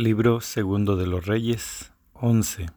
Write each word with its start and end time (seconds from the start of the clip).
Libro 0.00 0.40
segundo 0.40 0.96
de 0.96 1.06
los 1.06 1.26
Reyes 1.26 1.92
11 2.14 2.70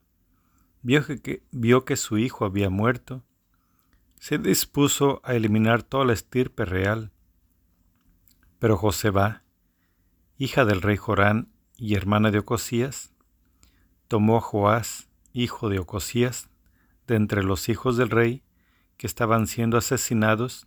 vio 0.83 1.07
que, 1.07 1.43
vio 1.53 1.87
que 1.87 1.97
su 1.97 2.19
hijo 2.19 2.45
había 2.45 2.69
muerto, 2.69 3.25
se 4.21 4.37
dispuso 4.37 5.23
a 5.25 5.37
eliminar 5.37 5.83
toda 5.83 6.05
la 6.05 6.13
estirpe 6.13 6.67
real. 6.67 7.13
Pero 8.59 8.77
Joseba, 8.77 9.43
hija 10.37 10.67
del 10.67 10.83
rey 10.83 10.99
Jorán 10.99 11.49
y 11.77 11.95
hermana 11.95 12.31
de 12.31 12.39
Ocosías, 12.39 13.13
tomó 14.09 14.37
a 14.37 14.41
Joás, 14.41 15.09
hijo 15.33 15.69
de 15.69 15.79
Ocosías, 15.79 16.49
de 17.07 17.17
entre 17.17 17.43
los 17.43 17.69
hijos 17.69 17.97
del 17.97 18.11
rey 18.11 18.43
que 18.97 19.07
estaban 19.07 19.47
siendo 19.47 19.77
asesinados, 19.77 20.67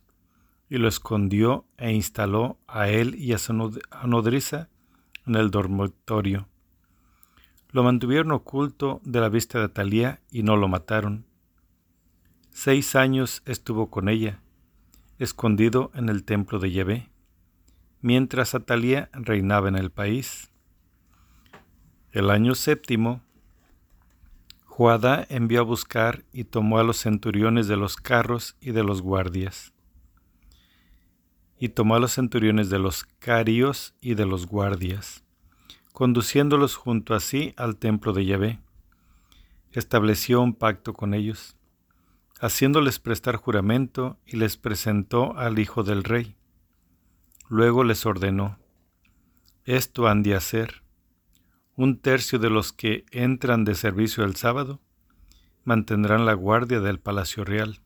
y 0.68 0.78
lo 0.78 0.88
escondió 0.88 1.64
e 1.76 1.92
instaló 1.92 2.58
a 2.66 2.88
él 2.88 3.14
y 3.14 3.32
a 3.32 3.38
su 3.38 3.52
nodriza 3.52 4.68
en 5.26 5.36
el 5.36 5.50
dormitorio. 5.50 6.48
Lo 7.70 7.84
mantuvieron 7.84 8.32
oculto 8.32 9.00
de 9.04 9.20
la 9.20 9.28
vista 9.28 9.58
de 9.58 9.66
Atalía 9.66 10.20
y 10.30 10.42
no 10.42 10.56
lo 10.56 10.66
mataron. 10.66 11.24
Seis 12.50 12.96
años 12.96 13.42
estuvo 13.46 13.90
con 13.90 14.08
ella, 14.08 14.40
escondido 15.18 15.92
en 15.94 16.08
el 16.08 16.24
templo 16.24 16.58
de 16.58 16.72
Yahvé 16.72 17.10
mientras 18.06 18.54
Atalía 18.54 19.10
reinaba 19.12 19.68
en 19.68 19.74
el 19.74 19.90
país. 19.90 20.52
El 22.16 22.30
año 22.30 22.54
séptimo, 22.54 23.20
Joadá 24.64 25.26
envió 25.28 25.60
a 25.60 25.64
buscar 25.64 26.24
y 26.32 26.44
tomó 26.44 26.78
a 26.78 26.82
los 26.82 26.96
centuriones 26.96 27.68
de 27.68 27.76
los 27.76 27.98
carros 27.98 28.56
y 28.58 28.70
de 28.70 28.82
los 28.82 29.02
guardias. 29.02 29.74
Y 31.58 31.68
tomó 31.68 31.94
a 31.94 31.98
los 31.98 32.12
centuriones 32.12 32.70
de 32.70 32.78
los 32.78 33.04
carios 33.18 33.94
y 34.00 34.14
de 34.14 34.24
los 34.24 34.46
guardias, 34.46 35.24
conduciéndolos 35.92 36.74
junto 36.74 37.14
a 37.14 37.20
sí 37.20 37.52
al 37.58 37.76
templo 37.76 38.14
de 38.14 38.24
Yahvé. 38.24 38.60
Estableció 39.72 40.40
un 40.40 40.54
pacto 40.54 40.94
con 40.94 41.12
ellos, 41.12 41.58
haciéndoles 42.40 42.98
prestar 42.98 43.36
juramento 43.36 44.16
y 44.24 44.38
les 44.38 44.56
presentó 44.56 45.36
al 45.36 45.58
hijo 45.58 45.82
del 45.82 46.02
rey 46.02 46.34
Luego 47.50 47.84
les 47.84 48.06
ordenó, 48.06 48.58
esto 49.66 50.08
han 50.08 50.22
de 50.22 50.34
hacer. 50.34 50.85
Un 51.76 51.98
tercio 51.98 52.38
de 52.38 52.48
los 52.48 52.72
que 52.72 53.04
entran 53.10 53.66
de 53.66 53.74
servicio 53.74 54.24
el 54.24 54.34
sábado 54.34 54.80
mantendrán 55.64 56.24
la 56.24 56.32
guardia 56.32 56.80
del 56.80 56.98
palacio 56.98 57.44
real. 57.44 57.80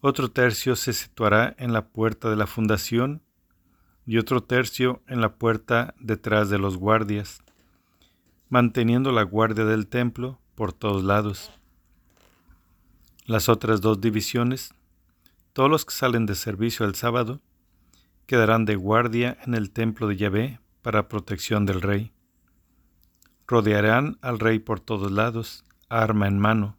Otro 0.00 0.32
tercio 0.32 0.74
se 0.74 0.92
situará 0.92 1.54
en 1.58 1.72
la 1.72 1.86
puerta 1.86 2.28
de 2.28 2.34
la 2.34 2.48
fundación 2.48 3.22
y 4.04 4.18
otro 4.18 4.42
tercio 4.42 5.00
en 5.06 5.20
la 5.20 5.36
puerta 5.36 5.94
detrás 6.00 6.50
de 6.50 6.58
los 6.58 6.76
guardias, 6.76 7.40
manteniendo 8.48 9.12
la 9.12 9.22
guardia 9.22 9.64
del 9.64 9.86
templo 9.86 10.40
por 10.56 10.72
todos 10.72 11.04
lados. 11.04 11.52
Las 13.26 13.48
otras 13.48 13.80
dos 13.80 14.00
divisiones, 14.00 14.74
todos 15.52 15.70
los 15.70 15.84
que 15.84 15.94
salen 15.94 16.26
de 16.26 16.34
servicio 16.34 16.84
el 16.84 16.96
sábado, 16.96 17.40
quedarán 18.26 18.64
de 18.64 18.74
guardia 18.74 19.38
en 19.46 19.54
el 19.54 19.70
templo 19.70 20.08
de 20.08 20.16
Yahvé 20.16 20.60
para 20.82 21.06
protección 21.06 21.64
del 21.64 21.80
rey. 21.80 22.12
Rodearán 23.46 24.18
al 24.22 24.38
rey 24.38 24.58
por 24.58 24.80
todos 24.80 25.12
lados, 25.12 25.64
arma 25.88 26.26
en 26.26 26.38
mano. 26.38 26.76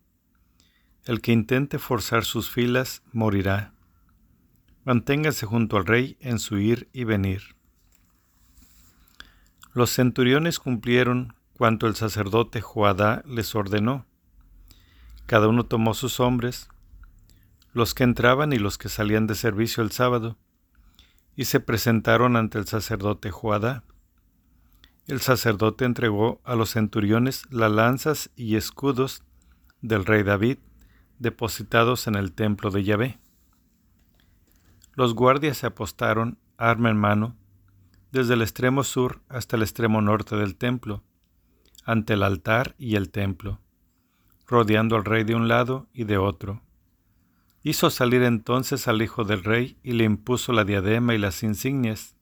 El 1.06 1.22
que 1.22 1.32
intente 1.32 1.80
forzar 1.80 2.25
sus 2.25 2.50
filas 2.50 3.03
morirá. 3.14 3.74
Manténgase 4.84 5.46
junto 5.46 5.78
al 5.78 5.86
rey 5.86 6.18
en 6.19 6.40
su 6.40 6.58
ir 6.58 6.90
y 6.94 7.03
venir. 7.03 7.56
Los 9.74 9.91
centuriones 9.91 10.59
cumplieron 10.59 11.36
cuanto 11.53 11.88
el 11.88 11.96
sacerdote 11.96 12.62
Joadá 12.62 13.24
les 13.25 13.56
ordenó. 13.56 14.06
Cada 15.25 15.47
uno 15.47 15.66
tomó 15.66 15.94
sus 15.94 16.20
hombres, 16.20 16.70
los 17.74 17.94
que 17.94 18.03
entraban 18.03 18.53
y 18.53 18.58
los 18.58 18.78
que 18.78 18.90
salían 18.90 19.28
de 19.28 19.36
servicio 19.36 19.84
el 19.84 19.91
sábado, 19.91 20.38
y 21.36 21.46
se 21.46 21.59
presentaron 21.59 22.36
ante 22.36 22.58
el 22.58 22.66
sacerdote 22.66 23.30
Joadá. 23.30 23.84
El 25.07 25.22
sacerdote 25.22 25.85
entregó 25.85 26.41
a 26.44 26.56
los 26.56 26.72
centuriones 26.72 27.44
las 27.50 27.72
lanzas 27.72 28.29
y 28.35 28.57
escudos 28.57 29.23
del 29.81 30.03
rey 30.03 30.23
David, 30.23 30.57
depositados 31.18 32.07
en 32.07 32.16
el 32.16 32.34
templo 32.34 32.72
de 32.72 32.84
Yahvé. 32.84 33.19
Los 34.96 35.13
guardias 35.13 35.59
se 35.59 35.67
apostaron, 35.67 36.38
arma 36.57 36.90
en 36.90 36.97
mano, 36.97 37.38
desde 38.12 38.34
el 38.34 38.41
extremo 38.41 38.84
sur 38.84 39.22
hasta 39.29 39.56
el 39.56 39.62
extremo 39.62 40.01
norte 40.01 40.35
del 40.35 40.57
templo, 40.57 41.03
ante 41.85 42.16
el 42.16 42.23
altar 42.23 42.75
y 42.78 42.97
el 42.97 43.09
templo, 43.09 43.62
rodeando 44.46 44.97
al 44.97 45.06
rey 45.06 45.23
de 45.23 45.35
un 45.35 45.47
lado 45.47 45.88
y 45.94 46.03
de 46.03 46.17
otro. 46.17 46.62
Hizo 47.63 47.90
salir 47.91 48.23
entonces 48.23 48.90
al 48.90 49.01
hijo 49.01 49.23
del 49.23 49.46
rey 49.46 49.78
y 49.84 49.94
le 49.94 50.03
impuso 50.03 50.51
la 50.51 50.66
diadema 50.66 51.16
y 51.16 51.17
las 51.17 51.44
insignias. 51.44 52.17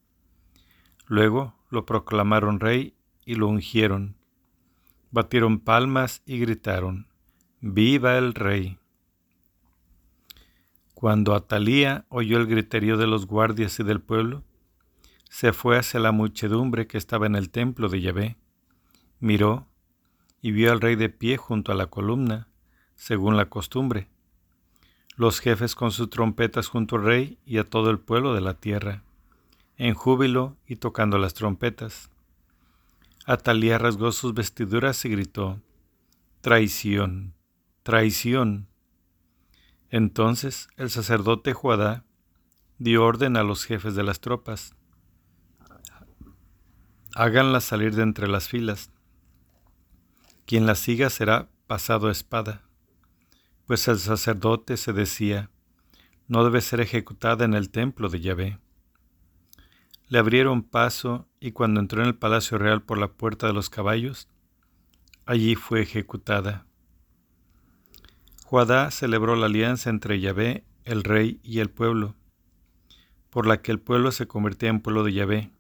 Luego 1.08 1.55
lo 1.70 1.86
proclamaron 1.86 2.60
rey 2.60 2.96
y 3.26 3.36
lo 3.36 3.48
ungieron. 3.48 4.16
Batieron 5.12 5.60
palmas 5.60 6.22
y 6.26 6.40
gritaron, 6.40 7.08
Viva 7.62 8.18
el 8.18 8.34
rey. 8.34 8.78
Cuando 10.94 11.34
Atalía 11.34 12.06
oyó 12.10 12.38
el 12.38 12.48
griterío 12.48 12.98
de 12.98 13.08
los 13.08 13.26
guardias 13.26 13.80
y 13.80 13.84
del 13.84 14.02
pueblo, 14.02 14.44
se 15.30 15.52
fue 15.54 15.78
hacia 15.78 16.00
la 16.00 16.12
muchedumbre 16.12 16.88
que 16.88 16.98
estaba 16.98 17.26
en 17.26 17.36
el 17.36 17.50
templo 17.50 17.90
de 17.90 18.02
Yahvé, 18.02 18.38
miró 19.20 19.68
y 20.42 20.52
vio 20.52 20.72
al 20.72 20.82
rey 20.82 20.96
de 20.96 21.10
pie 21.10 21.38
junto 21.38 21.72
a 21.72 21.76
la 21.76 21.88
columna, 21.88 22.48
según 22.96 23.36
la 23.36 23.50
costumbre 23.50 24.10
los 25.16 25.40
jefes 25.40 25.76
con 25.76 25.92
sus 25.92 26.10
trompetas 26.10 26.68
junto 26.68 26.98
al 26.98 27.04
rey 27.04 27.40
y 27.46 27.58
a 27.58 27.64
todo 27.64 27.90
el 27.90 28.00
pueblo 28.00 28.34
de 28.34 28.42
la 28.42 28.56
tierra, 28.56 29.04
en 29.78 29.94
júbilo 29.94 30.58
y 30.66 30.78
tocando 30.78 31.18
las 31.18 31.34
trompetas. 31.34 32.10
Atalía 33.26 33.78
rasgó 33.78 34.12
sus 34.12 34.34
vestiduras 34.34 35.04
y 35.06 35.10
gritó, 35.10 35.62
Traición, 36.42 37.34
traición. 37.84 38.68
Entonces 39.90 40.68
el 40.78 40.90
sacerdote 40.90 41.54
Juadá 41.54 42.04
dio 42.78 43.04
orden 43.04 43.38
a 43.38 43.44
los 43.44 43.66
jefes 43.66 43.96
de 43.96 44.04
las 44.04 44.20
tropas, 44.20 44.76
háganla 47.16 47.62
salir 47.62 47.96
de 47.96 48.04
entre 48.04 48.28
las 48.28 48.50
filas. 48.50 48.92
Quien 50.46 50.66
la 50.66 50.76
siga 50.76 51.10
será 51.10 51.50
pasado 51.68 52.08
a 52.08 52.12
espada 52.12 52.66
pues 53.66 53.88
el 53.88 54.00
sacerdote 54.00 54.78
se 54.78 54.94
decía, 54.94 55.50
no 56.28 56.44
debe 56.44 56.62
ser 56.62 56.82
ejecutada 56.82 57.46
en 57.46 57.54
el 57.54 57.70
templo 57.70 58.10
de 58.10 58.22
Yahvé. 58.22 58.60
Le 60.08 60.20
abrieron 60.20 60.64
paso 60.64 61.28
y 61.40 61.52
cuando 61.52 61.80
entró 61.80 62.02
en 62.02 62.08
el 62.08 62.16
palacio 62.16 62.58
real 62.58 62.84
por 62.84 62.98
la 62.98 63.14
puerta 63.14 63.48
de 63.48 63.54
los 63.54 63.70
caballos, 63.70 64.28
allí 65.26 65.56
fue 65.56 65.82
ejecutada. 65.82 66.66
Juadá 68.44 68.92
celebró 68.92 69.36
la 69.36 69.48
alianza 69.48 69.90
entre 69.90 70.20
Yahvé, 70.20 70.64
el 70.84 71.04
rey 71.04 71.40
y 71.44 71.60
el 71.60 71.72
pueblo, 71.72 72.16
por 73.32 73.48
la 73.48 73.62
que 73.62 73.72
el 73.72 73.80
pueblo 73.80 74.12
se 74.12 74.28
convertía 74.28 74.70
en 74.70 74.82
pueblo 74.82 75.04
de 75.04 75.14
Yahvé, 75.14 75.52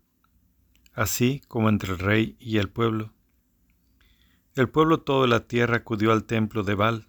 así 0.93 1.41
como 1.47 1.69
entre 1.69 1.93
el 1.93 1.99
rey 1.99 2.35
y 2.39 2.57
el 2.57 2.69
pueblo. 2.69 3.11
El 4.55 4.69
pueblo 4.69 5.01
todo 5.01 5.23
de 5.23 5.27
la 5.27 5.47
tierra 5.47 5.77
acudió 5.77 6.11
al 6.11 6.25
templo 6.25 6.63
de 6.63 6.75
Baal, 6.75 7.07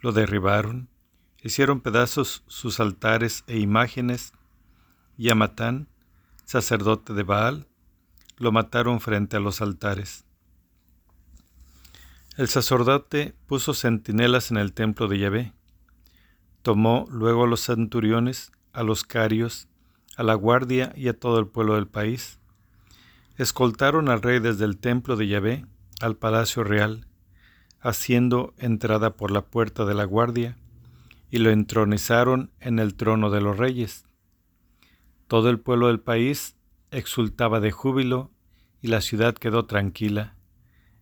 lo 0.00 0.12
derribaron, 0.12 0.88
hicieron 1.42 1.80
pedazos 1.80 2.42
sus 2.48 2.80
altares 2.80 3.44
e 3.46 3.58
imágenes, 3.58 4.32
y 5.16 5.30
a 5.30 5.34
Matán, 5.34 5.88
sacerdote 6.48 7.12
de 7.12 7.24
Baal, 7.24 7.66
lo 8.38 8.52
mataron 8.52 9.00
frente 9.00 9.36
a 9.36 9.40
los 9.40 9.60
altares. 9.60 10.24
El 12.38 12.48
sacerdote 12.48 13.34
puso 13.46 13.74
centinelas 13.74 14.50
en 14.50 14.56
el 14.56 14.72
templo 14.72 15.08
de 15.08 15.18
Yahvé. 15.18 15.52
Tomó 16.62 17.06
luego 17.10 17.44
a 17.44 17.46
los 17.46 17.60
centuriones, 17.60 18.50
a 18.72 18.82
los 18.82 19.04
carios, 19.04 19.68
a 20.16 20.22
la 20.22 20.32
guardia 20.32 20.94
y 20.96 21.08
a 21.08 21.20
todo 21.20 21.38
el 21.38 21.48
pueblo 21.48 21.74
del 21.74 21.86
país. 21.86 22.38
Escoltaron 23.36 24.08
al 24.08 24.22
rey 24.22 24.38
desde 24.38 24.64
el 24.64 24.78
templo 24.78 25.16
de 25.16 25.28
Yahvé 25.28 25.66
al 26.00 26.16
palacio 26.16 26.64
real 26.64 27.06
haciendo 27.80 28.54
entrada 28.56 29.16
por 29.16 29.30
la 29.30 29.42
puerta 29.42 29.84
de 29.84 29.94
la 29.94 30.04
guardia, 30.04 30.56
y 31.30 31.38
lo 31.38 31.50
entronizaron 31.50 32.50
en 32.58 32.78
el 32.78 32.94
trono 32.94 33.28
de 33.28 33.42
los 33.42 33.58
reyes. 33.58 34.07
Todo 35.28 35.50
el 35.50 35.60
pueblo 35.60 35.88
del 35.88 36.00
país 36.00 36.56
exultaba 36.90 37.60
de 37.60 37.70
júbilo 37.70 38.30
y 38.80 38.88
la 38.88 39.02
ciudad 39.02 39.34
quedó 39.34 39.66
tranquila. 39.66 40.34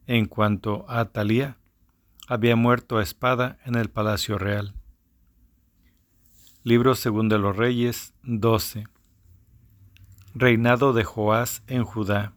En 0.08 0.26
cuanto 0.26 0.84
a 0.88 0.98
Atalía, 0.98 1.58
había 2.26 2.56
muerto 2.56 2.98
a 2.98 3.04
espada 3.04 3.58
en 3.64 3.76
el 3.76 3.88
palacio 3.88 4.36
real. 4.36 4.74
Libro 6.64 6.96
segundo 6.96 7.36
de 7.36 7.42
los 7.42 7.56
Reyes 7.56 8.14
12. 8.24 8.88
Reinado 10.34 10.92
de 10.92 11.04
Joás 11.04 11.62
en 11.68 11.84
Judá. 11.84 12.34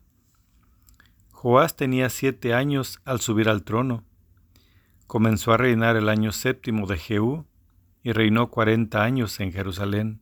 Joás 1.32 1.76
tenía 1.76 2.12
siete 2.12 2.54
años 2.54 3.00
al 3.04 3.20
subir 3.20 3.50
al 3.50 3.64
trono. 3.64 4.04
Comenzó 5.08 5.54
a 5.54 5.58
reinar 5.58 5.96
el 5.96 6.08
año 6.08 6.32
séptimo 6.32 6.86
de 6.86 6.98
Jehú 6.98 7.46
y 8.04 8.12
reinó 8.12 8.52
cuarenta 8.52 9.04
años 9.04 9.40
en 9.40 9.52
Jerusalén. 9.52 10.22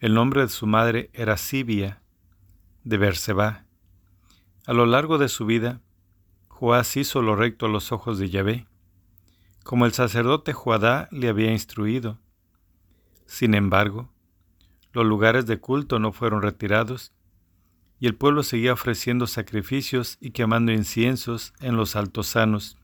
El 0.00 0.14
nombre 0.14 0.42
de 0.42 0.48
su 0.48 0.68
madre 0.68 1.10
era 1.12 1.36
Sibia, 1.36 2.00
de 2.84 2.98
Berseba. 2.98 3.64
A 4.64 4.72
lo 4.72 4.86
largo 4.86 5.18
de 5.18 5.28
su 5.28 5.44
vida, 5.44 5.80
Joás 6.46 6.96
hizo 6.96 7.20
lo 7.20 7.34
recto 7.34 7.66
a 7.66 7.68
los 7.68 7.90
ojos 7.90 8.16
de 8.20 8.30
Yahvé, 8.30 8.68
como 9.64 9.86
el 9.86 9.92
sacerdote 9.92 10.52
Joadá 10.52 11.08
le 11.10 11.28
había 11.28 11.50
instruido. 11.50 12.16
Sin 13.26 13.54
embargo, 13.54 14.08
los 14.92 15.04
lugares 15.04 15.46
de 15.46 15.58
culto 15.58 15.98
no 15.98 16.12
fueron 16.12 16.42
retirados, 16.42 17.12
y 17.98 18.06
el 18.06 18.14
pueblo 18.14 18.44
seguía 18.44 18.74
ofreciendo 18.74 19.26
sacrificios 19.26 20.16
y 20.20 20.30
quemando 20.30 20.70
inciensos 20.70 21.54
en 21.58 21.76
los 21.76 21.96
altosanos. 21.96 22.78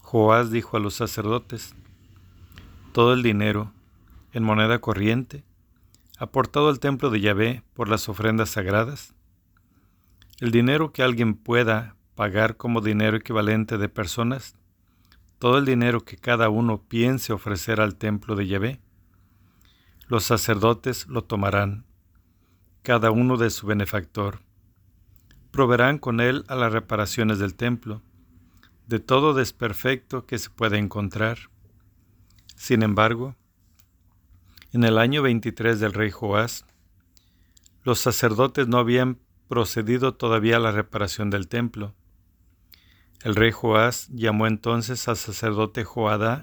Joás 0.00 0.50
dijo 0.50 0.78
a 0.78 0.80
los 0.80 0.94
sacerdotes, 0.94 1.74
todo 2.92 3.12
el 3.12 3.22
dinero, 3.22 3.70
en 4.32 4.42
moneda 4.42 4.80
corriente, 4.80 5.44
aportado 6.18 6.68
al 6.68 6.80
templo 6.80 7.10
de 7.10 7.20
Yahvé 7.20 7.62
por 7.74 7.88
las 7.88 8.08
ofrendas 8.08 8.50
sagradas, 8.50 9.14
el 10.40 10.50
dinero 10.50 10.92
que 10.92 11.02
alguien 11.02 11.34
pueda 11.34 11.96
pagar 12.14 12.56
como 12.56 12.80
dinero 12.80 13.16
equivalente 13.16 13.78
de 13.78 13.88
personas, 13.88 14.56
todo 15.38 15.58
el 15.58 15.64
dinero 15.64 16.00
que 16.00 16.16
cada 16.16 16.48
uno 16.50 16.82
piense 16.82 17.32
ofrecer 17.32 17.80
al 17.80 17.96
templo 17.96 18.36
de 18.36 18.46
Yahvé, 18.46 18.80
los 20.06 20.24
sacerdotes 20.24 21.06
lo 21.06 21.22
tomarán, 21.22 21.84
cada 22.82 23.10
uno 23.10 23.36
de 23.36 23.50
su 23.50 23.66
benefactor. 23.66 24.40
Proveerán 25.50 25.98
con 25.98 26.20
él 26.20 26.44
a 26.48 26.56
las 26.56 26.72
reparaciones 26.72 27.38
del 27.38 27.54
templo, 27.54 28.02
de 28.86 28.98
todo 28.98 29.34
desperfecto 29.34 30.26
que 30.26 30.38
se 30.38 30.50
pueda 30.50 30.78
encontrar. 30.78 31.38
Sin 32.56 32.82
embargo, 32.82 33.36
en 34.72 34.84
el 34.84 34.98
año 34.98 35.22
23 35.22 35.80
del 35.80 35.92
rey 35.92 36.10
Joás, 36.10 36.64
los 37.82 37.98
sacerdotes 37.98 38.68
no 38.68 38.78
habían 38.78 39.18
procedido 39.48 40.14
todavía 40.14 40.56
a 40.56 40.60
la 40.60 40.70
reparación 40.70 41.28
del 41.30 41.48
templo. 41.48 41.94
El 43.22 43.34
rey 43.34 43.50
Joás 43.50 44.08
llamó 44.08 44.46
entonces 44.46 45.08
al 45.08 45.16
sacerdote 45.16 45.84
Joadá 45.84 46.42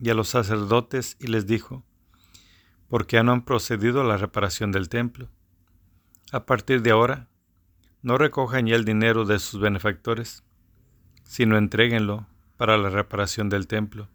y 0.00 0.10
a 0.10 0.14
los 0.14 0.28
sacerdotes 0.28 1.16
y 1.20 1.28
les 1.28 1.46
dijo, 1.46 1.84
¿por 2.88 3.06
qué 3.06 3.22
no 3.22 3.32
han 3.32 3.44
procedido 3.44 4.00
a 4.00 4.04
la 4.04 4.16
reparación 4.16 4.72
del 4.72 4.88
templo? 4.88 5.28
A 6.32 6.46
partir 6.46 6.82
de 6.82 6.90
ahora, 6.90 7.28
no 8.02 8.18
recojan 8.18 8.66
ya 8.66 8.76
el 8.76 8.84
dinero 8.84 9.24
de 9.24 9.38
sus 9.38 9.60
benefactores, 9.60 10.42
sino 11.24 11.56
entréguenlo 11.56 12.26
para 12.56 12.76
la 12.76 12.90
reparación 12.90 13.48
del 13.48 13.66
templo. 13.66 14.08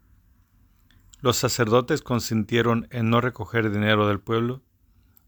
Los 1.24 1.38
sacerdotes 1.38 2.02
consintieron 2.02 2.86
en 2.90 3.08
no 3.08 3.18
recoger 3.18 3.70
dinero 3.70 4.06
del 4.06 4.20
pueblo 4.20 4.60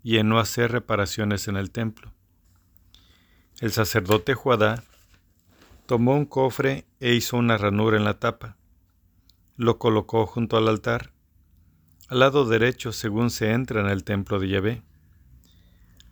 y 0.03 0.19
en 0.19 0.29
no 0.29 0.39
hacer 0.39 0.71
reparaciones 0.71 1.49
en 1.49 1.57
el 1.57 1.71
templo. 1.71 2.13
El 3.61 3.73
sacerdote 3.73 4.35
Juadá 4.35 4.85
tomó 5.87 6.15
un 6.15 6.27
cofre 6.27 6.85
e 7.01 7.15
hizo 7.15 7.39
una 7.39 7.57
ranura 7.57 7.97
en 7.97 8.05
la 8.05 8.19
tapa. 8.19 8.59
Lo 9.57 9.79
colocó 9.79 10.27
junto 10.27 10.59
al 10.59 10.69
altar, 10.69 11.13
al 12.09 12.19
lado 12.19 12.45
derecho 12.45 12.93
según 12.93 13.31
se 13.31 13.53
entra 13.53 13.81
en 13.81 13.87
el 13.87 14.05
templo 14.05 14.39
de 14.39 14.49
Yahvé. 14.51 14.83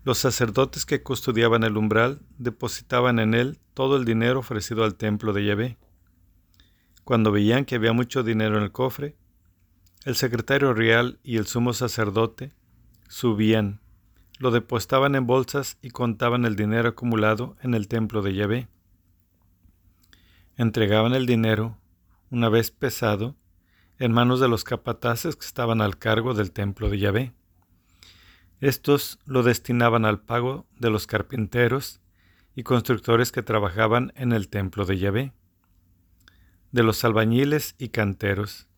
Los 0.03 0.17
sacerdotes 0.17 0.87
que 0.87 1.03
custodiaban 1.03 1.63
el 1.63 1.77
umbral 1.77 2.23
depositaban 2.39 3.19
en 3.19 3.35
él 3.35 3.59
todo 3.75 3.99
el 3.99 4.07
dinero 4.07 4.39
ofrecido 4.39 4.83
al 4.83 4.95
templo 4.95 5.35
de 5.35 5.45
Yahvé. 5.45 5.77
Cuando 7.05 7.31
veían 7.31 7.67
que 7.67 7.75
había 7.75 7.93
mucho 7.93 8.23
dinero 8.23 8.57
en 8.57 8.63
el 8.63 8.73
cofre, 8.73 9.19
el 10.05 10.17
secretario 10.17 10.75
real 10.75 11.19
y 11.23 11.39
el 11.39 11.47
sumo 11.47 11.73
sacerdote 11.73 12.53
subían, 13.09 13.81
lo 14.39 14.51
depositaban 14.51 15.15
en 15.15 15.27
bolsas 15.27 15.79
y 15.81 15.91
contaban 15.91 16.45
el 16.45 16.57
dinero 16.57 16.91
acumulado 16.91 17.57
en 17.63 17.73
el 17.73 17.89
templo 17.89 18.21
de 18.21 18.35
Yahvé. 18.35 18.69
Entregaban 20.57 21.15
el 21.15 21.25
dinero, 21.25 21.79
una 22.31 22.51
vez 22.51 22.71
pesado, 22.71 23.35
en 23.99 24.13
manos 24.13 24.41
de 24.41 24.49
los 24.49 24.63
capataces 24.65 25.37
que 25.37 25.47
estaban 25.47 25.81
al 25.81 25.97
cargo 25.99 26.35
del 26.35 26.53
templo 26.53 26.91
de 26.91 26.99
Yahvé. 26.99 27.33
Estos 28.61 29.19
lo 29.25 29.43
destinaban 29.43 30.05
al 30.05 30.21
pago 30.21 30.67
de 30.79 30.91
los 30.91 31.07
carpinteros 31.07 32.01
y 32.55 32.63
constructores 32.63 33.33
que 33.33 33.43
trabajaban 33.43 34.13
en 34.17 34.33
el 34.33 34.49
templo 34.49 34.85
de 34.85 34.99
Yahvé, 34.99 35.33
de 36.73 36.83
los 36.83 37.05
albañiles 37.05 37.75
y 37.79 37.89
canteros, 37.89 38.69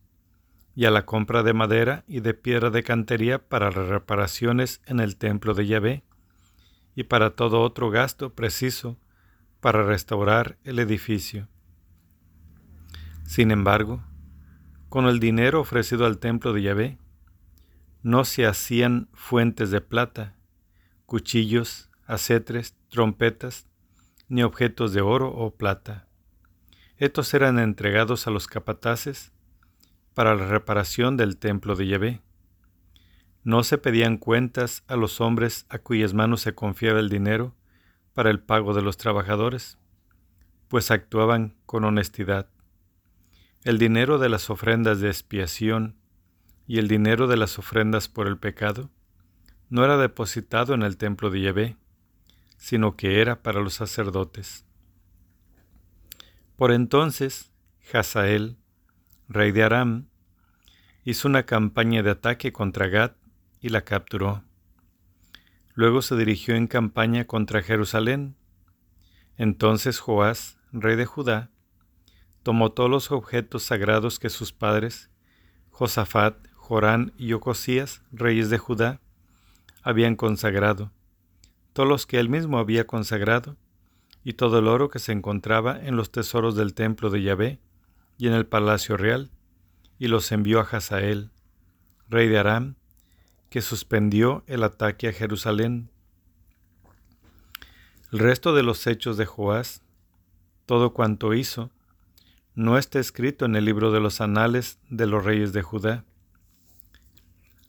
y 0.77 0.85
a 0.85 0.91
la 0.91 1.07
compra 1.07 1.43
de 1.43 1.55
madera 1.55 2.05
y 2.07 2.21
de 2.21 2.35
piedra 2.35 2.69
de 2.69 2.83
cantería 2.83 3.49
para 3.49 3.71
las 3.71 3.89
reparaciones 3.89 4.83
en 4.85 5.01
el 5.01 5.17
templo 5.17 5.55
de 5.55 5.67
Yahvé, 5.67 6.05
y 6.95 7.05
para 7.05 7.31
todo 7.31 7.63
otro 7.63 7.91
gasto 7.91 8.35
preciso 8.35 8.99
para 9.61 9.83
restaurar 9.83 10.59
el 10.65 10.79
edificio. 10.79 11.49
Sin 13.25 13.51
embargo, 13.51 14.05
con 14.91 15.07
el 15.07 15.19
dinero 15.19 15.61
ofrecido 15.61 16.05
al 16.05 16.19
templo 16.19 16.53
de 16.53 16.63
Yahvé, 16.63 16.99
no 18.03 18.27
se 18.27 18.47
hacían 18.47 19.09
fuentes 19.15 19.71
de 19.71 19.81
plata, 19.81 20.37
cuchillos, 21.07 21.91
acetres, 22.07 22.77
trompetas, 22.89 23.67
ni 24.29 24.43
objetos 24.43 24.93
de 24.93 25.01
oro 25.01 25.31
o 25.31 25.57
plata. 25.57 26.07
Estos 26.99 27.33
eran 27.33 27.59
entregados 27.59 28.27
a 28.27 28.31
los 28.31 28.47
capataces 28.47 29.33
para 30.17 30.35
la 30.35 30.47
reparación 30.47 31.19
del 31.19 31.37
templo 31.37 31.77
de 31.77 31.89
Yahvé. 31.89 32.23
No 33.45 33.63
se 33.65 33.77
pedían 33.77 34.17
cuentas 34.17 34.83
a 34.89 34.97
los 34.97 35.21
hombres 35.21 35.67
a 35.69 35.79
cuyas 35.79 36.15
manos 36.15 36.41
se 36.41 36.55
confiaba 36.55 37.01
el 37.01 37.11
dinero 37.11 37.55
para 38.15 38.31
el 38.31 38.41
pago 38.41 38.73
de 38.73 38.81
los 38.81 38.97
trabajadores, 38.97 39.77
pues 40.69 40.91
actuaban 40.91 41.55
con 41.67 41.85
honestidad. 41.85 42.49
El 43.63 43.77
dinero 43.77 44.17
de 44.17 44.31
las 44.31 44.49
ofrendas 44.49 45.01
de 45.01 45.09
expiación 45.09 45.97
y 46.67 46.79
el 46.79 46.89
dinero 46.89 47.27
de 47.27 47.37
las 47.37 47.59
ofrendas 47.59 48.09
por 48.09 48.27
el 48.27 48.39
pecado 48.39 48.89
no 49.69 49.85
era 49.85 49.99
depositado 49.99 50.73
en 50.73 50.81
el 50.81 50.97
templo 50.97 51.29
de 51.29 51.43
Yahvé, 51.43 51.77
sino 52.57 52.97
que 52.97 53.21
era 53.21 53.43
para 53.43 53.61
los 53.61 53.75
sacerdotes. 53.75 54.65
Por 56.57 56.73
entonces, 56.73 57.53
Hazael, 57.93 58.57
rey 59.29 59.53
de 59.53 59.63
Aram, 59.63 60.09
hizo 61.05 61.29
una 61.29 61.45
campaña 61.45 62.03
de 62.03 62.11
ataque 62.11 62.53
contra 62.53 62.89
Gad 62.89 63.13
y 63.61 63.69
la 63.71 63.83
capturó. 63.83 64.45
Luego 65.75 66.03
se 66.03 66.17
dirigió 66.17 66.55
en 66.55 66.67
campaña 66.67 67.27
contra 67.27 67.63
Jerusalén. 67.63 68.37
Entonces 69.37 69.99
Joás, 69.99 70.59
rey 70.73 70.97
de 70.97 71.05
Judá, 71.05 71.51
tomó 72.43 72.73
todos 72.73 72.89
los 72.89 73.11
objetos 73.11 73.65
sagrados 73.65 74.19
que 74.19 74.31
sus 74.31 74.53
padres, 74.53 75.11
Josafat, 75.71 76.37
Jorán 76.55 77.13
y 77.19 77.33
Ocosías, 77.33 78.03
reyes 78.13 78.51
de 78.51 78.59
Judá, 78.59 79.01
habían 79.83 80.17
consagrado, 80.17 80.93
todos 81.73 81.89
los 81.89 82.07
que 82.07 82.19
él 82.19 82.29
mismo 82.29 82.59
había 82.59 82.87
consagrado, 82.87 83.57
y 84.25 84.33
todo 84.33 84.59
el 84.59 84.67
oro 84.67 84.89
que 84.89 84.99
se 84.99 85.13
encontraba 85.13 85.79
en 85.79 85.95
los 85.97 86.11
tesoros 86.11 86.57
del 86.57 86.75
templo 86.75 87.11
de 87.11 87.23
Yahvé 87.23 87.61
y 88.19 88.29
en 88.29 88.35
el 88.35 88.47
palacio 88.47 88.97
real, 88.97 89.31
y 89.99 90.09
los 90.09 90.31
envió 90.33 90.61
a 90.61 90.65
Hazael, 90.65 91.31
rey 92.09 92.29
de 92.29 92.39
Aram, 92.39 92.77
que 93.51 93.63
suspendió 93.63 94.45
el 94.47 94.63
ataque 94.63 95.09
a 95.09 95.13
Jerusalén. 95.13 95.91
El 98.13 98.19
resto 98.19 98.55
de 98.55 98.63
los 98.63 98.87
hechos 98.87 99.17
de 99.17 99.27
Joás, 99.27 99.83
todo 100.67 100.93
cuanto 100.93 101.35
hizo, 101.35 101.71
no 102.55 102.79
está 102.79 102.99
escrito 102.99 103.45
en 103.45 103.55
el 103.55 103.65
libro 103.65 103.93
de 103.93 104.01
los 104.01 104.21
anales 104.21 104.79
de 104.89 105.07
los 105.07 105.25
reyes 105.25 105.53
de 105.53 105.63
Judá. 105.63 106.05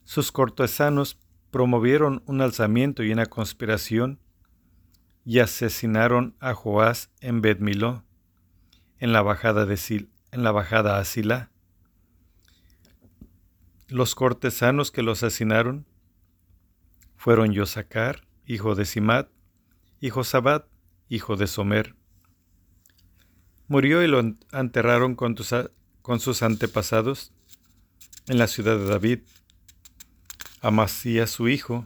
Sus 0.06 0.32
cortesanos 0.32 1.20
promovieron 1.52 2.24
un 2.26 2.42
alzamiento 2.42 3.04
y 3.04 3.12
una 3.12 3.26
conspiración 3.26 4.20
y 5.26 5.40
asesinaron 5.40 6.36
a 6.40 6.54
Joás 6.54 7.12
en 7.20 7.42
Bedmiló, 7.42 8.06
en 9.00 9.12
la 9.12 9.22
bajada 9.22 9.66
de 9.66 9.76
Sil, 9.76 10.08
en 10.38 10.44
la 10.44 10.52
bajada 10.52 11.00
a 11.00 11.04
Sila. 11.04 11.50
Los 13.88 14.16
cortesanos 14.16 14.92
que 14.92 15.02
lo 15.02 15.14
asesinaron 15.14 15.86
fueron 17.16 17.52
Yosacar, 17.52 18.28
hijo 18.46 18.76
de 18.76 18.86
Simat, 18.86 19.30
y 20.00 20.12
Josabat, 20.12 20.68
hijo 21.10 21.36
de 21.38 21.48
Somer. 21.48 21.96
Murió 23.68 24.04
y 24.04 24.08
lo 24.08 24.20
enterraron 24.54 25.16
con, 25.16 25.36
con 26.02 26.20
sus 26.20 26.44
antepasados 26.44 27.34
en 28.28 28.38
la 28.38 28.48
ciudad 28.48 28.78
de 28.78 28.86
David. 28.86 29.20
Amasías 30.62 31.32
su 31.32 31.50
hijo 31.50 31.86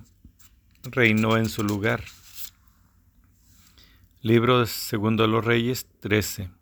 reinó 0.83 1.37
en 1.37 1.47
su 1.47 1.63
lugar. 1.63 2.03
Libro 4.21 4.65
Segundo 4.65 5.23
de 5.23 5.29
los 5.29 5.45
Reyes 5.45 5.87
13. 6.01 6.60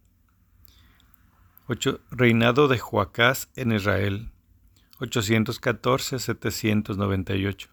Reinado 2.09 2.67
de 2.67 2.79
Joacás 2.79 3.51
en 3.55 3.71
Israel 3.71 4.31
814-798. 4.99 7.67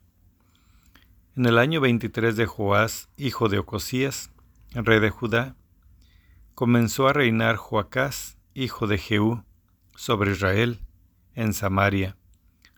En 1.36 1.46
el 1.46 1.58
año 1.58 1.80
23 1.80 2.36
de 2.36 2.44
Joás, 2.44 3.08
hijo 3.16 3.48
de 3.48 3.58
Ocosías, 3.58 4.30
rey 4.74 5.00
de 5.00 5.08
Judá, 5.08 5.56
comenzó 6.54 7.08
a 7.08 7.14
reinar 7.14 7.56
Joacás, 7.56 8.36
hijo 8.52 8.86
de 8.86 8.98
Jehú, 8.98 9.42
sobre 9.94 10.32
Israel, 10.32 10.80
en 11.34 11.54
Samaria. 11.54 12.18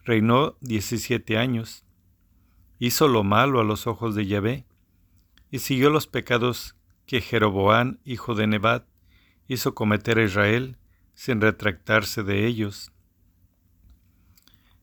Reinó 0.04 0.56
17 0.60 1.36
años. 1.36 1.84
Hizo 2.78 3.08
lo 3.08 3.24
malo 3.24 3.58
a 3.58 3.64
los 3.64 3.88
ojos 3.88 4.14
de 4.14 4.26
Yahvé 4.26 4.66
y 5.50 5.58
siguió 5.58 5.90
los 5.90 6.06
pecados 6.06 6.76
que 7.06 7.20
Jeroboán, 7.20 7.98
hijo 8.04 8.36
de 8.36 8.46
Nebat, 8.46 8.86
hizo 9.48 9.74
cometer 9.74 10.18
a 10.18 10.24
Israel 10.24 10.77
sin 11.18 11.40
retractarse 11.40 12.22
de 12.22 12.46
ellos. 12.46 12.92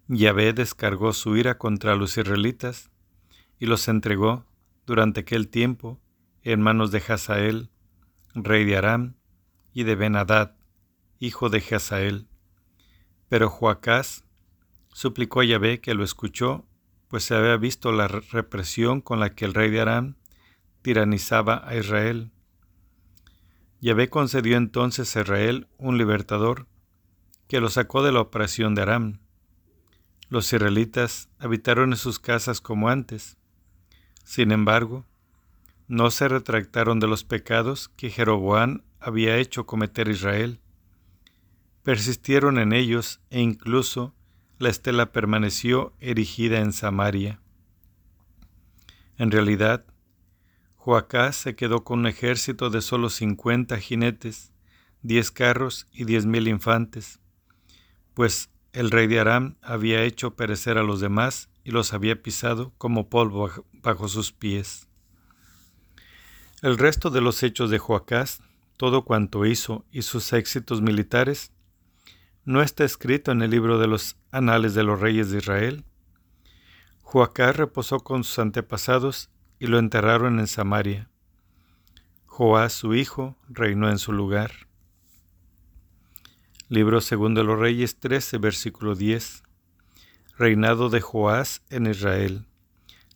Yahvé 0.09 0.51
descargó 0.51 1.13
su 1.13 1.37
ira 1.37 1.57
contra 1.57 1.95
los 1.95 2.17
israelitas 2.17 2.91
y 3.57 3.67
los 3.67 3.87
entregó 3.87 4.45
durante 4.85 5.21
aquel 5.21 5.47
tiempo 5.47 5.97
en 6.43 6.59
manos 6.59 6.91
de 6.91 7.01
Hazael, 7.07 7.69
rey 8.33 8.65
de 8.65 8.75
Aram, 8.75 9.15
y 9.73 9.83
de 9.83 9.95
Benadad, 9.95 10.57
hijo 11.19 11.47
de 11.47 11.63
Hazael. 11.71 12.27
Pero 13.29 13.49
Joacás 13.49 14.25
suplicó 14.91 15.39
a 15.39 15.45
Yahvé 15.45 15.79
que 15.79 15.93
lo 15.93 16.03
escuchó, 16.03 16.67
pues 17.07 17.23
se 17.23 17.33
había 17.33 17.55
visto 17.55 17.93
la 17.93 18.09
represión 18.09 18.99
con 18.99 19.21
la 19.21 19.33
que 19.35 19.45
el 19.45 19.53
rey 19.53 19.71
de 19.71 19.79
Aram 19.79 20.15
tiranizaba 20.81 21.65
a 21.65 21.77
Israel. 21.77 22.33
Yahvé 23.85 24.09
concedió 24.09 24.57
entonces 24.57 25.15
a 25.15 25.21
Israel 25.21 25.67
un 25.77 25.99
libertador 25.99 26.65
que 27.47 27.59
lo 27.59 27.69
sacó 27.69 28.01
de 28.01 28.11
la 28.11 28.21
opresión 28.21 28.73
de 28.73 28.81
Aram. 28.81 29.19
Los 30.27 30.51
israelitas 30.51 31.29
habitaron 31.37 31.91
en 31.91 31.97
sus 31.99 32.17
casas 32.17 32.61
como 32.61 32.89
antes. 32.89 33.37
Sin 34.23 34.51
embargo, 34.51 35.05
no 35.87 36.09
se 36.09 36.27
retractaron 36.27 36.99
de 36.99 37.05
los 37.05 37.23
pecados 37.23 37.89
que 37.89 38.09
Jeroboán 38.09 38.83
había 38.99 39.37
hecho 39.37 39.67
cometer 39.67 40.07
Israel. 40.07 40.59
Persistieron 41.83 42.57
en 42.57 42.73
ellos 42.73 43.21
e 43.29 43.39
incluso 43.39 44.15
la 44.57 44.69
estela 44.69 45.11
permaneció 45.11 45.93
erigida 45.99 46.57
en 46.57 46.73
Samaria. 46.73 47.39
En 49.19 49.29
realidad, 49.29 49.85
Joacás 50.85 51.35
se 51.35 51.55
quedó 51.55 51.83
con 51.83 52.01
un 52.01 52.05
ejército 52.05 52.69
de 52.69 52.79
solo 52.79 53.09
cincuenta 53.09 53.79
jinetes, 53.79 54.51
diez 55.01 55.31
carros 55.31 55.87
y 55.91 56.05
diez 56.05 56.27
mil 56.27 56.47
infantes, 56.47 57.19
pues 58.13 58.51
el 58.71 58.91
rey 58.91 59.07
de 59.07 59.19
Aram 59.19 59.57
había 59.63 60.03
hecho 60.03 60.35
perecer 60.35 60.77
a 60.77 60.83
los 60.83 60.99
demás 60.99 61.49
y 61.63 61.71
los 61.71 61.91
había 61.93 62.21
pisado 62.21 62.71
como 62.77 63.09
polvo 63.09 63.49
bajo 63.81 64.07
sus 64.07 64.31
pies. 64.31 64.87
El 66.61 66.77
resto 66.77 67.09
de 67.09 67.21
los 67.21 67.41
hechos 67.41 67.71
de 67.71 67.79
Joacás, 67.79 68.43
todo 68.77 69.05
cuanto 69.05 69.47
hizo 69.47 69.87
y 69.91 70.03
sus 70.03 70.33
éxitos 70.33 70.83
militares, 70.83 71.51
no 72.43 72.61
está 72.61 72.83
escrito 72.83 73.31
en 73.31 73.41
el 73.41 73.49
libro 73.49 73.79
de 73.79 73.87
los 73.87 74.17
anales 74.29 74.75
de 74.75 74.83
los 74.83 75.01
reyes 75.01 75.31
de 75.31 75.39
Israel. 75.39 75.83
Joacás 77.01 77.55
reposó 77.55 78.01
con 78.01 78.23
sus 78.23 78.37
antepasados 78.37 79.31
y 79.59 79.67
lo 79.67 79.77
enterraron 79.79 80.39
en 80.39 80.47
Samaria. 80.47 81.09
Joás, 82.25 82.73
su 82.73 82.95
hijo, 82.95 83.37
reinó 83.47 83.89
en 83.89 83.97
su 83.97 84.11
lugar. 84.11 84.51
Libro 86.67 86.99
segundo 86.99 87.39
de 87.41 87.47
los 87.47 87.57
Reyes 87.59 87.97
13, 87.99 88.39
versículo 88.39 88.95
10. 88.95 89.43
Reinado 90.37 90.89
de 90.89 90.99
Joás 90.99 91.61
en 91.69 91.87
Israel, 91.87 92.45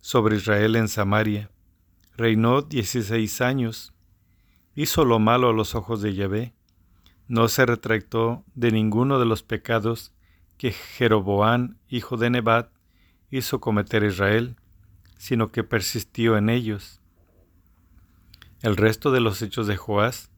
sobre 0.00 0.36
Israel 0.36 0.76
en 0.76 0.86
Samaria 0.86 1.50
Reinó 2.18 2.62
dieciséis 2.62 3.40
años, 3.40 3.94
hizo 4.74 5.04
lo 5.04 5.20
malo 5.20 5.50
a 5.50 5.52
los 5.52 5.76
ojos 5.76 6.02
de 6.02 6.16
Yahvé, 6.16 6.52
no 7.28 7.46
se 7.46 7.64
retractó 7.64 8.44
de 8.56 8.72
ninguno 8.72 9.20
de 9.20 9.24
los 9.24 9.44
pecados 9.44 10.12
que 10.56 10.72
Jeroboán, 10.72 11.78
hijo 11.88 12.16
de 12.16 12.30
Nebat, 12.30 12.72
hizo 13.30 13.60
cometer 13.60 14.02
Israel, 14.02 14.56
sino 15.16 15.52
que 15.52 15.62
persistió 15.62 16.36
en 16.36 16.48
ellos. 16.48 17.00
El 18.62 18.76
resto 18.76 19.12
de 19.12 19.20
los 19.20 19.40
hechos 19.40 19.68
de 19.68 19.76
Joás, 19.76 20.32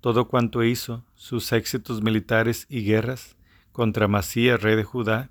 todo 0.00 0.26
cuanto 0.26 0.64
hizo, 0.64 1.04
sus 1.14 1.52
éxitos 1.52 2.02
militares 2.02 2.66
y 2.68 2.82
guerras 2.84 3.36
contra 3.70 4.08
Masías, 4.08 4.60
rey 4.60 4.74
de 4.74 4.82
Judá, 4.82 5.30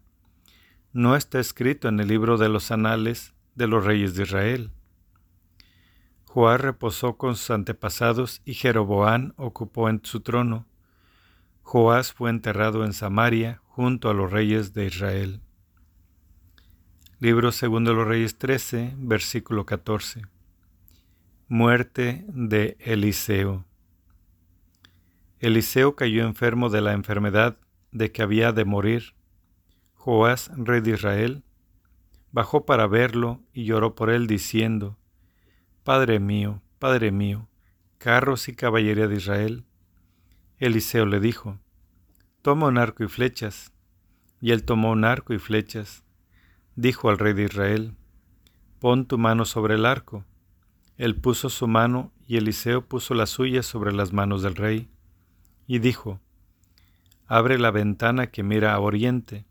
no 0.94 1.18
está 1.18 1.42
escrito 1.42 1.90
en 1.90 2.00
el 2.00 2.08
libro 2.08 2.38
de 2.38 2.48
los 2.48 2.72
anales 2.72 3.34
de 3.56 3.68
los 3.68 3.84
reyes 3.84 4.16
de 4.16 4.24
Israel. 4.24 4.72
Joás 6.34 6.62
reposó 6.62 7.18
con 7.18 7.36
sus 7.36 7.50
antepasados 7.50 8.42
y 8.46 8.54
Jeroboán 8.54 9.34
ocupó 9.36 9.90
en 9.90 10.00
su 10.02 10.22
trono. 10.22 10.66
Joás 11.62 12.14
fue 12.14 12.30
enterrado 12.30 12.86
en 12.86 12.94
Samaria 12.94 13.60
junto 13.66 14.10
a 14.10 14.14
los 14.14 14.32
reyes 14.32 14.72
de 14.72 14.86
Israel. 14.86 15.42
Libro 17.20 17.52
segundo 17.52 17.92
de 17.92 17.98
los 17.98 18.08
Reyes 18.08 18.38
13, 18.38 18.94
versículo 19.00 19.66
14. 19.66 20.22
Muerte 21.50 22.24
de 22.30 22.78
Eliseo. 22.80 23.66
Eliseo 25.42 25.98
cayó 25.98 26.24
enfermo 26.26 26.70
de 26.70 26.80
la 26.80 26.94
enfermedad 26.94 27.58
de 27.92 28.14
que 28.14 28.22
había 28.22 28.54
de 28.54 28.64
morir. 28.64 29.16
Joás, 29.96 30.50
rey 30.56 30.80
de 30.80 30.92
Israel, 30.92 31.44
bajó 32.32 32.66
para 32.66 32.88
verlo 32.88 33.42
y 33.52 33.66
lloró 33.66 33.96
por 33.96 34.10
él 34.10 34.28
diciendo, 34.28 34.98
Padre 35.84 36.20
mío, 36.20 36.62
Padre 36.78 37.12
mío, 37.12 37.50
carros 37.98 38.48
y 38.48 38.56
caballería 38.56 39.08
de 39.08 39.16
Israel. 39.16 39.66
Eliseo 40.60 41.08
le 41.08 41.20
dijo, 41.20 41.58
Toma 42.44 42.68
un 42.68 42.78
arco 42.78 43.04
y 43.04 43.08
flechas. 43.08 43.74
Y 44.40 44.52
él 44.52 44.64
tomó 44.64 44.92
un 44.92 45.06
arco 45.06 45.34
y 45.34 45.40
flechas. 45.40 46.04
Dijo 46.76 47.10
al 47.10 47.18
rey 47.18 47.34
de 47.34 47.46
Israel, 47.46 47.96
Pon 48.78 49.08
tu 49.08 49.18
mano 49.18 49.44
sobre 49.44 49.74
el 49.74 49.88
arco. 49.88 50.24
Él 50.98 51.16
puso 51.16 51.50
su 51.50 51.68
mano 51.68 52.14
y 52.28 52.38
Eliseo 52.38 52.88
puso 52.88 53.16
la 53.16 53.26
suya 53.26 53.64
sobre 53.64 53.92
las 53.92 54.14
manos 54.14 54.44
del 54.44 54.56
rey. 54.56 54.88
Y 55.66 55.80
dijo, 55.80 56.22
Abre 57.26 57.58
la 57.58 57.72
ventana 57.72 58.28
que 58.28 58.44
mira 58.44 58.76
a 58.76 58.80
oriente. 58.80 59.46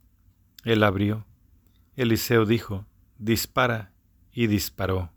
Él 0.62 0.84
abrió. 0.84 1.26
Eliseo 1.96 2.46
dijo, 2.46 2.86
Dispara. 3.18 3.92
Y 4.32 4.46
disparó. 4.46 5.10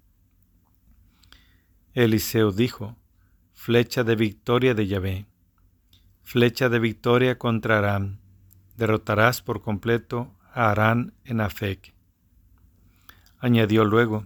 Eliseo 1.93 2.51
dijo, 2.51 2.97
Flecha 3.53 4.03
de 4.03 4.15
victoria 4.15 4.73
de 4.73 4.87
Yahvé, 4.87 5.27
flecha 6.23 6.67
de 6.67 6.79
victoria 6.79 7.37
contra 7.37 7.77
Aram, 7.77 8.17
derrotarás 8.75 9.43
por 9.43 9.61
completo 9.61 10.35
a 10.51 10.71
Arán 10.71 11.13
en 11.23 11.39
Afec. 11.39 11.93
Añadió 13.37 13.85
luego, 13.85 14.25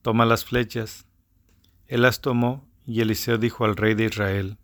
Toma 0.00 0.24
las 0.24 0.46
flechas. 0.46 1.06
Él 1.88 2.02
las 2.02 2.22
tomó 2.22 2.66
y 2.86 3.02
Eliseo 3.02 3.36
dijo 3.36 3.66
al 3.66 3.76
rey 3.76 3.94
de 3.94 4.06
Israel, 4.06 4.56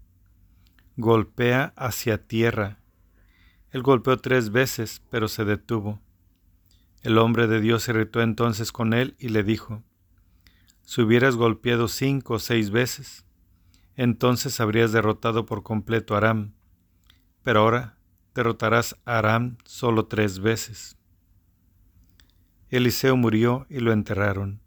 Golpea 0.97 1.75
hacia 1.77 2.27
tierra. 2.27 2.79
Él 3.71 3.83
golpeó 3.83 4.17
tres 4.17 4.51
veces, 4.51 5.03
pero 5.11 5.29
se 5.29 5.45
detuvo. 5.45 6.01
El 7.03 7.19
hombre 7.19 7.47
de 7.47 7.61
Dios 7.61 7.83
se 7.83 7.91
irritó 7.91 8.23
entonces 8.23 8.73
con 8.73 8.95
él 8.95 9.15
y 9.19 9.29
le 9.29 9.43
dijo, 9.43 9.85
si 10.89 11.03
hubieras 11.03 11.37
golpeado 11.37 11.87
cinco 11.87 12.35
o 12.35 12.39
seis 12.39 12.71
veces, 12.71 13.27
entonces 13.95 14.59
habrías 14.59 14.91
derrotado 14.91 15.45
por 15.45 15.63
completo 15.63 16.15
a 16.15 16.17
Aram, 16.17 16.55
pero 17.43 17.61
ahora 17.61 17.99
derrotarás 18.35 18.97
a 19.05 19.19
Aram 19.19 19.59
solo 19.67 20.07
tres 20.07 20.39
veces. 20.39 20.97
Eliseo 22.71 23.19
murió 23.19 23.67
y 23.69 23.81
lo 23.81 23.93
enterraron. 23.93 24.63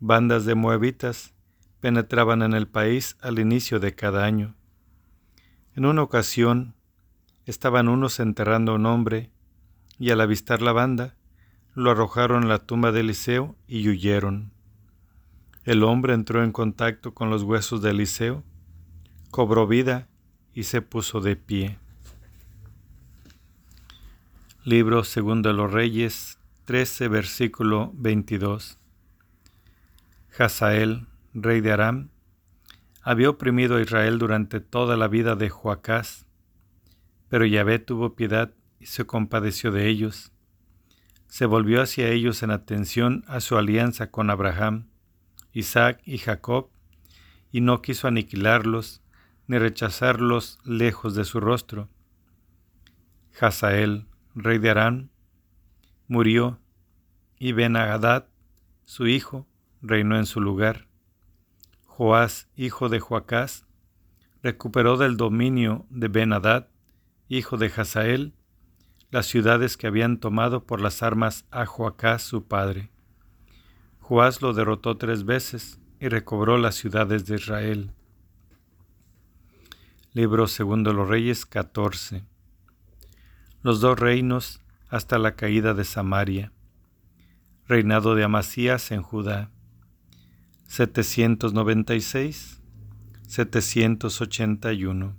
Bandas 0.00 0.46
de 0.46 0.54
moabitas 0.54 1.34
penetraban 1.80 2.40
en 2.40 2.54
el 2.54 2.66
país 2.66 3.18
al 3.20 3.38
inicio 3.38 3.80
de 3.80 3.94
cada 3.94 4.24
año. 4.24 4.56
En 5.74 5.84
una 5.84 6.00
ocasión 6.00 6.74
estaban 7.44 7.90
unos 7.90 8.18
enterrando 8.18 8.72
a 8.72 8.76
un 8.76 8.86
hombre 8.86 9.30
y 9.98 10.08
al 10.08 10.22
avistar 10.22 10.62
la 10.62 10.72
banda 10.72 11.16
lo 11.74 11.90
arrojaron 11.90 12.44
a 12.44 12.46
la 12.46 12.58
tumba 12.60 12.92
de 12.92 13.00
Eliseo 13.00 13.56
y 13.66 13.86
huyeron. 13.90 14.56
El 15.68 15.84
hombre 15.84 16.14
entró 16.14 16.42
en 16.42 16.50
contacto 16.50 17.12
con 17.12 17.28
los 17.28 17.42
huesos 17.42 17.82
de 17.82 17.90
Eliseo, 17.90 18.42
cobró 19.30 19.66
vida 19.66 20.08
y 20.54 20.62
se 20.62 20.80
puso 20.80 21.20
de 21.20 21.36
pie. 21.36 21.78
Libro 24.64 25.04
segundo 25.04 25.50
de 25.50 25.54
los 25.54 25.70
Reyes 25.70 26.38
13 26.64 27.08
versículo 27.08 27.92
22. 27.96 28.78
Hazael, 30.38 31.06
rey 31.34 31.60
de 31.60 31.72
Aram, 31.72 32.08
había 33.02 33.28
oprimido 33.28 33.76
a 33.76 33.82
Israel 33.82 34.18
durante 34.18 34.60
toda 34.60 34.96
la 34.96 35.06
vida 35.06 35.36
de 35.36 35.50
Joacás, 35.50 36.24
pero 37.28 37.44
Yahvé 37.44 37.78
tuvo 37.78 38.16
piedad 38.16 38.54
y 38.80 38.86
se 38.86 39.04
compadeció 39.04 39.70
de 39.70 39.86
ellos. 39.86 40.32
Se 41.26 41.44
volvió 41.44 41.82
hacia 41.82 42.08
ellos 42.08 42.42
en 42.42 42.52
atención 42.52 43.22
a 43.26 43.40
su 43.40 43.58
alianza 43.58 44.10
con 44.10 44.30
Abraham, 44.30 44.86
Isaac 45.58 46.00
y 46.04 46.18
Jacob, 46.18 46.70
y 47.50 47.60
no 47.60 47.82
quiso 47.82 48.06
aniquilarlos 48.06 49.02
ni 49.48 49.58
rechazarlos 49.58 50.60
lejos 50.64 51.16
de 51.16 51.24
su 51.24 51.40
rostro. 51.40 51.88
Hazael, 53.40 54.06
rey 54.36 54.58
de 54.58 54.70
Arán, 54.70 55.10
murió, 56.06 56.60
y 57.40 57.52
ben 57.52 57.74
su 58.84 59.08
hijo, 59.08 59.48
reinó 59.82 60.16
en 60.16 60.26
su 60.26 60.40
lugar. 60.40 60.86
Joás, 61.84 62.48
hijo 62.54 62.88
de 62.88 63.00
Joacás, 63.00 63.66
recuperó 64.44 64.96
del 64.96 65.16
dominio 65.16 65.86
de 65.90 66.06
ben 66.06 66.32
hijo 67.28 67.56
de 67.56 67.66
Hazael, 67.66 68.32
las 69.10 69.26
ciudades 69.26 69.76
que 69.76 69.88
habían 69.88 70.18
tomado 70.20 70.66
por 70.66 70.80
las 70.80 71.02
armas 71.02 71.46
a 71.50 71.66
Joacás 71.66 72.22
su 72.22 72.46
padre. 72.46 72.90
Joás 74.08 74.40
lo 74.40 74.54
derrotó 74.54 74.96
tres 74.96 75.26
veces 75.26 75.78
y 76.00 76.08
recobró 76.08 76.56
las 76.56 76.76
ciudades 76.76 77.26
de 77.26 77.34
Israel. 77.34 77.90
Libro 80.14 80.46
segundo 80.46 80.94
los 80.94 81.06
Reyes 81.06 81.44
14. 81.44 82.24
Los 83.60 83.82
dos 83.82 84.00
reinos 84.00 84.62
hasta 84.88 85.18
la 85.18 85.36
caída 85.36 85.74
de 85.74 85.84
Samaria. 85.84 86.52
Reinado 87.66 88.14
de 88.14 88.24
Amasías 88.24 88.92
en 88.92 89.02
Judá. 89.02 89.50
796 90.68 92.62
781. 93.26 95.16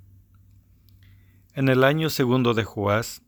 En 1.54 1.70
el 1.70 1.84
año 1.84 2.10
segundo 2.10 2.56
de 2.56 2.64
Joás, 2.64 3.22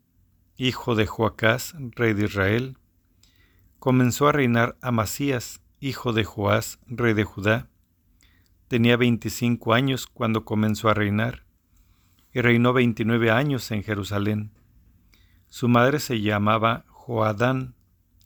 hijo 0.56 0.96
de 0.96 1.06
Joacás, 1.06 1.76
rey 1.94 2.14
de 2.14 2.24
Israel, 2.24 2.78
comenzó 3.82 4.28
a 4.28 4.32
reinar 4.32 4.78
Amasías, 4.80 5.60
hijo 5.80 6.12
de 6.12 6.22
Joás, 6.22 6.78
rey 6.86 7.14
de 7.14 7.24
Judá. 7.24 7.68
Tenía 8.68 8.96
veinticinco 8.96 9.74
años 9.74 10.06
cuando 10.06 10.44
comenzó 10.44 10.88
a 10.88 10.94
reinar, 10.94 11.44
y 12.32 12.42
reinó 12.42 12.72
veintinueve 12.72 13.32
años 13.32 13.68
en 13.72 13.82
Jerusalén. 13.82 14.52
Su 15.48 15.66
madre 15.66 15.98
se 15.98 16.20
llamaba 16.20 16.84
Joadán 16.90 17.74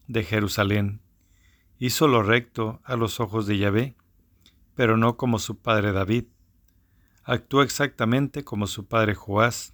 de 0.09 0.25
Jerusalén. 0.25 1.01
Hizo 1.79 2.07
lo 2.07 2.23
recto 2.23 2.83
a 2.85 2.97
los 2.97 3.19
ojos 3.19 3.47
de 3.47 3.57
Yahvé, 3.57 3.97
pero 4.75 4.99
no 4.99 5.17
como 5.17 5.39
su 5.39 5.57
padre 5.57 5.93
David. 5.93 6.27
Actuó 7.25 7.63
exactamente 7.63 8.45
como 8.45 8.67
su 8.67 8.89
padre 8.89 9.15
Joás. 9.15 9.73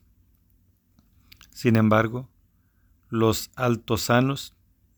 Sin 1.51 1.75
embargo, 1.75 2.31
los 3.09 3.51
altosanos 3.57 4.55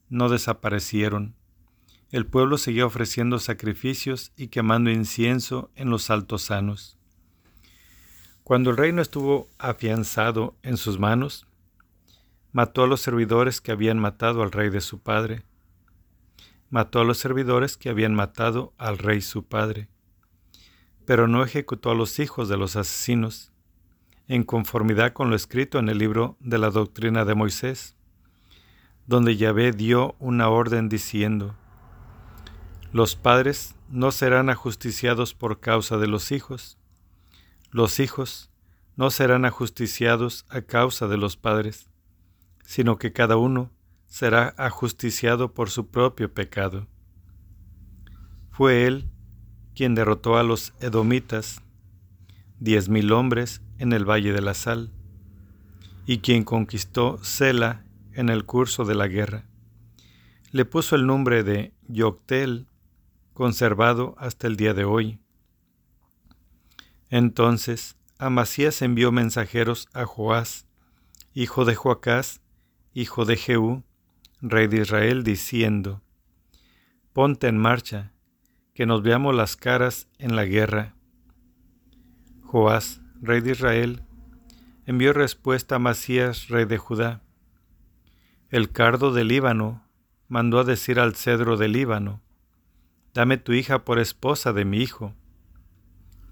no 0.08 0.28
desaparecieron. 0.28 1.34
El 2.10 2.26
pueblo 2.26 2.58
seguía 2.58 2.86
ofreciendo 2.86 3.38
sacrificios 3.38 4.32
y 4.36 4.48
quemando 4.48 4.90
incienso 4.90 5.70
en 5.74 5.90
los 5.90 6.10
altosanos. 6.10 6.98
Cuando 8.44 8.70
el 8.70 8.76
reino 8.76 9.02
estuvo 9.02 9.48
afianzado 9.58 10.56
en 10.62 10.76
sus 10.76 10.98
manos, 10.98 11.46
mató 12.52 12.84
a 12.84 12.86
los 12.86 13.00
servidores 13.00 13.60
que 13.60 13.72
habían 13.72 13.98
matado 13.98 14.42
al 14.42 14.52
rey 14.52 14.70
de 14.70 14.80
su 14.80 15.00
padre. 15.00 15.42
Mató 16.70 17.00
a 17.00 17.04
los 17.04 17.18
servidores 17.18 17.76
que 17.76 17.88
habían 17.88 18.14
matado 18.14 18.74
al 18.78 18.98
rey 18.98 19.20
su 19.20 19.46
padre. 19.46 19.88
Pero 21.06 21.26
no 21.26 21.42
ejecutó 21.42 21.90
a 21.90 21.94
los 21.94 22.18
hijos 22.18 22.48
de 22.48 22.56
los 22.56 22.76
asesinos, 22.76 23.52
en 24.28 24.44
conformidad 24.44 25.12
con 25.12 25.30
lo 25.30 25.36
escrito 25.36 25.78
en 25.78 25.88
el 25.88 25.98
libro 25.98 26.36
de 26.40 26.58
la 26.58 26.70
doctrina 26.70 27.24
de 27.24 27.34
Moisés 27.34 27.96
donde 29.06 29.36
Yahvé 29.36 29.72
dio 29.72 30.16
una 30.18 30.48
orden 30.48 30.88
diciendo, 30.88 31.54
Los 32.92 33.16
padres 33.16 33.74
no 33.88 34.12
serán 34.12 34.50
ajusticiados 34.50 35.34
por 35.34 35.60
causa 35.60 35.98
de 35.98 36.06
los 36.06 36.32
hijos, 36.32 36.78
los 37.70 38.00
hijos 38.00 38.50
no 38.96 39.10
serán 39.10 39.44
ajusticiados 39.44 40.46
a 40.48 40.62
causa 40.62 41.08
de 41.08 41.16
los 41.16 41.36
padres, 41.36 41.90
sino 42.62 42.98
que 42.98 43.12
cada 43.12 43.36
uno 43.36 43.70
será 44.06 44.54
ajusticiado 44.56 45.52
por 45.52 45.70
su 45.70 45.88
propio 45.88 46.32
pecado. 46.32 46.86
Fue 48.50 48.86
él 48.86 49.10
quien 49.74 49.94
derrotó 49.96 50.38
a 50.38 50.44
los 50.44 50.72
edomitas, 50.80 51.60
diez 52.60 52.88
mil 52.88 53.10
hombres 53.12 53.60
en 53.78 53.92
el 53.92 54.08
Valle 54.08 54.32
de 54.32 54.40
la 54.40 54.54
Sal, 54.54 54.92
y 56.06 56.18
quien 56.18 56.44
conquistó 56.44 57.18
Sela 57.22 57.83
en 58.14 58.28
el 58.28 58.44
curso 58.44 58.84
de 58.84 58.94
la 58.94 59.08
guerra. 59.08 59.46
Le 60.50 60.64
puso 60.64 60.96
el 60.96 61.06
nombre 61.06 61.42
de 61.42 61.74
Yoctel, 61.88 62.68
conservado 63.32 64.14
hasta 64.18 64.46
el 64.46 64.56
día 64.56 64.72
de 64.72 64.84
hoy. 64.84 65.18
Entonces 67.10 67.96
Amasías 68.18 68.80
envió 68.80 69.10
mensajeros 69.10 69.88
a 69.92 70.04
Joás, 70.04 70.66
hijo 71.32 71.64
de 71.64 71.74
Joacás, 71.74 72.40
hijo 72.92 73.24
de 73.24 73.36
Jehú, 73.36 73.82
rey 74.40 74.68
de 74.68 74.82
Israel, 74.82 75.24
diciendo, 75.24 76.00
Ponte 77.12 77.48
en 77.48 77.58
marcha, 77.58 78.12
que 78.72 78.86
nos 78.86 79.02
veamos 79.02 79.34
las 79.34 79.56
caras 79.56 80.08
en 80.18 80.36
la 80.36 80.44
guerra. 80.44 80.94
Joás, 82.42 83.00
rey 83.20 83.40
de 83.40 83.52
Israel, 83.52 84.04
envió 84.86 85.12
respuesta 85.12 85.74
a 85.74 85.76
Amasías, 85.76 86.48
rey 86.48 86.64
de 86.64 86.78
Judá, 86.78 87.23
el 88.54 88.70
cardo 88.70 89.12
del 89.12 89.26
Líbano 89.26 89.82
mandó 90.28 90.60
a 90.60 90.64
decir 90.64 91.00
al 91.00 91.16
cedro 91.16 91.56
del 91.56 91.72
Líbano, 91.72 92.22
Dame 93.12 93.36
tu 93.36 93.52
hija 93.52 93.84
por 93.84 93.98
esposa 93.98 94.52
de 94.52 94.64
mi 94.64 94.78
hijo. 94.78 95.12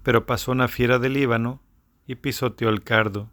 Pero 0.03 0.25
pasó 0.25 0.53
una 0.53 0.69
fiera 0.69 0.99
del 0.99 1.15
Líbano 1.15 1.61
y 2.07 2.15
pisoteó 2.15 2.69
el 2.69 2.81
cardo. 2.81 3.29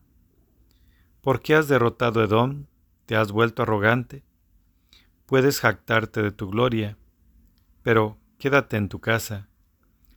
¿Por 1.20 1.40
qué 1.40 1.54
has 1.54 1.68
derrotado 1.68 2.20
Edom? 2.24 2.66
¿Te 3.06 3.14
has 3.14 3.30
vuelto 3.30 3.62
arrogante? 3.62 4.24
Puedes 5.24 5.60
jactarte 5.60 6.20
de 6.20 6.32
tu 6.32 6.50
gloria, 6.50 6.98
pero 7.84 8.18
quédate 8.40 8.76
en 8.76 8.88
tu 8.88 8.98
casa. 8.98 9.46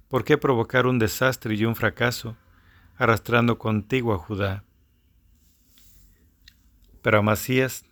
¿Por 0.08 0.24
qué 0.24 0.40
provocar 0.40 0.88
un 0.88 0.98
desastre 0.98 1.54
y 1.54 1.64
un 1.66 1.76
fracaso, 1.76 2.38
arrastrando 2.98 3.60
contigo 3.60 4.16
a 4.16 4.18
Judá? 4.18 4.64
Pero 7.04 7.20
Amasías 7.20 7.86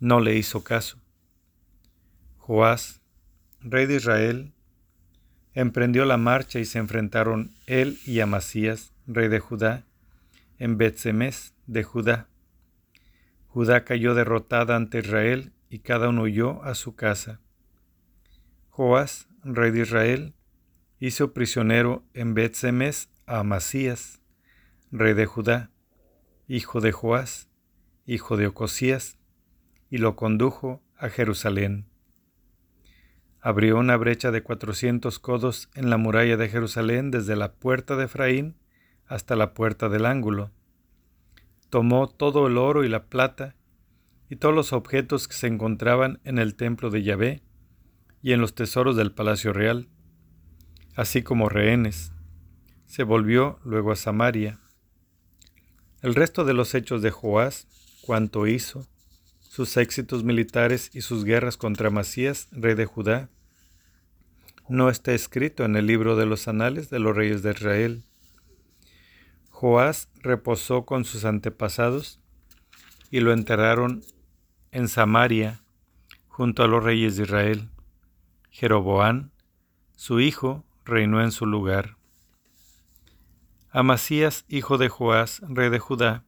no 0.00 0.20
le 0.20 0.34
hizo 0.34 0.62
caso. 0.62 0.98
Joás, 2.38 3.00
rey 3.60 3.86
de 3.86 3.96
Israel, 3.96 4.52
emprendió 5.54 6.04
la 6.04 6.16
marcha 6.16 6.58
y 6.58 6.64
se 6.64 6.78
enfrentaron 6.78 7.54
él 7.66 7.98
y 8.04 8.20
Amasías, 8.20 8.92
rey 9.06 9.28
de 9.28 9.40
Judá, 9.40 9.84
en 10.58 10.78
Betsemes 10.78 11.54
de 11.66 11.82
Judá. 11.82 12.28
Judá 13.48 13.84
cayó 13.84 14.14
derrotada 14.14 14.76
ante 14.76 14.98
Israel 14.98 15.52
y 15.70 15.80
cada 15.80 16.10
uno 16.10 16.22
huyó 16.22 16.62
a 16.62 16.74
su 16.74 16.94
casa. 16.94 17.40
Joás, 18.68 19.28
rey 19.42 19.70
de 19.70 19.80
Israel, 19.80 20.34
hizo 21.00 21.32
prisionero 21.32 22.04
en 22.14 22.34
Betsemes 22.34 23.08
a 23.26 23.40
Amasías, 23.40 24.20
rey 24.90 25.14
de 25.14 25.26
Judá, 25.26 25.70
hijo 26.48 26.80
de 26.80 26.92
Joás, 26.92 27.48
hijo 28.06 28.36
de 28.36 28.46
Ocosías, 28.46 29.18
y 29.90 29.98
lo 29.98 30.16
condujo 30.16 30.82
a 30.96 31.08
Jerusalén. 31.08 31.86
Abrió 33.40 33.78
una 33.78 33.96
brecha 33.96 34.30
de 34.30 34.42
cuatrocientos 34.42 35.18
codos 35.18 35.70
en 35.74 35.90
la 35.90 35.98
muralla 35.98 36.36
de 36.36 36.48
Jerusalén 36.48 37.10
desde 37.10 37.36
la 37.36 37.52
puerta 37.52 37.96
de 37.96 38.04
Efraín 38.04 38.56
hasta 39.06 39.36
la 39.36 39.54
puerta 39.54 39.88
del 39.88 40.06
ángulo. 40.06 40.50
Tomó 41.70 42.08
todo 42.08 42.46
el 42.46 42.58
oro 42.58 42.84
y 42.84 42.88
la 42.88 43.04
plata 43.04 43.54
y 44.28 44.36
todos 44.36 44.54
los 44.54 44.72
objetos 44.72 45.28
que 45.28 45.34
se 45.34 45.46
encontraban 45.46 46.20
en 46.24 46.38
el 46.38 46.56
templo 46.56 46.90
de 46.90 47.02
Yahvé 47.02 47.42
y 48.22 48.32
en 48.32 48.40
los 48.40 48.54
tesoros 48.54 48.96
del 48.96 49.12
palacio 49.12 49.52
real. 49.52 49.88
así 50.96 51.22
como 51.22 51.50
rehenes. 51.50 52.12
Se 52.86 53.02
volvió 53.02 53.60
luego 53.64 53.92
a 53.92 53.96
Samaria. 53.96 54.58
El 56.00 56.14
resto 56.14 56.44
de 56.44 56.54
los 56.54 56.74
hechos 56.74 57.02
de 57.02 57.10
Joás, 57.10 57.68
cuanto 58.00 58.46
hizo, 58.46 58.86
sus 59.56 59.78
éxitos 59.78 60.22
militares 60.22 60.90
y 60.92 61.00
sus 61.00 61.24
guerras 61.24 61.56
contra 61.56 61.88
Masías, 61.88 62.48
rey 62.52 62.74
de 62.74 62.84
Judá, 62.84 63.30
no 64.68 64.90
está 64.90 65.14
escrito 65.14 65.64
en 65.64 65.76
el 65.76 65.86
libro 65.86 66.14
de 66.14 66.26
los 66.26 66.46
anales 66.46 66.90
de 66.90 66.98
los 66.98 67.16
reyes 67.16 67.42
de 67.42 67.52
Israel. 67.52 68.04
Joás 69.48 70.10
reposó 70.16 70.84
con 70.84 71.06
sus 71.06 71.24
antepasados 71.24 72.20
y 73.10 73.20
lo 73.20 73.32
enterraron 73.32 74.04
en 74.72 74.88
Samaria 74.88 75.62
junto 76.28 76.62
a 76.62 76.68
los 76.68 76.84
reyes 76.84 77.16
de 77.16 77.22
Israel. 77.22 77.70
Jeroboán, 78.50 79.32
su 79.96 80.20
hijo, 80.20 80.66
reinó 80.84 81.22
en 81.22 81.32
su 81.32 81.46
lugar. 81.46 81.96
Amasías, 83.70 84.44
hijo 84.48 84.76
de 84.76 84.90
Joás, 84.90 85.40
rey 85.48 85.70
de 85.70 85.78
Judá, 85.78 86.24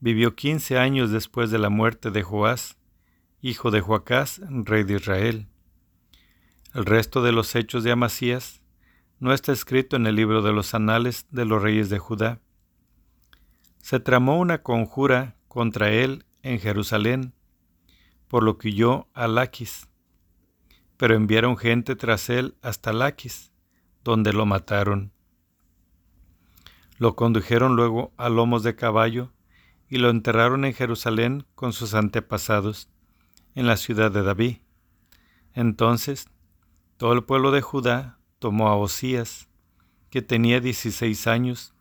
vivió 0.00 0.34
quince 0.34 0.78
años 0.78 1.10
después 1.10 1.50
de 1.50 1.58
la 1.58 1.70
muerte 1.70 2.10
de 2.10 2.22
Joás, 2.22 2.76
hijo 3.40 3.70
de 3.70 3.80
Joacás, 3.80 4.40
rey 4.48 4.84
de 4.84 4.94
Israel. 4.94 5.48
El 6.74 6.84
resto 6.84 7.22
de 7.22 7.32
los 7.32 7.54
hechos 7.54 7.84
de 7.84 7.92
Amasías 7.92 8.60
no 9.18 9.32
está 9.32 9.52
escrito 9.52 9.96
en 9.96 10.06
el 10.06 10.16
libro 10.16 10.42
de 10.42 10.52
los 10.52 10.74
anales 10.74 11.26
de 11.30 11.44
los 11.44 11.62
reyes 11.62 11.88
de 11.88 11.98
Judá. 11.98 12.40
Se 13.78 14.00
tramó 14.00 14.38
una 14.38 14.62
conjura 14.62 15.36
contra 15.48 15.90
él 15.90 16.26
en 16.42 16.60
Jerusalén, 16.60 17.32
por 18.28 18.42
lo 18.42 18.58
que 18.58 18.68
huyó 18.68 19.08
a 19.14 19.26
Laquis, 19.26 19.88
pero 20.96 21.14
enviaron 21.14 21.56
gente 21.56 21.96
tras 21.96 22.28
él 22.28 22.56
hasta 22.60 22.92
Laquis, 22.92 23.52
donde 24.04 24.32
lo 24.32 24.44
mataron. 24.44 25.12
Lo 26.98 27.16
condujeron 27.16 27.76
luego 27.76 28.12
a 28.16 28.28
lomos 28.28 28.62
de 28.62 28.74
caballo 28.74 29.32
y 29.88 29.98
lo 29.98 30.10
enterraron 30.10 30.64
en 30.64 30.74
Jerusalén 30.74 31.46
con 31.54 31.72
sus 31.72 31.94
antepasados, 31.94 32.88
en 33.54 33.66
la 33.66 33.76
ciudad 33.76 34.10
de 34.10 34.22
David. 34.22 34.56
Entonces 35.54 36.28
todo 36.96 37.12
el 37.12 37.24
pueblo 37.24 37.50
de 37.50 37.60
Judá 37.60 38.18
tomó 38.38 38.68
a 38.68 38.76
Osías, 38.76 39.48
que 40.10 40.22
tenía 40.22 40.60
dieciséis 40.60 41.26
años, 41.26 41.74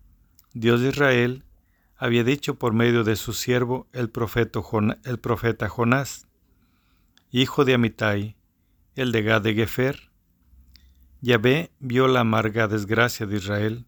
Dios 0.53 0.81
de 0.81 0.89
Israel, 0.89 1.43
había 1.95 2.23
dicho 2.23 2.55
por 2.55 2.73
medio 2.73 3.03
de 3.03 3.17
su 3.17 3.33
siervo 3.33 3.87
el 3.93 4.09
profeta, 4.09 4.61
el 5.03 5.19
profeta 5.19 5.69
Jonás, 5.69 6.27
hijo 7.29 7.65
de 7.65 7.75
Amitai, 7.75 8.35
el 8.95 9.11
de 9.11 9.21
Gad 9.21 9.43
de 9.43 9.53
Gefer. 9.53 10.12
Yahvé 11.23 11.71
vio 11.79 12.09
la 12.09 12.19
amarga 12.19 12.67
desgracia 12.67 13.25
de 13.25 13.37
Israel, 13.37 13.85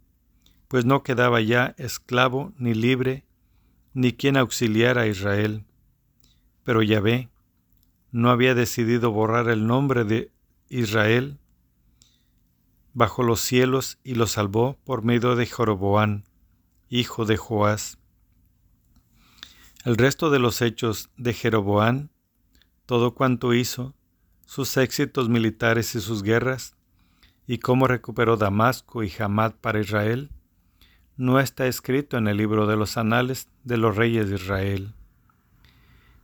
pues 0.70 0.86
no 0.86 1.04
quedaba 1.04 1.42
ya 1.42 1.76
esclavo 1.78 2.54
ni 2.58 2.74
libre 2.74 3.26
ni 3.94 4.14
quien 4.14 4.38
auxiliara 4.38 5.02
a 5.02 5.08
Israel. 5.08 5.66
Pero 6.64 6.82
Yahvé 6.82 7.30
no 8.14 8.30
había 8.30 8.56
decidido 8.56 9.12
borrar 9.12 9.50
el 9.50 9.68
nombre 9.68 10.06
de 10.06 10.32
Israel 10.70 11.38
bajo 12.94 13.22
los 13.22 13.42
cielos 13.42 14.00
y 14.02 14.16
lo 14.16 14.28
salvó 14.28 14.78
por 14.86 15.04
medio 15.04 15.36
de 15.36 15.46
Joroboán, 15.46 16.24
hijo 16.88 17.26
de 17.26 17.36
Joás. 17.36 17.98
El 19.84 19.98
resto 19.98 20.30
de 20.30 20.40
los 20.40 20.62
hechos 20.62 21.10
de 21.18 21.34
Jeroboán, 21.34 22.12
todo 22.86 23.14
cuanto 23.14 23.54
hizo, 23.54 23.94
sus 24.46 24.78
éxitos 24.78 25.28
militares 25.28 25.96
y 25.96 26.00
sus 26.00 26.24
guerras, 26.24 26.75
y 27.48 27.60
cómo 27.60 27.88
recuperó 27.88 28.38
Damasco 28.38 29.04
y 29.04 29.12
Hamad 29.20 29.54
para 29.54 29.80
Israel, 29.80 30.30
no 31.18 31.40
está 31.40 31.68
escrito 31.68 32.18
en 32.18 32.28
el 32.28 32.38
libro 32.38 32.68
de 32.68 32.76
los 32.76 32.98
anales 32.98 33.50
de 33.64 33.78
los 33.78 33.96
reyes 33.96 34.30
de 34.30 34.36
Israel. 34.36 34.94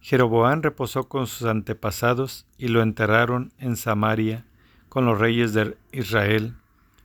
Jeroboán 0.02 0.64
reposó 0.64 1.08
con 1.08 1.28
sus 1.28 1.48
antepasados 1.48 2.46
y 2.58 2.68
lo 2.68 2.82
enterraron 2.82 3.54
en 3.58 3.78
Samaria 3.78 4.46
con 4.90 5.06
los 5.06 5.20
reyes 5.20 5.54
de 5.54 5.78
Israel. 5.92 6.56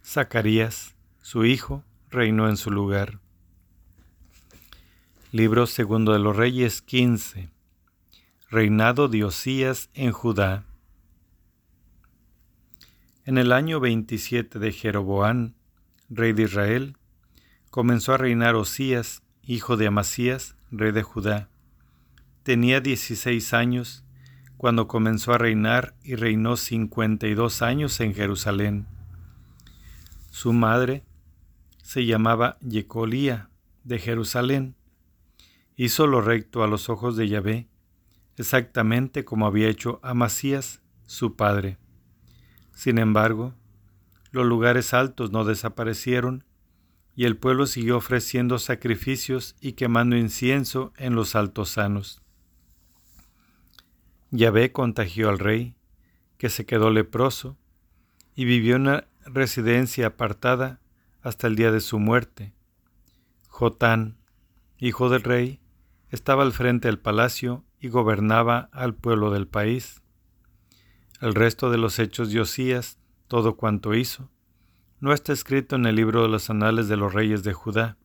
Zacarías, 0.04 0.96
su 1.22 1.44
hijo, 1.44 1.84
reinó 2.10 2.48
en 2.48 2.56
su 2.56 2.70
lugar. 2.70 3.20
Libro 5.32 5.66
segundo 5.66 6.12
de 6.12 6.18
los 6.18 6.36
Reyes 6.36 6.82
15. 6.82 7.50
Reinado 8.48 9.08
de 9.08 9.24
Osías 9.24 9.90
en 9.94 10.12
Judá. 10.12 10.64
En 13.26 13.38
el 13.38 13.50
año 13.50 13.80
27 13.80 14.60
de 14.60 14.70
Jeroboán, 14.70 15.56
rey 16.08 16.32
de 16.32 16.44
Israel, 16.44 16.96
comenzó 17.72 18.12
a 18.12 18.18
reinar 18.18 18.54
Osías, 18.54 19.24
hijo 19.42 19.76
de 19.76 19.88
Amasías, 19.88 20.54
rey 20.70 20.92
de 20.92 21.02
Judá. 21.02 21.48
Tenía 22.44 22.80
dieciséis 22.80 23.52
años 23.52 24.04
cuando 24.56 24.86
comenzó 24.86 25.32
a 25.32 25.38
reinar 25.38 25.96
y 26.04 26.14
reinó 26.14 26.56
cincuenta 26.56 27.26
y 27.26 27.34
dos 27.34 27.62
años 27.62 27.98
en 27.98 28.14
Jerusalén. 28.14 28.86
Su 30.30 30.52
madre 30.52 31.02
se 31.82 32.06
llamaba 32.06 32.58
Yecolía 32.60 33.50
de 33.82 33.98
Jerusalén. 33.98 34.76
Hizo 35.74 36.06
lo 36.06 36.20
recto 36.20 36.62
a 36.62 36.68
los 36.68 36.88
ojos 36.88 37.16
de 37.16 37.26
Yahvé, 37.26 37.66
exactamente 38.36 39.24
como 39.24 39.48
había 39.48 39.66
hecho 39.66 39.98
Amasías, 40.04 40.80
su 41.06 41.34
padre. 41.34 41.76
Sin 42.76 42.98
embargo, 42.98 43.54
los 44.32 44.44
lugares 44.44 44.92
altos 44.92 45.32
no 45.32 45.46
desaparecieron 45.46 46.44
y 47.14 47.24
el 47.24 47.38
pueblo 47.38 47.66
siguió 47.66 47.96
ofreciendo 47.96 48.58
sacrificios 48.58 49.56
y 49.62 49.72
quemando 49.72 50.14
incienso 50.14 50.92
en 50.98 51.14
los 51.14 51.34
altos 51.34 51.70
sanos. 51.70 52.20
Yahvé 54.30 54.72
contagió 54.72 55.30
al 55.30 55.38
rey, 55.38 55.74
que 56.36 56.50
se 56.50 56.66
quedó 56.66 56.90
leproso, 56.90 57.56
y 58.34 58.44
vivió 58.44 58.76
en 58.76 58.82
una 58.82 59.08
residencia 59.24 60.08
apartada 60.08 60.78
hasta 61.22 61.46
el 61.46 61.56
día 61.56 61.72
de 61.72 61.80
su 61.80 61.98
muerte. 61.98 62.52
Jotán, 63.48 64.18
hijo 64.76 65.08
del 65.08 65.22
rey, 65.22 65.60
estaba 66.10 66.42
al 66.42 66.52
frente 66.52 66.88
del 66.88 66.98
palacio 66.98 67.64
y 67.80 67.88
gobernaba 67.88 68.68
al 68.70 68.94
pueblo 68.94 69.30
del 69.30 69.48
país. 69.48 70.02
El 71.20 71.34
resto 71.34 71.70
de 71.70 71.78
los 71.78 71.98
hechos 71.98 72.30
de 72.30 72.40
Osías, 72.40 72.98
todo 73.26 73.56
cuanto 73.56 73.94
hizo, 73.94 74.30
no 75.00 75.12
está 75.14 75.32
escrito 75.32 75.76
en 75.76 75.86
el 75.86 75.96
libro 75.96 76.22
de 76.22 76.28
los 76.28 76.50
anales 76.50 76.88
de 76.88 76.96
los 76.98 77.14
reyes 77.14 77.42
de 77.42 77.54
Judá. 77.54 77.96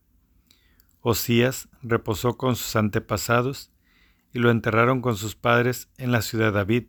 Osías 1.01 1.67
reposó 1.81 2.37
con 2.37 2.55
sus 2.55 2.75
antepasados 2.75 3.71
y 4.33 4.39
lo 4.39 4.49
enterraron 4.49 5.01
con 5.01 5.17
sus 5.17 5.35
padres 5.35 5.89
en 5.97 6.13
la 6.13 6.21
ciudad 6.21 6.47
de 6.47 6.51
David. 6.53 6.85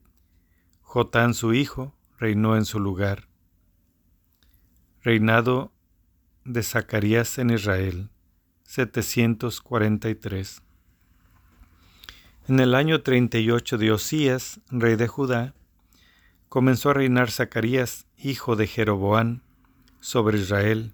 Jotán 0.80 1.34
su 1.34 1.54
hijo 1.54 1.96
reinó 2.18 2.56
en 2.56 2.66
su 2.66 2.78
lugar. 2.78 3.28
Reinado 5.02 5.72
de 6.44 6.62
Zacarías 6.62 7.38
en 7.38 7.50
Israel, 7.50 8.10
743. 8.64 10.62
En 12.48 12.60
el 12.60 12.74
año 12.76 13.02
38 13.02 13.78
de 13.78 13.92
Osías, 13.92 14.60
rey 14.70 14.96
de 14.96 15.08
Judá, 15.08 15.54
comenzó 16.52 16.90
a 16.90 16.92
reinar 16.92 17.30
Zacarías, 17.30 18.06
hijo 18.18 18.56
de 18.56 18.66
Jeroboán, 18.66 19.40
sobre 20.00 20.38
Israel, 20.38 20.92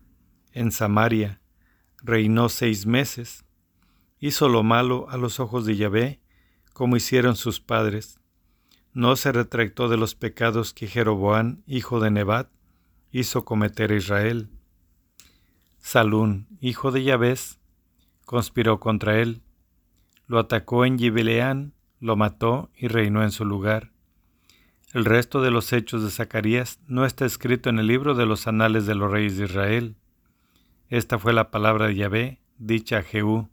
en 0.53 0.71
Samaria. 0.71 1.41
Reinó 2.01 2.49
seis 2.49 2.87
meses. 2.87 3.45
Hizo 4.21 4.49
lo 4.49 4.63
malo 4.63 5.11
a 5.11 5.17
los 5.17 5.41
ojos 5.41 5.67
de 5.67 5.77
Yahvé, 5.77 6.21
como 6.73 6.97
hicieron 6.97 7.35
sus 7.35 7.59
padres. 7.59 8.21
No 8.93 9.17
se 9.17 9.33
retractó 9.33 9.89
de 9.89 9.97
los 9.97 10.15
pecados 10.15 10.73
que 10.73 10.87
Jeroboán, 10.87 11.65
hijo 11.67 11.99
de 11.99 12.13
Nebat, 12.13 12.49
hizo 13.11 13.45
cometer 13.45 13.91
a 13.91 13.97
Israel. 13.97 14.51
Salún, 15.79 16.47
hijo 16.61 16.93
de 16.93 17.03
Yahvés, 17.03 17.59
conspiró 18.27 18.79
contra 18.79 19.19
él. 19.19 19.43
Lo 20.29 20.39
atacó 20.39 20.85
en 20.85 21.01
Gibeleán, 21.01 21.75
lo 21.99 22.15
mató 22.15 22.71
y 22.77 22.87
reinó 22.87 23.25
en 23.25 23.33
su 23.33 23.45
lugar. 23.45 23.91
El 24.95 25.05
resto 25.05 25.43
de 25.43 25.51
los 25.51 25.75
hechos 25.75 26.03
de 26.03 26.11
Zacarías 26.11 26.81
no 26.87 27.05
está 27.05 27.27
escrito 27.27 27.69
en 27.69 27.79
el 27.79 27.87
libro 27.87 28.15
de 28.15 28.25
los 28.25 28.47
anales 28.47 28.87
de 28.87 28.95
los 28.95 29.11
reyes 29.11 29.37
de 29.37 29.45
Israel. 29.45 29.97
Esta 30.89 31.19
fue 31.19 31.35
la 31.35 31.51
palabra 31.51 31.89
de 31.89 31.95
Yahvé, 31.95 32.41
dicha 32.57 32.99
a 32.99 33.03
Jehú. 33.03 33.51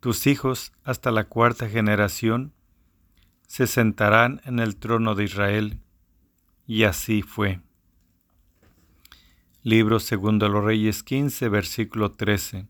Tus 0.00 0.26
hijos, 0.26 0.72
hasta 0.84 1.10
la 1.10 1.24
cuarta 1.24 1.70
generación, 1.70 2.52
se 3.46 3.66
sentarán 3.66 4.42
en 4.44 4.58
el 4.58 4.76
trono 4.76 5.14
de 5.14 5.24
Israel. 5.24 5.80
Y 6.66 6.82
así 6.82 7.22
fue. 7.22 7.60
Libro 9.62 10.00
segundo 10.00 10.46
de 10.46 10.52
los 10.52 10.64
Reyes 10.64 11.02
15, 11.02 11.48
versículo 11.48 12.12
13. 12.12 12.68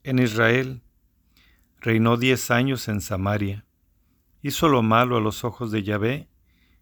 en 0.05 0.19
Israel. 0.19 0.81
Reinó 1.81 2.17
diez 2.17 2.51
años 2.51 2.89
en 2.89 3.03
Samaria. 3.03 3.67
Hizo 4.43 4.69
lo 4.69 4.83
malo 4.83 5.19
a 5.19 5.21
los 5.21 5.45
ojos 5.45 5.71
de 5.71 5.83
Yahvé 5.83 6.29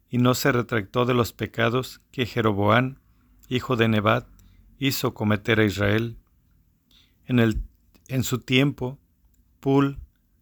y 0.09 0.19
no 0.19 0.35
se 0.35 0.53
retractó 0.53 1.07
de 1.07 1.15
los 1.15 1.33
pecados 1.33 2.01
que 2.13 2.25
Jeroboán, 2.25 3.01
hijo 3.49 3.75
de 3.75 3.89
Nebat, 3.89 4.29
hizo 4.79 5.13
cometer 5.13 5.59
a 5.59 5.65
Israel. 5.65 6.17
En, 7.27 7.41
el, 7.41 7.61
en 8.09 8.23
su 8.23 8.39
tiempo, 8.39 9.01
Pul, 9.61 9.99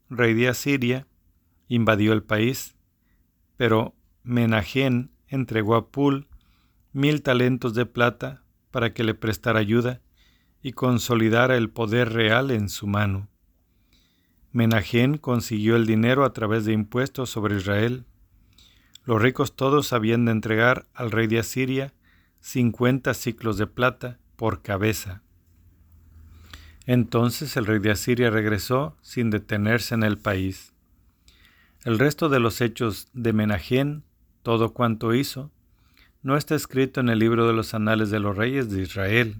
rey 0.08 0.34
de 0.34 0.48
Asiria, 0.48 1.06
invadió 1.68 2.12
el 2.12 2.22
país, 2.22 2.76
pero 3.56 3.94
Menajén 4.22 5.10
entregó 5.28 5.74
a 5.76 5.90
Pul 5.90 6.28
mil 6.92 7.22
talentos 7.22 7.74
de 7.74 7.86
plata 7.86 8.42
para 8.70 8.92
que 8.92 9.04
le 9.04 9.14
prestara 9.14 9.58
ayuda 9.58 10.00
y 10.62 10.72
consolidara 10.72 11.56
el 11.56 11.70
poder 11.70 12.12
real 12.12 12.50
en 12.50 12.68
su 12.68 12.86
mano. 12.86 13.28
Menajén 14.52 15.18
consiguió 15.18 15.76
el 15.76 15.86
dinero 15.86 16.24
a 16.24 16.32
través 16.32 16.64
de 16.64 16.72
impuestos 16.72 17.28
sobre 17.28 17.56
Israel. 17.56 18.06
Los 19.04 19.20
ricos 19.20 19.56
todos 19.56 19.92
habían 19.92 20.24
de 20.24 20.32
entregar 20.32 20.86
al 20.94 21.10
rey 21.10 21.26
de 21.26 21.40
Asiria 21.40 21.92
cincuenta 22.40 23.14
ciclos 23.14 23.58
de 23.58 23.66
plata 23.66 24.18
por 24.36 24.62
cabeza. 24.62 25.22
Entonces 26.86 27.56
el 27.56 27.66
rey 27.66 27.78
de 27.78 27.90
Asiria 27.90 28.30
regresó 28.30 28.96
sin 29.00 29.30
detenerse 29.30 29.94
en 29.94 30.02
el 30.02 30.18
país. 30.18 30.74
El 31.84 31.98
resto 31.98 32.28
de 32.28 32.40
los 32.40 32.60
hechos 32.60 33.08
de 33.12 33.32
Menajén, 33.32 34.04
todo 34.42 34.72
cuanto 34.72 35.14
hizo, 35.14 35.50
no 36.22 36.36
está 36.36 36.54
escrito 36.54 37.00
en 37.00 37.08
el 37.08 37.18
libro 37.18 37.46
de 37.46 37.52
los 37.52 37.74
anales 37.74 38.10
de 38.10 38.20
los 38.20 38.36
reyes 38.36 38.70
de 38.70 38.82
Israel. 38.82 39.36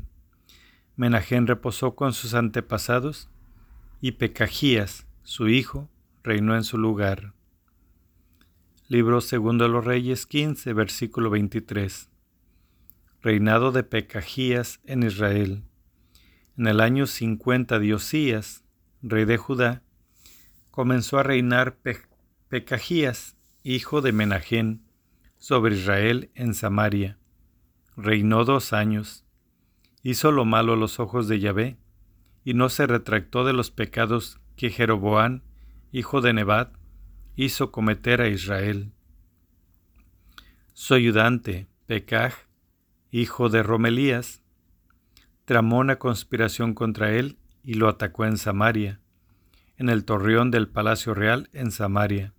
Menajén 0.96 1.46
reposó 1.46 1.94
con 1.94 2.12
sus 2.12 2.34
antepasados 2.34 3.28
y 4.00 4.12
Pecajías, 4.12 5.06
su 5.22 5.48
hijo, 5.48 5.88
reinó 6.22 6.56
en 6.56 6.64
su 6.64 6.78
lugar. 6.78 7.32
Libro 8.88 9.22
segundo 9.22 9.64
de 9.64 9.70
los 9.70 9.84
Reyes 9.84 10.26
15, 10.26 10.74
versículo 10.74 11.30
23. 11.30 12.10
Reinado 13.22 13.72
de 13.72 13.82
Pecajías 13.82 14.80
en 14.84 15.02
Israel. 15.04 15.62
En 16.56 16.68
el 16.68 16.80
año 16.80 17.08
50 17.08 17.80
de 17.80 17.94
Osías, 17.94 18.62
rey 19.02 19.24
de 19.24 19.36
Judá, 19.36 19.82
comenzó 20.70 21.18
a 21.18 21.24
reinar 21.24 21.78
Pecajías, 22.48 23.36
hijo 23.64 24.00
de 24.02 24.12
Menajén, 24.12 24.84
sobre 25.38 25.74
Israel 25.74 26.30
en 26.36 26.54
Samaria. 26.54 27.18
Reinó 27.96 28.44
dos 28.44 28.72
años. 28.72 29.24
Hizo 30.04 30.30
lo 30.30 30.44
malo 30.44 30.74
a 30.74 30.76
los 30.76 31.00
ojos 31.00 31.26
de 31.26 31.40
Yahvé, 31.40 31.76
y 32.44 32.54
no 32.54 32.68
se 32.68 32.86
retractó 32.86 33.44
de 33.44 33.52
los 33.52 33.72
pecados 33.72 34.38
que 34.54 34.70
Jeroboán, 34.70 35.42
hijo 35.90 36.20
de 36.20 36.34
Nebat, 36.34 36.72
hizo 37.34 37.72
cometer 37.72 38.20
a 38.20 38.28
Israel. 38.28 38.92
Su 40.72 40.94
ayudante, 40.94 41.66
Pecaj, 41.86 42.34
hijo 43.10 43.48
de 43.48 43.64
Romelías, 43.64 44.43
tramó 45.44 45.78
una 45.78 45.96
conspiración 45.96 46.74
contra 46.74 47.12
él 47.12 47.38
y 47.62 47.74
lo 47.74 47.88
atacó 47.88 48.24
en 48.24 48.38
Samaria, 48.38 49.00
en 49.76 49.88
el 49.88 50.04
torreón 50.04 50.50
del 50.50 50.68
palacio 50.68 51.14
real 51.14 51.48
en 51.52 51.70
Samaria. 51.70 52.32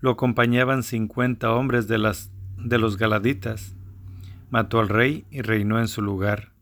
Lo 0.00 0.10
acompañaban 0.10 0.82
cincuenta 0.82 1.52
hombres 1.52 1.88
de, 1.88 1.98
las, 1.98 2.30
de 2.56 2.78
los 2.78 2.96
Galaditas. 2.96 3.74
Mató 4.50 4.80
al 4.80 4.88
rey 4.88 5.26
y 5.30 5.42
reinó 5.42 5.80
en 5.80 5.88
su 5.88 6.02
lugar. 6.02 6.52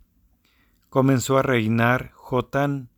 comenzó 0.89 1.38
a 1.39 1.41
reinar 1.41 2.12
Jotán, 2.13 2.89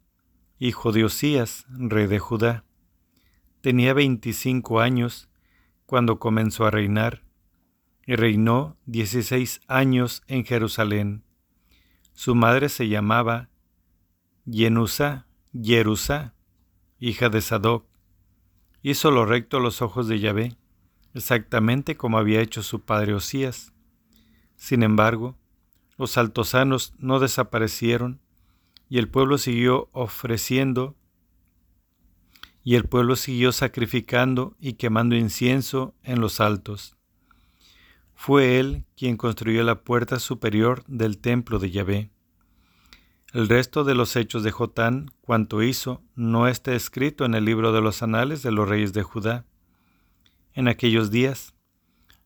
hijo 0.60 0.92
de 0.92 1.06
Osías, 1.06 1.66
rey 1.70 2.08
de 2.08 2.20
Judá. 2.20 2.66
Tenía 3.62 3.94
veinticinco 3.94 4.82
años 4.82 5.30
cuando 5.86 6.20
comenzó 6.20 6.66
a 6.66 6.72
reinar, 6.72 7.24
y 8.06 8.16
reinó 8.16 8.76
dieciséis 8.86 9.62
años 9.68 10.24
en 10.28 10.44
Jerusalén. 10.46 11.24
Su 12.14 12.36
madre 12.36 12.68
se 12.70 12.90
llamaba 12.90 13.50
Yenusa, 14.46 15.28
Jerusa, 15.54 16.34
hija 17.00 17.30
de 17.30 17.42
Sadoc. 17.42 17.86
Hizo 18.82 19.12
lo 19.12 19.26
recto 19.26 19.58
a 19.58 19.60
los 19.60 19.82
ojos 19.82 20.08
de 20.08 20.20
Yahvé, 20.20 20.58
exactamente 21.14 21.98
como 21.98 22.18
había 22.18 22.42
hecho 22.42 22.64
su 22.64 22.82
padre 22.82 23.14
Osías. 23.14 23.74
Sin 24.56 24.84
embargo, 24.84 25.38
los 25.98 26.18
altosanos 26.18 26.94
no 27.00 27.20
desaparecieron, 27.20 28.22
y 28.90 29.00
el 29.00 29.10
pueblo 29.10 29.38
siguió 29.38 29.90
ofreciendo, 29.92 30.96
y 32.64 32.76
el 32.76 32.86
pueblo 32.86 33.16
siguió 33.16 33.52
sacrificando 33.52 34.56
y 34.60 34.74
quemando 34.74 35.16
incienso 35.16 35.96
en 36.04 36.20
los 36.20 36.40
altos. 36.40 36.98
Fue 38.14 38.60
él 38.60 38.86
quien 38.98 39.16
construyó 39.16 39.64
la 39.64 39.84
puerta 39.84 40.20
superior 40.20 40.84
del 40.88 41.18
templo 41.20 41.60
de 41.60 41.72
Yahvé. 41.72 42.12
El 43.34 43.50
resto 43.50 43.84
de 43.84 43.94
los 43.94 44.16
hechos 44.16 44.44
de 44.44 44.52
Jotán, 44.52 45.12
cuanto 45.20 45.62
hizo, 45.62 46.02
no 46.16 46.48
está 46.48 46.74
escrito 46.74 47.26
en 47.26 47.34
el 47.34 47.44
libro 47.44 47.74
de 47.74 47.82
los 47.82 48.02
anales 48.02 48.42
de 48.42 48.52
los 48.52 48.70
reyes 48.70 48.94
de 48.94 49.04
Judá. 49.04 49.46
En 50.54 50.70
aquellos 50.70 51.12
días, 51.12 51.54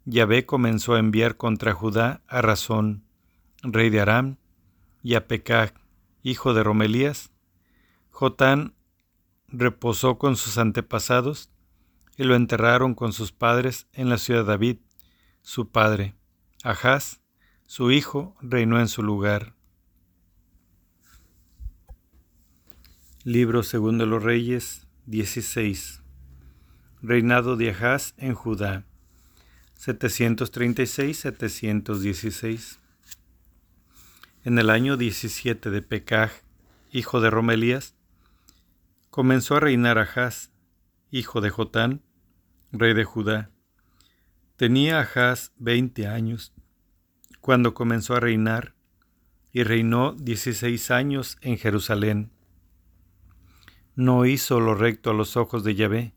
Yahvé 0.06 0.46
comenzó 0.46 0.94
a 0.94 1.00
enviar 1.00 1.38
contra 1.38 1.74
Judá 1.74 2.22
a 2.28 2.42
Razón, 2.42 3.04
rey 3.64 3.90
de 3.90 4.00
Aram, 4.00 4.38
y 5.02 5.16
a 5.16 5.28
Pekah, 5.28 5.74
hijo 6.22 6.54
de 6.54 6.64
Romelías. 6.64 7.32
Jotán 8.12 8.76
reposó 9.48 10.20
con 10.20 10.36
sus 10.36 10.60
antepasados 10.60 11.50
y 12.16 12.26
lo 12.26 12.36
enterraron 12.36 12.94
con 12.94 13.12
sus 13.12 13.32
padres 13.32 13.88
en 13.94 14.10
la 14.10 14.20
ciudad 14.20 14.42
de 14.42 14.48
David, 14.48 14.78
su 15.42 15.70
padre. 15.70 16.14
Ahaz, 16.64 17.22
su 17.66 17.90
hijo, 17.90 18.36
reinó 18.40 18.80
en 18.80 18.88
su 18.88 19.02
lugar. 19.02 19.56
Libro 23.24 23.62
segundo 23.62 24.06
de 24.06 24.10
los 24.10 24.24
Reyes 24.24 24.88
16. 25.06 26.02
Reinado 27.04 27.56
de 27.56 27.70
Ahaz 27.70 28.16
en 28.18 28.34
Judá 28.34 28.88
736-716. 29.80 32.80
En 34.44 34.58
el 34.58 34.72
año 34.72 34.98
17 34.98 35.70
de 35.70 35.84
Pecaj, 35.84 36.32
hijo 36.92 37.22
de 37.22 37.30
Romelías, 37.30 37.94
comenzó 39.12 39.58
a 39.58 39.60
reinar 39.60 40.00
Ahaz, 40.00 40.50
hijo 41.12 41.42
de 41.42 41.52
Jotán, 41.52 42.02
rey 42.72 42.96
de 42.96 43.04
Judá. 43.04 43.52
Tenía 44.56 45.00
Ahaz 45.00 45.52
veinte 45.58 46.08
años 46.08 46.54
cuando 47.40 47.76
comenzó 47.76 48.16
a 48.16 48.20
reinar 48.20 48.74
y 49.52 49.62
reinó 49.62 50.14
dieciséis 50.14 50.90
años 50.90 51.38
en 51.42 51.60
Jerusalén. 51.60 52.32
No 54.02 54.26
hizo 54.26 54.60
lo 54.60 54.74
recto 54.74 55.12
a 55.12 55.14
los 55.14 55.38
ojos 55.38 55.64
de 55.64 55.76
Yahvé, 55.76 56.16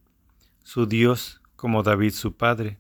su 0.63 0.87
Dios, 0.87 1.43
como 1.55 1.83
David 1.83 2.13
su 2.13 2.35
padre. 2.35 2.79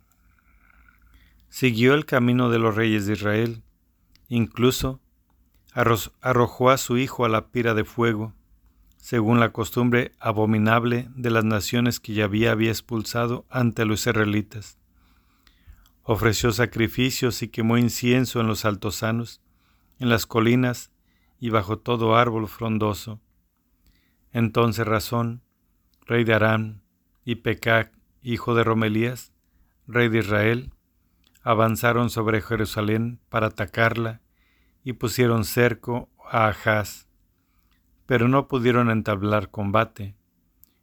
Siguió 1.51 1.93
el 1.93 2.07
camino 2.07 2.49
de 2.49 2.59
los 2.59 2.75
reyes 2.75 3.05
de 3.05 3.13
Israel, 3.13 3.63
incluso 4.31 5.03
arrojó 5.75 6.71
a 6.71 6.79
su 6.79 6.97
hijo 6.97 7.27
a 7.27 7.29
la 7.29 7.49
pira 7.49 7.75
de 7.75 7.85
fuego, 7.85 8.33
según 8.97 9.41
la 9.41 9.53
costumbre 9.53 10.13
abominable 10.21 11.11
de 11.15 11.31
las 11.31 11.45
naciones 11.45 12.01
que 12.01 12.15
Yahvé 12.15 12.49
había 12.49 12.71
expulsado 12.71 13.45
ante 13.51 13.85
los 13.85 14.07
israelitas. 14.07 14.79
Ofreció 16.03 16.51
sacrificios 16.51 17.43
y 17.43 17.49
quemó 17.49 17.77
incienso 17.77 18.41
en 18.41 18.47
los 18.47 18.65
altosanos, 18.65 19.43
en 19.99 20.09
las 20.09 20.25
colinas 20.25 20.93
y 21.41 21.51
bajo 21.51 21.79
todo 21.79 22.17
árbol 22.17 22.49
frondoso. 22.49 23.21
Entonces 24.35 24.85
Razón, 24.85 25.43
rey 26.07 26.25
de 26.25 26.35
Aram, 26.35 26.81
y 27.25 27.37
Pecac, 27.37 27.93
hijo 28.21 28.57
de 28.57 28.65
Romelías, 28.65 29.33
rey 29.87 30.09
de 30.09 30.19
Israel, 30.19 30.73
avanzaron 31.43 32.11
sobre 32.11 32.43
Jerusalén 32.43 33.21
para 33.29 33.47
atacarla 33.47 34.21
y 34.83 34.95
pusieron 34.95 35.45
cerco 35.45 36.11
a 36.29 36.49
Ahaz, 36.49 37.07
pero 38.07 38.27
no 38.27 38.49
pudieron 38.49 38.91
entablar 38.91 39.51
combate. 39.51 40.17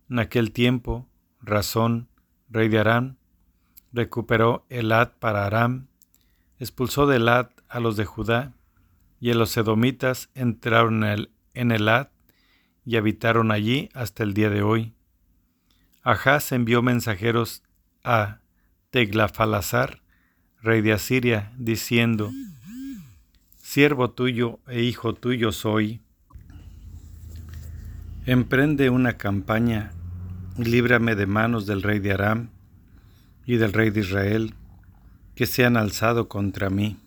En 0.10 0.20
aquel 0.20 0.54
tiempo, 0.54 1.10
Razón, 1.42 2.08
rey 2.50 2.70
de 2.70 2.80
Aram, 2.80 3.18
recuperó 3.92 4.66
Elad 4.70 5.12
para 5.20 5.46
Aram, 5.46 5.88
expulsó 6.58 7.06
de 7.06 7.18
Elad 7.18 7.50
a 7.68 7.82
los 7.82 7.98
de 7.98 8.06
Judá, 8.06 8.54
y 9.20 9.34
los 9.34 9.58
edomitas 9.58 10.30
entraron 10.36 11.04
en 11.54 11.72
Elad 11.72 12.12
y 12.86 12.98
habitaron 12.98 13.52
allí 13.52 13.90
hasta 13.94 14.24
el 14.24 14.34
día 14.34 14.50
de 14.50 14.62
hoy. 14.62 14.94
Ahaz 16.04 16.52
envió 16.52 16.82
mensajeros 16.82 17.64
a 18.04 18.40
Teglafalazar, 18.90 20.02
rey 20.62 20.82
de 20.82 20.94
Asiria, 20.94 21.52
diciendo, 21.58 22.32
siervo 23.58 24.12
tuyo 24.12 24.60
e 24.68 24.82
hijo 24.82 25.14
tuyo 25.14 25.52
soy. 25.52 26.02
Emprende 28.26 28.90
una 28.90 29.14
campaña 29.18 29.92
y 30.58 30.66
líbrame 30.66 31.16
de 31.16 31.26
manos 31.26 31.66
del 31.66 31.82
rey 31.82 32.00
de 32.00 32.12
Aram 32.14 32.50
y 33.46 33.58
del 33.58 33.74
rey 33.74 33.90
de 33.90 34.02
Israel, 34.02 34.56
que 35.36 35.46
se 35.46 35.66
han 35.66 35.78
alzado 35.78 36.28
contra 36.28 36.70
mí. 36.70 36.98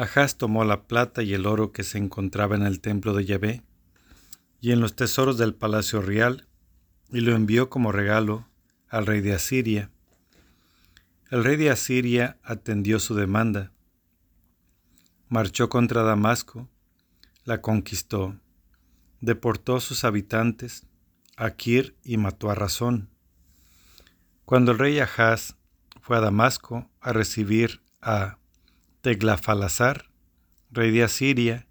Ahaz 0.00 0.36
tomó 0.36 0.64
la 0.64 0.84
plata 0.84 1.22
y 1.22 1.34
el 1.34 1.46
oro 1.46 1.72
que 1.72 1.82
se 1.82 1.98
encontraba 1.98 2.56
en 2.56 2.62
el 2.62 2.80
templo 2.80 3.12
de 3.14 3.24
Yahvé 3.24 3.62
y 4.60 4.72
en 4.72 4.80
los 4.80 4.96
tesoros 4.96 5.36
del 5.38 5.54
palacio 5.54 6.00
real 6.00 6.46
y 7.10 7.20
lo 7.20 7.34
envió 7.34 7.68
como 7.68 7.92
regalo 7.92 8.46
al 8.88 9.06
rey 9.06 9.20
de 9.20 9.34
Asiria. 9.34 9.90
El 11.30 11.44
rey 11.44 11.56
de 11.56 11.70
Asiria 11.70 12.38
atendió 12.42 12.98
su 12.98 13.14
demanda 13.14 13.72
marchó 15.30 15.68
contra 15.68 16.02
Damasco, 16.02 16.68
la 17.44 17.62
conquistó, 17.62 18.36
deportó 19.20 19.76
a 19.76 19.80
sus 19.80 20.02
habitantes 20.02 20.86
a 21.36 21.52
Kir 21.52 21.96
y 22.02 22.16
mató 22.16 22.50
a 22.50 22.56
Razón. 22.56 23.08
Cuando 24.44 24.72
el 24.72 24.78
rey 24.78 24.98
Ahaz 24.98 25.54
fue 26.02 26.16
a 26.16 26.20
Damasco 26.20 26.90
a 27.00 27.12
recibir 27.12 27.80
a 28.02 28.38
Teglafalazar, 29.02 30.10
rey 30.70 30.90
de 30.90 31.02
Asiria, 31.02 31.66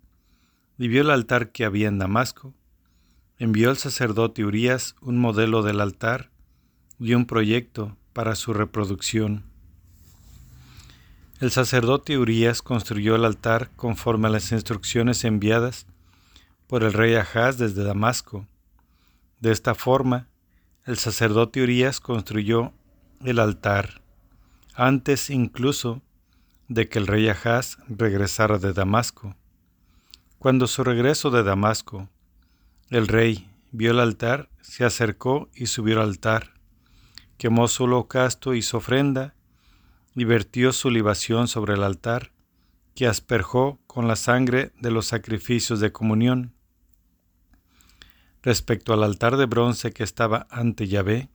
vio 0.77 1.01
el 1.01 1.11
altar 1.11 1.51
que 1.51 1.63
había 1.63 1.87
en 1.87 1.99
Damasco, 1.99 2.55
envió 3.37 3.69
al 3.69 3.77
sacerdote 3.77 4.43
Urias 4.43 4.95
un 5.01 5.19
modelo 5.19 5.61
del 5.61 5.79
altar 5.79 6.31
y 6.99 7.13
un 7.13 7.25
proyecto 7.25 7.95
para 8.13 8.35
su 8.35 8.53
reproducción. 8.53 9.43
El 11.39 11.51
sacerdote 11.51 12.17
Urías 12.17 12.61
construyó 12.61 13.15
el 13.15 13.23
altar 13.23 13.69
conforme 13.75 14.27
a 14.27 14.31
las 14.31 14.51
instrucciones 14.51 15.23
enviadas 15.23 15.85
por 16.67 16.83
el 16.83 16.93
rey 16.93 17.15
Ahaz 17.15 17.57
desde 17.57 17.83
Damasco. 17.83 18.47
De 19.39 19.51
esta 19.51 19.75
forma, 19.75 20.27
el 20.85 20.97
sacerdote 20.97 21.61
Urías 21.61 21.99
construyó 21.99 22.73
el 23.23 23.39
altar 23.39 24.01
antes 24.75 25.29
incluso 25.29 26.01
de 26.69 26.87
que 26.87 26.99
el 26.99 27.07
rey 27.07 27.27
Ahaz 27.27 27.77
regresara 27.89 28.59
de 28.59 28.73
Damasco. 28.73 29.35
Cuando 30.37 30.67
su 30.67 30.83
regreso 30.83 31.31
de 31.31 31.43
Damasco, 31.43 32.07
el 32.89 33.07
rey 33.07 33.49
vio 33.71 33.91
el 33.91 33.99
altar, 33.99 34.49
se 34.61 34.85
acercó 34.85 35.49
y 35.53 35.65
subió 35.65 35.99
al 35.99 36.09
altar, 36.09 36.53
quemó 37.37 37.67
su 37.67 37.83
holocausto 37.85 38.53
y 38.53 38.61
su 38.61 38.77
ofrenda, 38.77 39.35
y 40.15 40.25
vertió 40.25 40.71
su 40.71 40.89
libación 40.91 41.47
sobre 41.47 41.73
el 41.73 41.83
altar, 41.83 42.31
que 42.95 43.07
asperjó 43.07 43.79
con 43.87 44.07
la 44.07 44.15
sangre 44.15 44.71
de 44.79 44.91
los 44.91 45.07
sacrificios 45.07 45.79
de 45.79 45.91
comunión. 45.91 46.53
Respecto 48.43 48.93
al 48.93 49.03
altar 49.03 49.37
de 49.37 49.45
bronce 49.45 49.91
que 49.91 50.03
estaba 50.03 50.47
ante 50.49 50.87
Yahvé, 50.87 51.29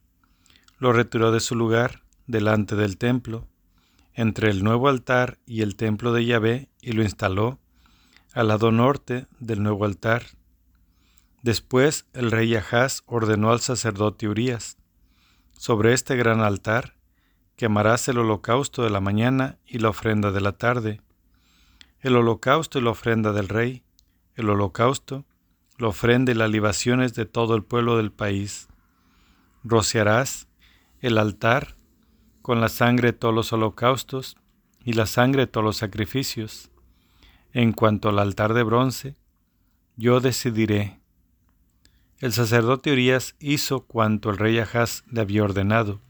lo 0.79 0.93
retiró 0.93 1.33
de 1.33 1.41
su 1.41 1.55
lugar 1.57 2.03
delante 2.27 2.77
del 2.77 2.99
templo, 2.99 3.49
entre 4.15 4.51
el 4.51 4.65
nuevo 4.65 4.89
altar 4.89 5.39
y 5.45 5.63
el 5.63 5.77
templo 5.77 6.13
de 6.13 6.25
Yahvé, 6.25 6.69
y 6.81 6.93
lo 6.93 7.03
instaló 7.03 7.59
al 8.33 8.49
lado 8.49 8.73
norte 8.73 9.27
del 9.39 9.63
nuevo 9.63 9.85
altar. 9.85 10.25
Después 11.43 12.07
el 12.13 12.31
rey 12.31 12.55
Ahaz 12.55 13.03
ordenó 13.07 13.53
al 13.53 13.61
sacerdote 13.61 14.29
Urías, 14.29 14.79
sobre 15.57 15.93
este 15.93 16.17
gran 16.17 16.41
altar 16.41 16.95
quemarás 17.57 18.09
el 18.09 18.19
holocausto 18.19 18.83
de 18.83 18.91
la 18.91 19.01
mañana 19.01 19.59
y 19.67 19.79
la 19.79 19.91
ofrenda 19.91 20.33
de 20.33 20.41
la 20.41 20.53
tarde, 20.53 21.01
el 22.01 22.17
holocausto 22.17 22.79
y 22.79 22.83
la 22.83 22.91
ofrenda 22.91 23.33
del 23.33 23.49
rey, 23.49 23.85
el 24.35 24.51
holocausto, 24.51 25.25
la 25.79 25.89
ofrenda 25.89 26.33
y 26.33 26.35
las 26.35 26.51
libaciones 26.51 27.15
de 27.15 27.27
todo 27.27 27.55
el 27.55 27.65
pueblo 27.65 27.97
del 27.97 28.13
país. 28.13 28.69
Rociarás 29.63 30.49
el 31.01 31.19
altar 31.19 31.77
con 32.45 32.61
la 32.61 32.69
sangre 32.69 33.13
todos 33.13 33.35
los 33.35 33.53
holocaustos 33.53 34.37
y 34.85 34.93
la 34.93 35.07
sangre 35.07 35.49
todos 35.49 35.65
los 35.65 35.79
sacrificios. 35.79 36.71
En 37.53 37.73
cuanto 37.73 38.11
al 38.11 38.21
altar 38.21 38.55
de 38.55 38.63
bronce, 38.63 39.17
yo 39.97 40.21
decidiré. 40.21 41.01
El 42.19 42.33
sacerdote 42.33 42.93
Urias 42.93 43.35
hizo 43.41 43.87
cuanto 43.87 44.29
el 44.29 44.37
rey 44.39 44.59
Ahaz 44.59 45.03
le 45.11 45.23
había 45.23 45.43
ordenado 45.43 46.01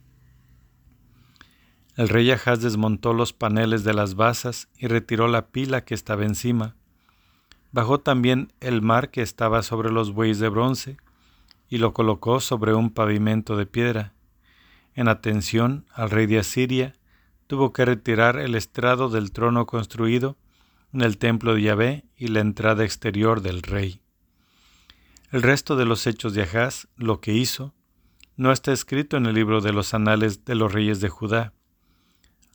el 1.97 2.09
rey 2.09 2.29
Ahaz 2.33 2.61
desmontó 2.61 3.13
los 3.13 3.33
paneles 3.33 3.85
de 3.85 3.95
las 3.95 4.17
basas 4.17 4.69
y 4.77 4.89
retiró 4.89 5.29
la 5.29 5.47
pila 5.47 5.85
que 5.85 5.95
estaba 5.95 6.25
encima. 6.25 6.75
Bajó 7.71 8.01
también 8.01 8.53
el 8.61 8.83
mar 8.83 9.11
que 9.11 9.23
estaba 9.23 9.63
sobre 9.63 9.93
los 9.93 10.13
bueyes 10.13 10.41
de 10.41 10.49
bronce 10.49 10.97
y 11.69 11.79
lo 11.79 11.95
colocó 11.95 12.41
sobre 12.41 12.75
un 12.75 12.91
pavimento 12.91 13.57
de 13.57 13.67
piedra. 13.67 14.14
En 14.95 15.09
atención 15.09 15.87
al 15.93 16.11
rey 16.11 16.27
de 16.27 16.39
Asiria, 16.39 16.95
tuvo 17.47 17.73
que 17.73 17.85
retirar 17.85 18.39
el 18.39 18.55
estrado 18.55 19.09
del 19.09 19.33
trono 19.33 19.67
construido 19.67 20.37
en 20.93 21.01
el 21.01 21.19
templo 21.19 21.55
de 21.55 21.63
Yahvé 21.63 22.05
y 22.17 22.29
la 22.29 22.41
entrada 22.41 22.85
exterior 22.85 23.41
del 23.41 23.63
rey. 23.63 24.01
El 25.31 25.43
resto 25.43 25.75
de 25.75 25.85
los 25.85 26.07
hechos 26.07 26.33
de 26.35 26.43
Ahaz, 26.43 26.87
lo 26.97 27.21
que 27.21 27.33
hizo, 27.33 27.75
no 28.37 28.53
está 28.53 28.73
escrito 28.73 29.17
en 29.17 29.27
el 29.27 29.35
libro 29.35 29.61
de 29.61 29.73
los 29.73 29.95
anales 29.95 30.45
de 30.45 30.55
los 30.55 30.73
reyes 30.73 31.01
de 31.01 31.09
Judá. 31.09 31.53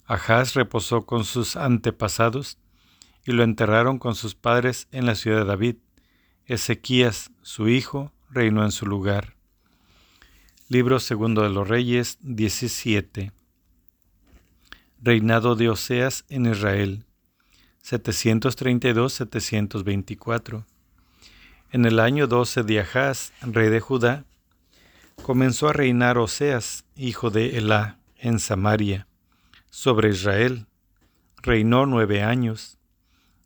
Ahaz 0.05 0.53
reposó 0.53 1.05
con 1.05 1.25
sus 1.25 1.55
antepasados 1.55 2.57
y 3.25 3.33
lo 3.33 3.43
enterraron 3.43 3.99
con 3.99 4.15
sus 4.15 4.35
padres 4.35 4.87
en 4.91 5.05
la 5.05 5.15
ciudad 5.15 5.39
de 5.39 5.45
David. 5.45 5.75
Ezequías, 6.45 7.31
su 7.41 7.67
hijo, 7.67 8.13
reinó 8.29 8.63
en 8.63 8.71
su 8.71 8.85
lugar. 8.85 9.38
Libro 10.71 10.99
segundo 10.99 11.41
de 11.41 11.49
los 11.49 11.67
Reyes 11.67 12.19
17. 12.21 13.31
Reinado 15.01 15.55
de 15.55 15.67
Oseas 15.67 16.25
en 16.29 16.45
Israel 16.45 17.05
732-724. 17.83 20.65
En 21.71 21.85
el 21.85 21.99
año 21.99 22.27
12 22.27 22.61
de 22.61 22.81
Ahaz, 22.81 23.33
rey 23.41 23.69
de 23.69 23.79
Judá, 23.79 24.25
comenzó 25.23 25.69
a 25.69 25.73
reinar 25.73 26.19
Oseas, 26.19 26.85
hijo 26.95 27.31
de 27.31 27.57
Elá, 27.57 27.97
en 28.15 28.37
Samaria 28.37 29.07
sobre 29.71 30.09
Israel. 30.09 30.67
Reinó 31.37 31.87
nueve 31.87 32.21
años. 32.21 32.77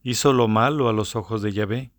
Hizo 0.03 0.33
lo 0.33 0.49
malo 0.49 0.89
a 0.89 0.93
los 0.93 1.15
ojos 1.15 1.41
de 1.41 1.53
Yahvé, 1.53 1.93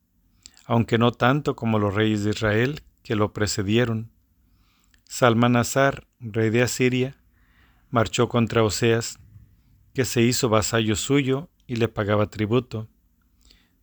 aunque 0.67 0.99
no 0.99 1.13
tanto 1.13 1.57
como 1.57 1.79
los 1.79 1.95
reyes 1.95 2.25
de 2.25 2.31
Israel 2.33 2.83
que 3.03 3.17
lo 3.17 3.33
precedieron. 3.33 4.13
Salmanasar, 5.17 6.09
rey 6.19 6.51
de 6.51 6.63
Asiria, 6.63 7.17
marchó 7.89 8.29
contra 8.29 8.65
Oseas, 8.65 9.21
que 9.95 10.05
se 10.05 10.23
hizo 10.23 10.49
vasallo 10.49 10.97
suyo 10.97 11.51
y 11.69 11.77
le 11.77 11.87
pagaba 11.87 12.31
tributo. 12.31 12.89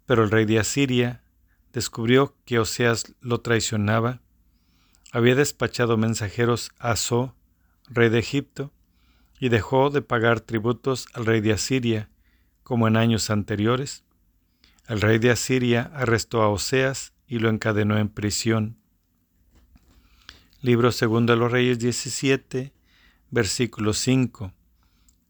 Pero 0.05 0.25
el 0.25 0.29
rey 0.29 0.43
de 0.43 0.59
Asiria 0.59 1.23
descubrió 1.71 2.35
que 2.43 2.59
Oseas 2.59 3.15
lo 3.21 3.39
traicionaba. 3.39 4.19
Había 5.13 5.35
despachado 5.35 5.95
mensajeros 5.95 6.71
a 6.79 6.97
So, 6.97 7.33
rey 7.85 8.09
de 8.09 8.19
Egipto, 8.19 8.73
y 9.39 9.47
dejó 9.47 9.89
de 9.89 10.01
pagar 10.01 10.41
tributos 10.41 11.07
al 11.13 11.25
rey 11.25 11.39
de 11.39 11.53
Asiria, 11.53 12.09
como 12.61 12.89
en 12.89 12.97
años 12.97 13.29
anteriores. 13.29 14.03
El 14.85 14.99
rey 14.99 15.17
de 15.17 15.31
Asiria 15.31 15.91
arrestó 15.93 16.41
a 16.41 16.49
Oseas 16.49 17.13
y 17.25 17.39
lo 17.39 17.47
encadenó 17.47 17.97
en 17.97 18.09
prisión. 18.09 18.80
Libro 20.61 20.91
segundo 20.91 21.33
de 21.33 21.39
los 21.39 21.51
Reyes 21.51 21.79
17, 21.79 22.71
versículo 23.31 23.93
5. 23.93 24.53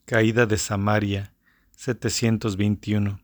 Caída 0.05 0.45
de 0.45 0.57
Samaria, 0.57 1.33
721. 1.77 3.21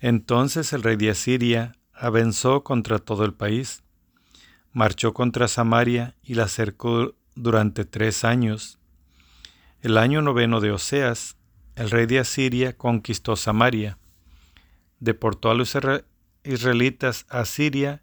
Entonces 0.00 0.72
el 0.72 0.82
rey 0.82 0.96
de 0.96 1.10
Asiria 1.10 1.76
avanzó 1.92 2.64
contra 2.64 2.98
todo 2.98 3.24
el 3.26 3.34
país, 3.34 3.82
marchó 4.72 5.12
contra 5.12 5.48
Samaria 5.48 6.16
y 6.22 6.34
la 6.34 6.48
cercó 6.48 7.14
durante 7.34 7.84
tres 7.84 8.24
años 8.24 8.78
el 9.82 9.98
año 9.98 10.22
noveno 10.22 10.60
de 10.60 10.70
Oseas, 10.70 11.36
el 11.74 11.90
rey 11.90 12.06
de 12.06 12.20
Asiria 12.20 12.76
conquistó 12.76 13.34
Samaria, 13.34 13.98
deportó 15.00 15.50
a 15.50 15.54
los 15.54 15.76
israelitas 16.44 17.26
a 17.28 17.44
Siria 17.44 18.00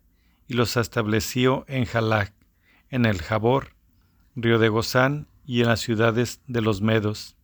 y 0.47 0.55
los 0.55 0.75
estableció 0.75 1.63
en 1.69 1.85
Jalak, 1.85 2.33
en 2.89 3.05
el 3.05 3.21
Jabor, 3.21 3.75
río 4.35 4.59
de 4.59 4.69
Gozán 4.69 5.27
y 5.45 5.61
en 5.61 5.67
las 5.67 5.81
ciudades 5.81 6.41
de 6.47 6.61
los 6.61 6.81
Medos. 6.81 7.35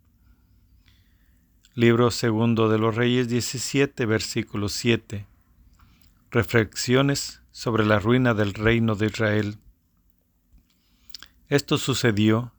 Libro 1.73 2.09
segundo 2.11 2.69
de 2.69 2.77
los 2.77 2.95
Reyes 2.95 3.27
17, 3.27 4.05
versículo 4.05 4.69
7. 4.69 5.27
Reflexiones 6.31 7.41
sobre 7.51 7.85
la 7.85 7.99
ruina 7.99 8.33
del 8.33 8.53
reino 8.53 8.95
de 8.95 9.07
Israel. 9.07 9.57
Esto 11.47 11.77
sucedió 11.77 12.53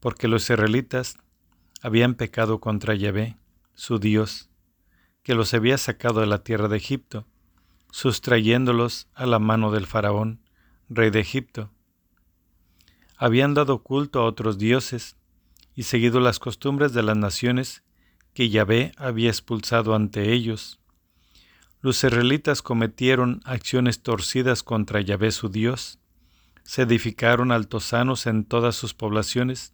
porque 0.00 0.28
los 0.28 0.48
israelitas 0.50 1.16
habían 1.82 2.14
pecado 2.14 2.60
contra 2.60 2.94
Yahvé, 2.94 3.36
su 3.74 3.98
Dios, 3.98 4.50
que 5.22 5.34
los 5.34 5.52
había 5.54 5.78
sacado 5.78 6.20
de 6.20 6.26
la 6.26 6.44
tierra 6.44 6.68
de 6.68 6.76
Egipto, 6.76 7.26
sustrayéndolos 7.90 9.08
a 9.14 9.26
la 9.26 9.38
mano 9.38 9.70
del 9.70 9.86
faraón, 9.86 10.40
rey 10.88 11.10
de 11.10 11.20
Egipto. 11.20 11.70
Habían 13.24 13.54
dado 13.54 13.82
culto 13.82 14.20
a 14.20 14.26
otros 14.26 14.58
dioses 14.58 15.16
y 15.74 15.84
seguido 15.84 16.20
las 16.20 16.38
costumbres 16.38 16.92
de 16.92 17.02
las 17.02 17.16
naciones 17.16 17.82
que 18.34 18.50
Yahvé 18.50 18.92
había 18.98 19.30
expulsado 19.30 19.94
ante 19.94 20.34
ellos. 20.34 20.78
Los 21.80 22.04
israelitas 22.04 22.60
cometieron 22.60 23.40
acciones 23.46 24.02
torcidas 24.02 24.62
contra 24.62 25.00
Yahvé 25.00 25.30
su 25.30 25.48
Dios, 25.48 26.00
se 26.64 26.82
edificaron 26.82 27.50
altosanos 27.50 28.26
en 28.26 28.44
todas 28.44 28.76
sus 28.76 28.92
poblaciones, 28.92 29.72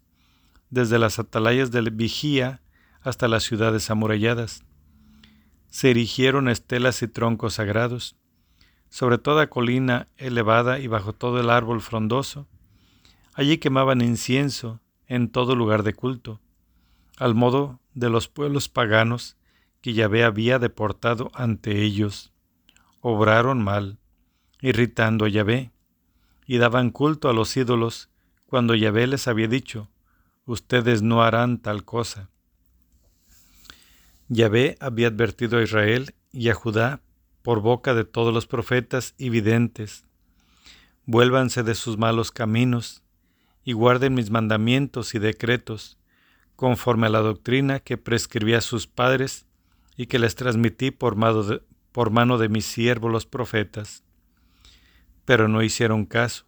desde 0.69 0.97
las 0.97 1.19
atalayas 1.19 1.71
de 1.71 1.81
vigía 1.81 2.61
hasta 3.01 3.27
las 3.27 3.43
ciudades 3.43 3.89
amuralladas. 3.89 4.63
Se 5.67 5.89
erigieron 5.91 6.47
estelas 6.47 7.01
y 7.01 7.09
troncos 7.09 7.55
sagrados, 7.55 8.15
sobre 8.89 9.17
toda 9.17 9.49
colina 9.49 10.07
elevada 10.15 10.79
y 10.79 10.87
bajo 10.87 11.11
todo 11.11 11.41
el 11.41 11.49
árbol 11.49 11.81
frondoso. 11.81 12.47
Allí 13.33 13.57
quemaban 13.57 14.01
incienso 14.01 14.81
en 15.07 15.29
todo 15.29 15.55
lugar 15.55 15.83
de 15.83 15.93
culto, 15.93 16.41
al 17.17 17.35
modo 17.35 17.79
de 17.93 18.09
los 18.09 18.27
pueblos 18.27 18.67
paganos 18.67 19.37
que 19.81 19.93
Yahvé 19.93 20.23
había 20.23 20.59
deportado 20.59 21.31
ante 21.33 21.81
ellos. 21.81 22.31
Obraron 22.99 23.63
mal, 23.63 23.99
irritando 24.61 25.25
a 25.25 25.29
Yahvé, 25.29 25.71
y 26.45 26.57
daban 26.57 26.91
culto 26.91 27.29
a 27.29 27.33
los 27.33 27.55
ídolos 27.55 28.09
cuando 28.45 28.75
Yahvé 28.75 29.07
les 29.07 29.27
había 29.27 29.47
dicho, 29.47 29.89
ustedes 30.45 31.01
no 31.01 31.23
harán 31.23 31.57
tal 31.59 31.85
cosa. 31.85 32.29
Yahvé 34.27 34.77
había 34.79 35.07
advertido 35.07 35.57
a 35.57 35.63
Israel 35.63 36.15
y 36.31 36.49
a 36.49 36.53
Judá 36.53 37.01
por 37.41 37.61
boca 37.61 37.93
de 37.93 38.03
todos 38.03 38.33
los 38.33 38.47
profetas 38.47 39.13
y 39.17 39.29
videntes. 39.29 40.05
Vuélvanse 41.05 41.63
de 41.63 41.75
sus 41.75 41.97
malos 41.97 42.31
caminos 42.31 43.00
y 43.63 43.73
guarden 43.73 44.13
mis 44.13 44.29
mandamientos 44.29 45.13
y 45.15 45.19
decretos, 45.19 45.97
conforme 46.55 47.07
a 47.07 47.09
la 47.09 47.19
doctrina 47.19 47.79
que 47.79 47.97
prescribí 47.97 48.53
a 48.53 48.61
sus 48.61 48.87
padres 48.87 49.45
y 49.97 50.07
que 50.07 50.19
les 50.19 50.35
transmití 50.35 50.91
por 50.91 51.15
mano 51.15 52.37
de, 52.37 52.49
mis 52.49 52.65
siervos 52.65 53.11
los 53.11 53.25
profetas. 53.25 54.03
Pero 55.25 55.47
no 55.47 55.63
hicieron 55.63 56.05
caso 56.05 56.45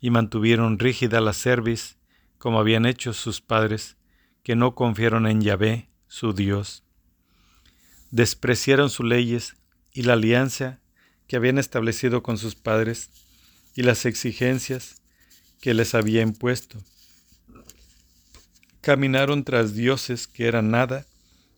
y 0.00 0.10
mantuvieron 0.10 0.78
rígida 0.78 1.20
la 1.20 1.32
cerviz, 1.32 1.98
como 2.38 2.58
habían 2.58 2.86
hecho 2.86 3.12
sus 3.12 3.40
padres, 3.40 3.96
que 4.42 4.56
no 4.56 4.74
confiaron 4.74 5.26
en 5.26 5.42
Yahvé, 5.42 5.90
su 6.06 6.32
Dios. 6.32 6.84
Despreciaron 8.10 8.88
sus 8.88 9.06
leyes 9.06 9.56
y 9.92 10.02
la 10.02 10.14
alianza 10.14 10.80
que 11.26 11.36
habían 11.36 11.58
establecido 11.58 12.22
con 12.22 12.38
sus 12.38 12.56
padres 12.56 13.10
y 13.74 13.82
las 13.82 14.06
exigencias 14.06 14.99
que 15.60 15.74
les 15.74 15.94
había 15.94 16.22
impuesto. 16.22 16.78
Caminaron 18.80 19.44
tras 19.44 19.74
dioses 19.74 20.26
que 20.26 20.46
eran 20.46 20.70
nada 20.70 21.06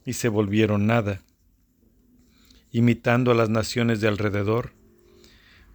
y 0.05 0.15
se 0.15 0.29
volvieron 0.29 0.87
nada, 0.87 1.23
imitando 2.73 3.31
a 3.31 3.35
las 3.35 3.49
naciones 3.49 4.01
de 4.01 4.09
alrededor, 4.09 4.73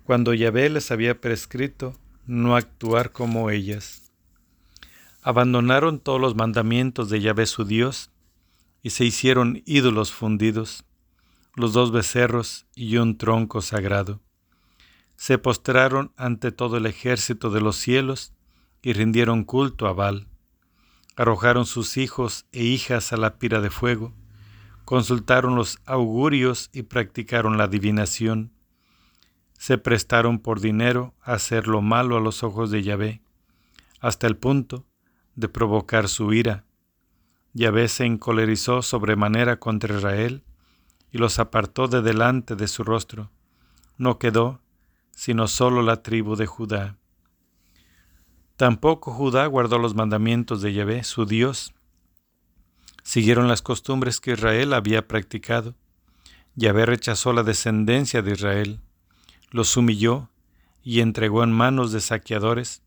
cuando 0.03 0.33
Yahvé 0.33 0.69
les 0.69 0.91
había 0.91 1.19
prescrito 1.21 1.97
no 2.25 2.57
actuar 2.57 3.13
como 3.13 3.49
ellas. 3.49 4.11
Abandonaron 5.21 5.99
todos 5.99 6.19
los 6.19 6.35
mandamientos 6.35 7.09
de 7.09 7.21
Yahvé 7.21 7.45
su 7.45 7.63
Dios 7.63 8.11
y 8.83 8.89
se 8.89 9.05
hicieron 9.05 9.63
ídolos 9.65 10.11
fundidos, 10.11 10.83
los 11.55 11.73
dos 11.73 11.91
becerros 11.91 12.65
y 12.75 12.97
un 12.97 13.17
tronco 13.17 13.61
sagrado. 13.61 14.21
Se 15.17 15.37
postraron 15.37 16.13
ante 16.15 16.53
todo 16.53 16.77
el 16.77 16.85
ejército 16.85 17.49
de 17.49 17.59
los 17.59 17.75
cielos 17.75 18.31
y 18.81 18.93
rindieron 18.93 19.43
culto 19.43 19.87
a 19.87 19.93
Baal. 19.93 20.27
Arrojaron 21.17 21.65
sus 21.65 21.97
hijos 21.97 22.45
e 22.53 22.63
hijas 22.63 23.11
a 23.11 23.17
la 23.17 23.37
pira 23.37 23.59
de 23.59 23.69
fuego, 23.69 24.13
consultaron 24.85 25.55
los 25.55 25.79
augurios 25.85 26.69
y 26.71 26.83
practicaron 26.83 27.57
la 27.57 27.65
adivinación 27.65 28.53
se 29.57 29.77
prestaron 29.77 30.39
por 30.39 30.59
dinero 30.61 31.15
a 31.21 31.33
hacer 31.33 31.67
lo 31.67 31.81
malo 31.81 32.17
a 32.17 32.21
los 32.21 32.43
ojos 32.43 32.69
de 32.69 32.83
Yahvé, 32.83 33.21
hasta 33.99 34.27
el 34.27 34.37
punto 34.37 34.85
de 35.35 35.49
provocar 35.49 36.07
su 36.07 36.33
ira. 36.33 36.65
Yahvé 37.53 37.87
se 37.87 38.05
encolerizó 38.05 38.81
sobremanera 38.83 39.59
contra 39.59 39.95
Israel 39.95 40.43
y 41.11 41.17
los 41.17 41.39
apartó 41.39 41.87
de 41.87 42.01
delante 42.01 42.55
de 42.55 42.67
su 42.67 42.83
rostro. 42.83 43.31
No 43.97 44.19
quedó 44.19 44.61
sino 45.17 45.47
solo 45.47 45.81
la 45.81 46.03
tribu 46.03 46.35
de 46.35 46.45
Judá. 46.45 46.95
Tampoco 48.55 49.11
Judá 49.11 49.47
guardó 49.47 49.79
los 49.79 49.95
mandamientos 49.95 50.61
de 50.61 50.73
Yahvé, 50.73 51.03
su 51.03 51.25
Dios. 51.25 51.73
Siguieron 53.01 53.47
las 53.47 53.63
costumbres 53.63 54.19
que 54.19 54.33
Israel 54.33 54.73
había 54.73 55.07
practicado. 55.07 55.73
Yahvé 56.53 56.85
rechazó 56.85 57.33
la 57.33 57.41
descendencia 57.41 58.21
de 58.21 58.33
Israel 58.33 58.79
los 59.49 59.75
humilló 59.75 60.29
y 60.83 61.01
entregó 61.01 61.43
en 61.43 61.51
manos 61.51 61.91
de 61.91 62.01
saqueadores 62.01 62.83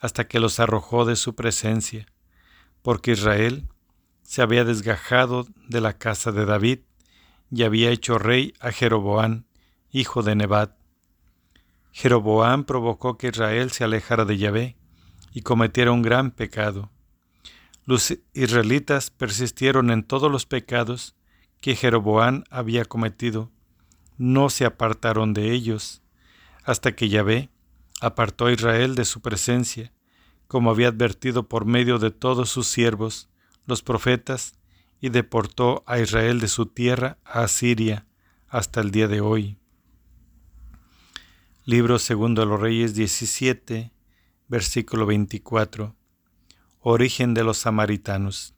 hasta 0.00 0.28
que 0.28 0.40
los 0.40 0.60
arrojó 0.60 1.04
de 1.06 1.16
su 1.16 1.34
presencia, 1.34 2.06
porque 2.82 3.12
Israel 3.12 3.68
se 4.22 4.42
había 4.42 4.64
desgajado 4.64 5.46
de 5.68 5.80
la 5.80 5.94
casa 5.94 6.30
de 6.30 6.44
David 6.44 6.80
y 7.50 7.62
había 7.62 7.90
hecho 7.90 8.18
rey 8.18 8.52
a 8.60 8.70
Jeroboán, 8.70 9.46
hijo 9.90 10.22
de 10.22 10.36
Nebat. 10.36 10.79
Jeroboán 11.92 12.64
provocó 12.64 13.18
que 13.18 13.28
Israel 13.28 13.70
se 13.70 13.84
alejara 13.84 14.24
de 14.24 14.38
Yahvé 14.38 14.76
y 15.32 15.42
cometiera 15.42 15.92
un 15.92 16.02
gran 16.02 16.30
pecado. 16.30 16.90
Los 17.84 18.16
israelitas 18.34 19.10
persistieron 19.10 19.90
en 19.90 20.04
todos 20.04 20.30
los 20.30 20.46
pecados 20.46 21.16
que 21.60 21.76
Jeroboán 21.76 22.44
había 22.50 22.84
cometido, 22.84 23.50
no 24.16 24.50
se 24.50 24.64
apartaron 24.64 25.34
de 25.34 25.52
ellos, 25.52 26.02
hasta 26.64 26.92
que 26.92 27.08
Yahvé 27.08 27.50
apartó 28.00 28.46
a 28.46 28.52
Israel 28.52 28.94
de 28.94 29.04
su 29.04 29.20
presencia, 29.20 29.92
como 30.46 30.70
había 30.70 30.88
advertido 30.88 31.48
por 31.48 31.64
medio 31.64 31.98
de 31.98 32.10
todos 32.10 32.50
sus 32.50 32.66
siervos, 32.66 33.28
los 33.66 33.82
profetas, 33.82 34.54
y 35.00 35.08
deportó 35.08 35.82
a 35.86 35.98
Israel 35.98 36.40
de 36.40 36.48
su 36.48 36.66
tierra 36.66 37.18
a 37.24 37.42
Asiria 37.42 38.06
hasta 38.48 38.80
el 38.80 38.90
día 38.90 39.08
de 39.08 39.20
hoy. 39.20 39.59
Libro 41.66 41.98
segundo 41.98 42.40
de 42.40 42.46
los 42.46 42.58
Reyes 42.58 42.94
17, 42.94 43.92
versículo 44.48 45.04
24. 45.04 45.94
Origen 46.80 47.34
de 47.34 47.44
los 47.44 47.58
samaritanos. 47.58 48.54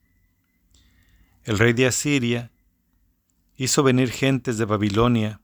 El 1.42 1.58
rey 1.58 1.72
de 1.72 1.88
Asiria 1.88 2.52
hizo 3.56 3.82
venir 3.82 4.12
gentes 4.12 4.56
de 4.56 4.66
Babilonia, 4.66 5.40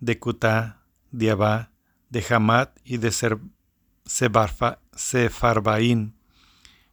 de 0.00 0.18
Cutá, 0.18 0.82
de 1.10 1.30
Abá, 1.30 1.72
de 2.10 2.22
Hamad 2.28 2.68
y 2.84 2.98
de 2.98 3.10
Sefarbaín, 4.94 6.14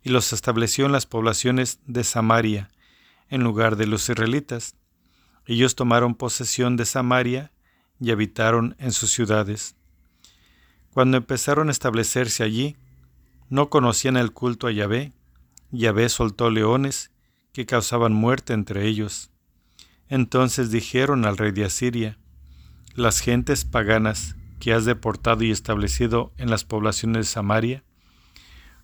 y 0.01 0.11
los 0.11 0.31
estableció 0.31 0.85
en 0.85 0.93
las 0.93 1.07
poblaciones 1.07 1.81
de 1.87 2.05
Samaria, 2.05 2.71
en 3.27 3.43
lugar 3.43 3.75
de 3.75 3.85
los 3.85 4.07
israelitas. 4.07 4.77
Ellos 5.45 5.75
tomaron 5.75 6.15
posesión 6.15 6.77
de 6.77 6.85
Samaria 6.85 7.51
y 7.99 8.11
habitaron 8.11 8.77
en 8.79 8.93
sus 8.93 9.11
ciudades. 9.11 9.75
Cuando 10.99 11.15
empezaron 11.15 11.69
a 11.69 11.71
establecerse 11.71 12.43
allí, 12.43 12.75
no 13.47 13.69
conocían 13.69 14.17
el 14.17 14.33
culto 14.33 14.67
a 14.67 14.71
Yahvé. 14.73 15.13
Yahvé 15.71 16.09
soltó 16.09 16.49
leones 16.49 17.13
que 17.53 17.65
causaban 17.65 18.11
muerte 18.11 18.51
entre 18.51 18.85
ellos. 18.85 19.31
Entonces 20.09 20.71
dijeron 20.71 21.23
al 21.23 21.37
rey 21.37 21.53
de 21.53 21.63
Asiria, 21.63 22.19
las 22.95 23.21
gentes 23.21 23.63
paganas 23.63 24.35
que 24.59 24.73
has 24.73 24.83
deportado 24.83 25.41
y 25.45 25.51
establecido 25.51 26.33
en 26.35 26.49
las 26.49 26.65
poblaciones 26.65 27.27
de 27.27 27.31
Samaria? 27.31 27.85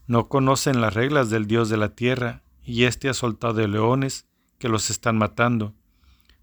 No 0.08 0.30
conocen 0.30 0.80
las 0.80 0.94
reglas 0.94 1.30
del 1.30 1.48
Dios 1.48 1.68
de 1.68 1.76
la 1.76 1.96
tierra, 1.96 2.44
y 2.64 2.86
éste 2.86 3.10
ha 3.10 3.14
soltado 3.14 3.68
leones 3.68 4.26
que 4.58 4.70
los 4.70 4.90
están 4.90 5.18
matando, 5.18 5.76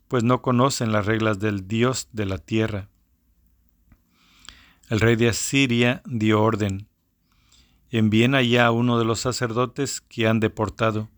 pues 0.07 0.23
no 0.23 0.43
conocen 0.43 0.93
las 0.93 1.07
reglas 1.07 1.39
del 1.39 1.67
Dios 1.67 2.11
de 2.13 2.27
la 2.27 2.37
tierra. 2.37 2.91
El 4.93 5.01
rey 5.01 5.17
de 5.17 5.31
Asiria 5.31 6.03
dio 6.05 6.43
orden, 6.43 6.87
envíen 7.89 8.35
allá 8.35 8.67
a 8.67 8.73
uno 8.73 8.99
de 8.99 9.07
los 9.07 9.21
sacerdotes 9.21 10.03
que 10.03 10.29
han 10.29 10.39
deportado, 10.39 11.09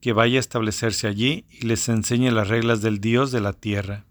que 0.00 0.14
vaya 0.14 0.38
a 0.38 0.40
establecerse 0.40 1.06
allí 1.06 1.44
y 1.50 1.66
les 1.66 1.90
enseñe 1.90 2.30
las 2.30 2.48
reglas 2.48 2.80
del 2.80 2.98
Dios 2.98 3.32
de 3.32 3.42
la 3.42 3.52
tierra. 3.52 4.06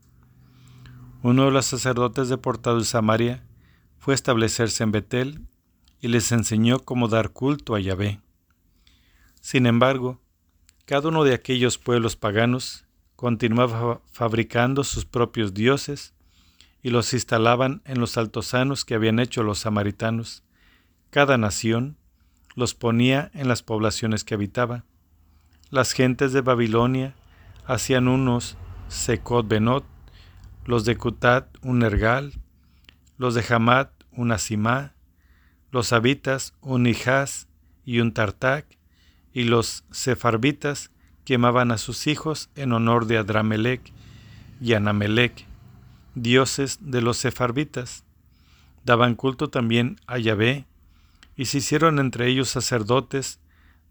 Uno 1.24 1.46
de 1.46 1.52
los 1.52 1.66
sacerdotes 1.66 2.30
deportados 2.30 2.84
de 2.84 2.88
Samaria 2.88 3.44
fue 3.98 4.14
a 4.14 4.22
establecerse 4.22 4.84
en 4.84 4.92
Betel 4.92 5.42
y 6.00 6.10
les 6.10 6.32
enseñó 6.32 6.78
cómo 6.78 7.08
dar 7.08 7.32
culto 7.32 7.74
a 7.74 7.80
Yahvé. 7.80 8.22
Sin 9.42 9.66
embargo, 9.66 10.22
cada 10.86 11.10
uno 11.10 11.24
de 11.24 11.34
aquellos 11.34 11.80
pueblos 11.80 12.18
paganos 12.18 12.86
continuaba 13.16 14.04
fabricando 14.12 14.84
sus 14.84 15.06
propios 15.06 15.56
dioses 15.56 16.14
y 16.86 16.92
los 16.92 17.16
instalaban 17.16 17.82
en 17.86 18.00
los 18.00 18.16
altosanos 18.16 18.86
que 18.86 18.94
habían 18.94 19.18
hecho 19.18 19.42
los 19.42 19.58
samaritanos. 19.58 20.44
Cada 21.10 21.36
nación 21.40 21.98
los 22.54 22.76
ponía 22.76 23.32
en 23.34 23.48
las 23.48 23.64
poblaciones 23.64 24.24
que 24.24 24.36
habitaba. 24.36 24.84
Las 25.72 25.94
gentes 25.94 26.32
de 26.32 26.42
Babilonia 26.42 27.16
hacían 27.66 28.08
unos 28.08 28.56
Secot 28.88 29.48
Benot 29.48 29.84
los 30.66 30.86
de 30.86 30.96
Cutat 30.96 31.58
un 31.64 31.80
Nergal, 31.80 32.34
los 33.18 33.34
de 33.34 33.44
Hamad 33.50 33.88
un 34.12 34.32
Asimá, 34.32 34.94
los 35.72 35.92
Habitas 35.92 36.54
un 36.62 36.86
Ijaz 36.86 37.48
y 37.84 38.00
un 38.00 38.14
Tartak, 38.14 38.68
y 39.34 39.46
los 39.46 39.86
Sefarbitas 39.90 40.92
quemaban 41.24 41.72
a 41.72 41.80
sus 41.80 42.06
hijos 42.06 42.52
en 42.54 42.74
honor 42.74 43.08
de 43.08 43.18
Adramelech 43.18 43.92
y 44.62 44.74
Anamelech, 44.74 45.48
dioses 46.16 46.80
de 46.82 47.01
los 47.01 47.18
Sefarbitas. 47.18 48.03
Daban 48.84 49.16
culto 49.16 49.49
también 49.49 49.99
a 50.07 50.18
Yahvé, 50.18 50.66
y 51.36 51.45
se 51.45 51.59
hicieron 51.59 51.99
entre 51.99 52.28
ellos 52.28 52.49
sacerdotes 52.49 53.39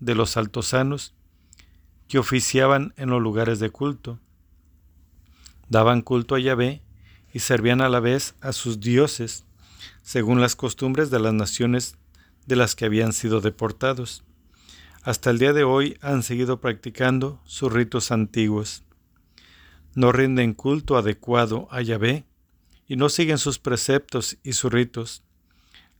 de 0.00 0.14
los 0.14 0.36
altosanos, 0.36 1.14
que 2.08 2.18
oficiaban 2.18 2.92
en 2.96 3.10
los 3.10 3.22
lugares 3.22 3.58
de 3.60 3.70
culto 3.70 4.18
daban 5.68 6.02
culto 6.02 6.34
a 6.34 6.40
Yahvé 6.40 6.82
y 7.32 7.40
servían 7.40 7.80
a 7.80 7.88
la 7.88 8.00
vez 8.00 8.34
a 8.40 8.52
sus 8.52 8.80
dioses, 8.80 9.44
según 10.02 10.40
las 10.40 10.56
costumbres 10.56 11.10
de 11.10 11.20
las 11.20 11.34
naciones 11.34 11.96
de 12.46 12.56
las 12.56 12.74
que 12.74 12.84
habían 12.84 13.12
sido 13.12 13.40
deportados. 13.40 14.22
Hasta 15.02 15.30
el 15.30 15.38
día 15.38 15.52
de 15.52 15.64
hoy 15.64 15.98
han 16.00 16.22
seguido 16.22 16.60
practicando 16.60 17.40
sus 17.44 17.72
ritos 17.72 18.10
antiguos. 18.10 18.84
No 19.94 20.12
rinden 20.12 20.54
culto 20.54 20.96
adecuado 20.96 21.68
a 21.70 21.80
Yahvé 21.80 22.24
y 22.86 22.96
no 22.96 23.08
siguen 23.08 23.38
sus 23.38 23.58
preceptos 23.58 24.38
y 24.42 24.52
sus 24.52 24.72
ritos, 24.72 25.22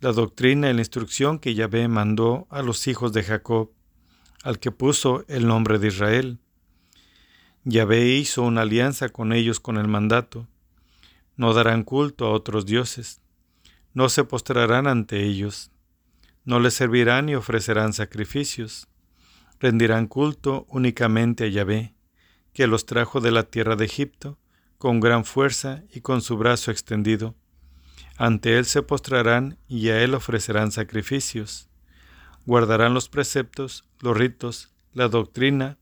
la 0.01 0.13
doctrina 0.13 0.71
y 0.71 0.75
la 0.75 0.81
instrucción 0.81 1.39
que 1.39 1.55
Yahvé 1.55 1.89
mandó 1.89 2.47
a 2.51 2.63
los 2.63 2.87
hijos 2.89 3.13
de 3.13 3.23
Jacob, 3.23 3.71
al 4.43 4.59
que 4.59 4.71
puso 4.71 5.25
el 5.29 5.47
nombre 5.47 5.79
de 5.79 5.89
Israel. 5.89 6.39
Yahvé 7.65 8.09
hizo 8.09 8.43
una 8.43 8.63
alianza 8.63 9.09
con 9.09 9.33
ellos 9.33 9.61
con 9.61 9.79
el 9.79 9.89
mandato. 9.89 10.47
No 11.37 11.55
darán 11.55 11.83
culto 11.83 12.27
a 12.27 12.33
otros 12.33 12.67
dioses, 12.67 13.23
no 13.95 14.09
se 14.09 14.25
postrarán 14.25 14.87
ante 14.87 15.25
ellos, 15.25 15.71
no 16.45 16.61
les 16.61 16.75
servirán 16.75 17.27
ni 17.27 17.35
ofrecerán 17.35 17.93
sacrificios, 17.93 18.89
rendirán 19.59 20.07
culto 20.07 20.67
únicamente 20.69 21.45
a 21.45 21.49
Yahvé, 21.49 21.95
que 22.55 22.67
los 22.67 22.87
trajo 22.87 23.21
de 23.21 23.33
la 23.33 23.43
tierra 23.43 23.77
de 23.77 23.85
Egipto, 23.85 24.39
con 24.79 25.01
gran 25.01 25.27
fuerza 25.27 25.83
y 25.93 26.01
con 26.01 26.23
su 26.23 26.39
brazo 26.39 26.71
extendido 26.71 27.35
ante 28.17 28.59
él 28.59 28.65
se 28.65 28.83
postrarán 28.83 29.59
y 29.67 29.89
a 29.89 30.01
él 30.03 30.15
ofrecerán 30.15 30.71
sacrificios. 30.71 31.69
Guardarán 32.47 32.95
los 32.95 33.09
preceptos, 33.09 33.85
los 34.01 34.17
ritos, 34.17 34.73
la 34.93 35.09
doctrina 35.09 35.79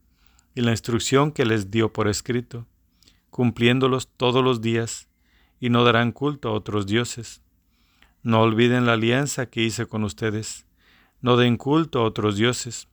y 0.55 0.63
la 0.63 0.71
instrucción 0.71 1.33
que 1.33 1.45
les 1.45 1.71
dio 1.71 1.93
por 1.93 2.09
escrito, 2.09 2.67
cumpliéndolos 3.31 4.09
todos 4.09 4.43
los 4.43 4.61
días, 4.63 5.09
y 5.61 5.69
no 5.71 5.85
darán 5.85 6.13
culto 6.13 6.49
a 6.49 6.53
otros 6.53 6.87
dioses. 6.87 7.43
No 8.23 8.41
olviden 8.41 8.87
la 8.87 8.95
alianza 8.95 9.47
que 9.47 9.63
hice 9.63 9.87
con 9.87 10.03
ustedes. 10.03 10.67
No 11.21 11.37
den 11.37 11.57
culto 11.57 12.01
a 12.01 12.05
otros 12.05 12.37
dioses, 12.37 12.89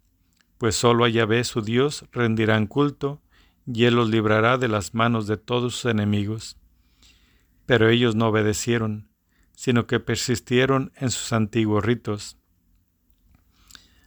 pues 0.57 0.75
sólo 0.75 1.05
a 1.05 1.09
Yahvé 1.09 1.43
su 1.45 1.61
Dios 1.61 2.05
rendirán 2.11 2.67
culto, 2.67 3.21
y 3.71 3.85
él 3.85 3.95
los 3.95 4.09
librará 4.09 4.57
de 4.57 4.67
las 4.67 4.93
manos 4.93 5.27
de 5.27 5.37
todos 5.37 5.75
sus 5.75 5.91
enemigos. 5.91 6.57
Pero 7.65 7.89
ellos 7.89 8.15
no 8.15 8.27
obedecieron 8.27 9.09
sino 9.59 9.87
que 9.87 9.99
persistieron 9.99 10.93
en 10.95 11.11
sus 11.11 11.33
antiguos 11.33 11.83
ritos. 11.83 12.37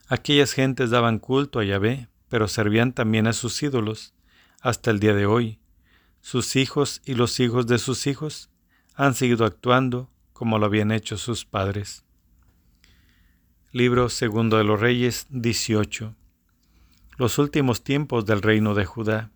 Aquellas 0.09 0.55
gentes 0.55 0.89
daban 0.89 1.19
culto 1.19 1.59
a 1.59 1.65
Yahvé, 1.65 2.09
pero 2.31 2.49
servían 2.49 2.95
también 2.95 3.27
a 3.27 3.35
sus 3.35 3.63
ídolos, 3.63 4.15
hasta 4.63 4.91
el 4.91 4.99
día 4.99 5.13
de 5.13 5.27
hoy. 5.27 5.61
Sus 6.23 6.57
hijos 6.57 7.03
y 7.05 7.17
los 7.17 7.39
hijos 7.39 7.67
de 7.67 7.77
sus 7.77 8.07
hijos 8.07 8.49
han 8.95 9.13
seguido 9.13 9.45
actuando 9.45 10.09
como 10.33 10.59
lo 10.59 10.65
habían 10.65 10.91
hecho 10.91 11.19
sus 11.19 11.45
padres. 11.45 12.07
Libro 13.73 14.09
segundo 14.09 14.57
de 14.57 14.65
los 14.65 14.81
Reyes 14.81 15.27
18. 15.29 16.17
Los 17.19 17.37
últimos 17.37 17.85
tiempos 17.85 18.25
del 18.25 18.41
reino 18.41 18.73
de 18.73 18.87
Judá. 18.87 19.32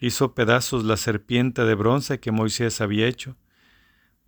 Hizo 0.00 0.34
pedazos 0.34 0.84
la 0.84 0.96
serpiente 0.96 1.64
de 1.64 1.74
bronce 1.74 2.20
que 2.20 2.32
Moisés 2.32 2.80
había 2.80 3.06
hecho, 3.06 3.36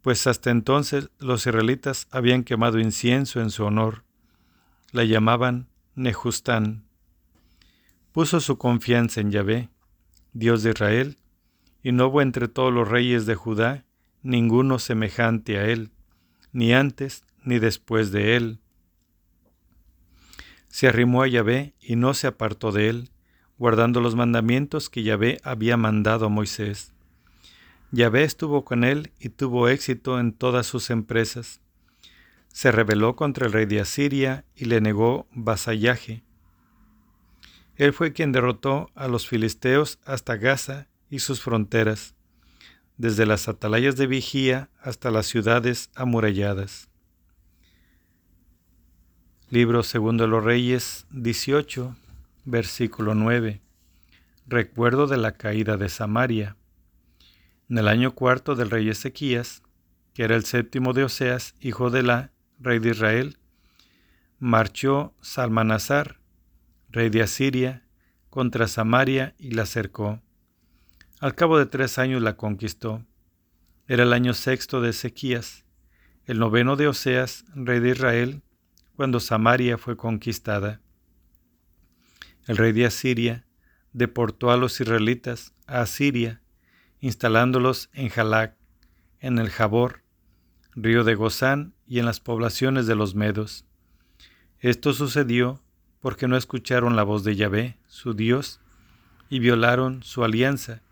pues 0.00 0.26
hasta 0.26 0.50
entonces 0.50 1.10
los 1.18 1.46
israelitas 1.46 2.06
habían 2.10 2.44
quemado 2.44 2.78
incienso 2.78 3.40
en 3.40 3.50
su 3.50 3.64
honor. 3.64 4.04
La 4.92 5.04
llamaban 5.04 5.68
Nejustán. 5.94 6.84
Puso 8.12 8.40
su 8.40 8.56
confianza 8.56 9.20
en 9.20 9.30
Yahvé, 9.30 9.68
Dios 10.32 10.62
de 10.62 10.70
Israel, 10.70 11.18
y 11.82 11.92
no 11.92 12.08
hubo 12.08 12.22
entre 12.22 12.48
todos 12.48 12.72
los 12.72 12.88
reyes 12.88 13.26
de 13.26 13.34
Judá 13.34 13.84
ninguno 14.22 14.78
semejante 14.78 15.58
a 15.58 15.66
él, 15.66 15.90
ni 16.52 16.72
antes 16.72 17.24
ni 17.44 17.58
después 17.58 18.10
de 18.12 18.36
él. 18.36 18.60
Se 20.68 20.88
arrimó 20.88 21.22
a 21.22 21.28
Yahvé 21.28 21.74
y 21.80 21.96
no 21.96 22.14
se 22.14 22.26
apartó 22.26 22.72
de 22.72 22.88
él, 22.88 23.10
guardando 23.58 24.00
los 24.00 24.14
mandamientos 24.14 24.90
que 24.90 25.02
Yahvé 25.02 25.40
había 25.42 25.76
mandado 25.76 26.26
a 26.26 26.28
Moisés. 26.28 26.92
Yahvé 27.90 28.24
estuvo 28.24 28.64
con 28.64 28.84
él 28.84 29.12
y 29.18 29.30
tuvo 29.30 29.68
éxito 29.68 30.20
en 30.20 30.32
todas 30.32 30.66
sus 30.66 30.90
empresas. 30.90 31.60
Se 32.48 32.70
rebeló 32.70 33.16
contra 33.16 33.46
el 33.46 33.52
rey 33.52 33.66
de 33.66 33.80
Asiria 33.80 34.44
y 34.54 34.66
le 34.66 34.80
negó 34.80 35.26
vasallaje. 35.32 36.22
Él 37.76 37.92
fue 37.92 38.12
quien 38.12 38.32
derrotó 38.32 38.90
a 38.94 39.08
los 39.08 39.26
filisteos 39.26 39.98
hasta 40.04 40.36
Gaza 40.36 40.88
y 41.10 41.20
sus 41.20 41.40
fronteras 41.40 42.14
desde 42.96 43.26
las 43.26 43.48
atalayas 43.48 43.96
de 43.96 44.06
vigía 44.06 44.68
hasta 44.80 45.10
las 45.10 45.26
ciudades 45.26 45.90
amuralladas. 45.94 46.88
Libro 49.50 49.82
segundo 49.82 50.24
de 50.24 50.28
los 50.28 50.44
Reyes 50.44 51.06
18, 51.10 51.96
versículo 52.44 53.14
9. 53.14 53.62
Recuerdo 54.46 55.06
de 55.06 55.16
la 55.16 55.32
caída 55.32 55.76
de 55.76 55.88
Samaria. 55.88 56.56
En 57.70 57.78
el 57.78 57.88
año 57.88 58.14
cuarto 58.14 58.56
del 58.56 58.70
rey 58.70 58.88
Ezequías, 58.88 59.62
que 60.12 60.24
era 60.24 60.34
el 60.34 60.44
séptimo 60.44 60.92
de 60.92 61.04
Oseas, 61.04 61.54
hijo 61.60 61.90
de 61.90 62.02
la, 62.02 62.32
rey 62.58 62.80
de 62.80 62.90
Israel, 62.90 63.38
marchó 64.38 65.14
Salmanasar, 65.20 66.18
rey 66.90 67.08
de 67.10 67.22
Asiria, 67.22 67.84
contra 68.30 68.66
Samaria 68.68 69.34
y 69.38 69.52
la 69.52 69.64
cercó 69.64 70.20
al 71.20 71.34
cabo 71.34 71.58
de 71.58 71.66
tres 71.66 71.98
años 71.98 72.22
la 72.22 72.36
conquistó. 72.36 73.04
Era 73.88 74.04
el 74.04 74.12
año 74.12 74.34
sexto 74.34 74.80
de 74.80 74.90
Ezequías, 74.90 75.64
el 76.26 76.38
noveno 76.38 76.76
de 76.76 76.86
Oseas, 76.86 77.44
rey 77.54 77.80
de 77.80 77.90
Israel, 77.90 78.42
cuando 78.94 79.18
Samaria 79.18 79.78
fue 79.78 79.96
conquistada. 79.96 80.80
El 82.46 82.56
rey 82.56 82.72
de 82.72 82.86
Asiria 82.86 83.46
deportó 83.92 84.50
a 84.50 84.56
los 84.56 84.80
israelitas 84.80 85.54
a 85.66 85.80
Asiria, 85.80 86.40
instalándolos 87.00 87.90
en 87.92 88.10
Jalac, 88.10 88.56
en 89.20 89.38
el 89.38 89.50
Jabor, 89.50 90.02
río 90.74 91.02
de 91.02 91.14
Gozán 91.14 91.74
y 91.86 91.98
en 91.98 92.06
las 92.06 92.20
poblaciones 92.20 92.86
de 92.86 92.94
los 92.94 93.14
Medos. 93.14 93.64
Esto 94.60 94.92
sucedió 94.92 95.62
porque 96.00 96.28
no 96.28 96.36
escucharon 96.36 96.94
la 96.94 97.02
voz 97.02 97.24
de 97.24 97.34
Yahvé, 97.34 97.78
su 97.88 98.14
Dios, 98.14 98.60
y 99.28 99.40
violaron 99.40 100.02
su 100.02 100.22
alianza 100.24 100.82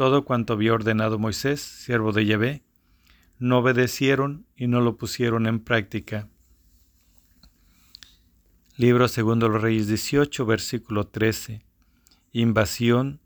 todo 0.00 0.24
cuanto 0.24 0.54
había 0.54 0.72
ordenado 0.72 1.18
Moisés, 1.18 1.60
siervo 1.60 2.12
de 2.12 2.24
Yahvé, 2.24 2.62
no 3.38 3.58
obedecieron 3.58 4.46
y 4.56 4.66
no 4.66 4.80
lo 4.80 4.96
pusieron 4.96 5.46
en 5.46 5.60
práctica. 5.60 6.26
Libro 8.78 9.08
segundo 9.08 9.50
los 9.50 9.60
Reyes 9.60 9.88
18, 9.88 10.46
versículo 10.46 11.06
13. 11.06 11.66
Invasión 12.32 13.20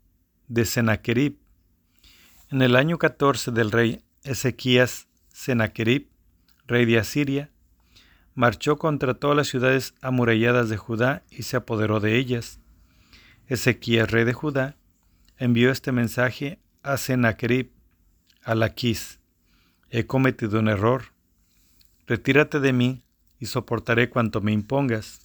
de 0.49 0.65
Sennacherib. 0.65 1.37
En 2.51 2.61
el 2.61 2.75
año 2.75 2.97
14 2.97 3.51
del 3.51 3.71
rey 3.71 4.01
Ezequías, 4.23 5.07
Sennacherib, 5.29 6.09
rey 6.67 6.83
de 6.83 6.99
Asiria, 6.99 7.51
marchó 8.33 8.75
contra 8.75 9.13
todas 9.13 9.37
las 9.37 9.47
ciudades 9.47 9.95
amuralladas 10.01 10.67
de 10.67 10.75
Judá 10.75 11.23
y 11.31 11.43
se 11.43 11.55
apoderó 11.55 12.01
de 12.01 12.17
ellas. 12.17 12.59
Ezequías, 13.47 14.11
rey 14.11 14.25
de 14.25 14.33
Judá, 14.33 14.75
envió 15.37 15.71
este 15.71 15.93
mensaje 15.93 16.59
a 16.85 16.97
Sennacherib, 16.97 17.71
a 18.43 18.53
he 19.89 20.05
cometido 20.05 20.59
un 20.59 20.67
error. 20.67 21.05
Retírate 22.05 22.59
de 22.59 22.73
mí 22.73 23.03
y 23.39 23.47
soportaré 23.47 24.09
cuanto 24.09 24.39
me 24.41 24.51
impongas. 24.51 25.19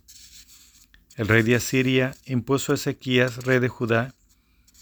El 1.17 1.29
rey 1.29 1.43
de 1.43 1.57
Asiria 1.57 2.15
impuso 2.25 2.73
a 2.73 2.77
Ezequías, 2.77 3.45
rey 3.45 3.59
de 3.59 3.69
Judá, 3.69 4.15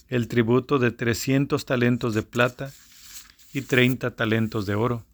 el 0.08 0.28
tributo 0.28 0.78
de 0.78 0.92
trescientos 0.92 1.64
talentos 1.66 2.14
de 2.14 2.22
plata 2.22 2.70
y 3.52 3.62
treinta 3.62 4.14
talentos 4.14 4.64
de 4.66 4.76
oro. 4.76 5.04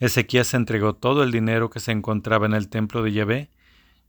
Ezequías 0.00 0.52
entregó 0.54 0.94
todo 0.94 1.22
el 1.22 1.30
dinero 1.30 1.70
que 1.70 1.78
se 1.78 1.92
encontraba 1.92 2.46
en 2.46 2.54
el 2.54 2.68
templo 2.68 3.04
de 3.04 3.12
Yahvé 3.12 3.50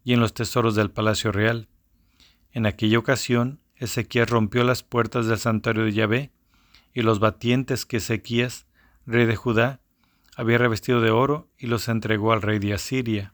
y 0.04 0.14
en 0.14 0.20
los 0.20 0.34
tesoros 0.34 0.74
del 0.74 0.90
palacio 0.90 1.32
real. 1.32 1.68
En 2.52 2.66
aquella 2.66 2.98
ocasión, 2.98 3.60
Ezequías 3.78 4.30
rompió 4.30 4.64
las 4.64 4.84
puertas 4.84 5.28
del 5.28 5.38
santuario 5.38 5.84
de 5.84 5.94
Yahvé 5.94 6.32
y 6.94 7.02
los 7.02 7.20
batientes 7.20 7.86
que 7.86 7.98
Ezequías, 7.98 8.66
rey 9.06 9.26
de 9.26 9.36
Judá, 9.36 9.82
había 10.38 10.58
revestido 10.58 11.02
de 11.02 11.12
oro 11.12 11.48
y 11.58 11.68
los 11.68 11.88
entregó 11.88 12.34
al 12.34 12.42
rey 12.42 12.60
de 12.60 12.74
Asiria. 12.74 13.34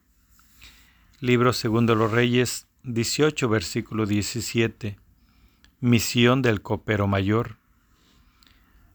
Libro 1.20 1.54
segundo 1.54 1.96
los 1.96 2.12
Reyes 2.12 2.68
18, 2.84 3.48
versículo 3.50 4.06
17. 4.06 4.98
Misión 5.80 6.42
del 6.42 6.62
copero 6.62 7.08
mayor. 7.08 7.58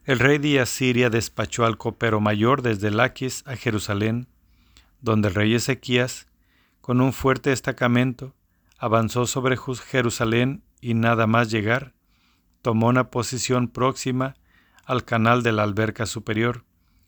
El 0.05 0.19
rey 0.19 0.37
de 0.37 0.59
Asiria 0.59 1.09
despachó 1.09 1.65
al 1.65 1.77
copero 1.77 2.19
mayor 2.19 2.61
desde 2.61 2.91
Laquis 2.91 3.43
a 3.45 3.55
Jerusalén, 3.55 4.27
donde 5.01 5.29
el 5.29 5.35
rey 5.35 5.53
Ezequías, 5.53 6.27
con 6.81 7.01
un 7.01 7.13
fuerte 7.13 7.49
destacamento, 7.49 8.33
avanzó 8.77 9.25
sobre 9.25 9.57
Jerusalén 9.57 10.63
y 10.81 10.93
nada 10.93 11.27
más 11.27 11.49
llegar, 11.49 11.93
tomó 12.61 12.87
una 12.87 13.09
posición 13.09 13.67
próxima 13.67 14.35
al 14.85 15.03
canal 15.03 15.43
de 15.43 15.51
la 15.51 15.63
alberca 15.63 16.05
superior, 16.05 16.65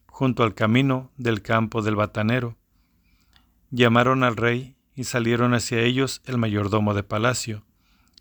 junto 0.08 0.44
al 0.44 0.54
camino 0.54 1.12
del 1.18 1.42
campo 1.42 1.82
del 1.82 1.96
batanero. 1.96 2.58
Llamaron 3.72 4.24
al 4.24 4.36
rey 4.36 4.76
y 4.96 5.06
salieron 5.06 5.54
hacia 5.54 5.80
ellos 5.82 6.22
el 6.26 6.38
mayordomo 6.38 6.94
de 6.94 7.04
palacio, 7.04 7.64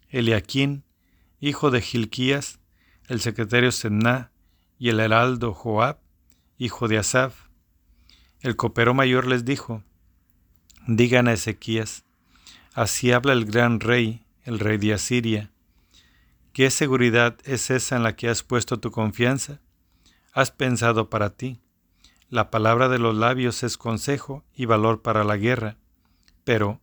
Eliaquín, 0.09 0.85
hijo 1.41 1.71
de 1.71 1.81
Gilquías, 1.81 2.61
el 3.09 3.21
secretario 3.21 3.73
Senná 3.73 4.31
y 4.79 4.91
el 4.91 5.01
heraldo 5.01 5.55
Joab, 5.55 5.99
hijo 6.57 6.89
de 6.89 6.99
Asaf. 6.99 7.49
El 8.41 8.57
copero 8.57 8.95
mayor 8.95 9.27
les 9.27 9.45
dijo, 9.45 9.83
Digan 10.87 11.29
a 11.29 11.33
Ezequías, 11.33 12.05
así 12.75 13.13
habla 13.13 13.33
el 13.33 13.45
gran 13.45 13.81
rey, 13.81 14.25
el 14.49 14.59
rey 14.61 14.79
de 14.79 14.95
Asiria. 14.95 15.51
¿Qué 16.55 16.71
seguridad 16.71 17.37
es 17.45 17.71
esa 17.71 17.97
en 17.97 18.03
la 18.03 18.17
que 18.17 18.31
has 18.31 18.43
puesto 18.43 18.81
tu 18.81 18.91
confianza? 18.91 19.61
Has 20.33 20.51
pensado 20.51 21.11
para 21.11 21.37
ti. 21.37 21.61
La 22.31 22.51
palabra 22.51 22.89
de 22.89 22.99
los 22.99 23.15
labios 23.15 23.63
es 23.63 23.77
consejo 23.77 24.45
y 24.55 24.65
valor 24.65 25.03
para 25.03 25.23
la 25.23 25.37
guerra. 25.37 25.77
Pero, 26.45 26.81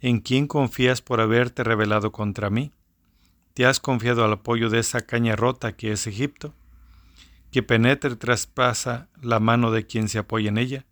¿en 0.00 0.20
quién 0.20 0.46
confías 0.46 1.02
por 1.02 1.20
haberte 1.20 1.64
rebelado 1.64 2.12
contra 2.12 2.48
mí? 2.48 2.72
¿Te 3.54 3.66
has 3.66 3.80
confiado 3.80 4.24
al 4.24 4.32
apoyo 4.32 4.70
de 4.70 4.78
esa 4.78 5.00
caña 5.00 5.34
rota 5.34 5.72
que 5.72 5.90
es 5.90 6.06
Egipto? 6.06 6.54
¿Que 7.50 7.64
penetra 7.64 8.12
y 8.12 8.16
traspasa 8.16 9.08
la 9.20 9.40
mano 9.40 9.72
de 9.72 9.84
quien 9.84 10.08
se 10.08 10.20
apoya 10.20 10.48
en 10.48 10.58
ella? 10.58 10.86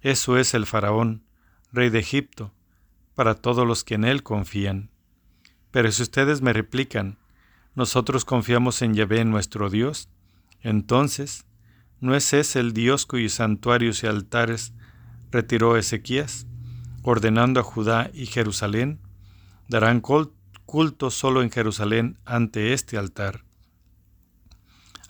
Eso 0.00 0.38
es 0.38 0.54
el 0.54 0.66
faraón, 0.66 1.22
rey 1.70 1.88
de 1.88 2.00
Egipto, 2.00 2.52
para 3.14 3.36
todos 3.36 3.64
los 3.64 3.84
que 3.84 3.94
en 3.94 4.04
él 4.04 4.24
confían. 4.24 4.90
Pero 5.76 5.92
si 5.92 6.02
ustedes 6.04 6.40
me 6.40 6.54
replican, 6.54 7.18
nosotros 7.74 8.24
confiamos 8.24 8.80
en 8.80 8.94
Yahvé 8.94 9.26
nuestro 9.26 9.68
Dios, 9.68 10.08
entonces, 10.62 11.44
¿no 12.00 12.14
es 12.14 12.32
ese 12.32 12.60
el 12.60 12.72
Dios 12.72 13.04
cuyos 13.04 13.34
santuarios 13.34 14.02
y 14.02 14.06
altares 14.06 14.72
retiró 15.30 15.76
Ezequías, 15.76 16.46
ordenando 17.02 17.60
a 17.60 17.62
Judá 17.62 18.10
y 18.14 18.24
Jerusalén? 18.24 19.00
Darán 19.68 20.00
culto 20.00 21.10
solo 21.10 21.42
en 21.42 21.50
Jerusalén 21.50 22.18
ante 22.24 22.72
este 22.72 22.96
altar. 22.96 23.44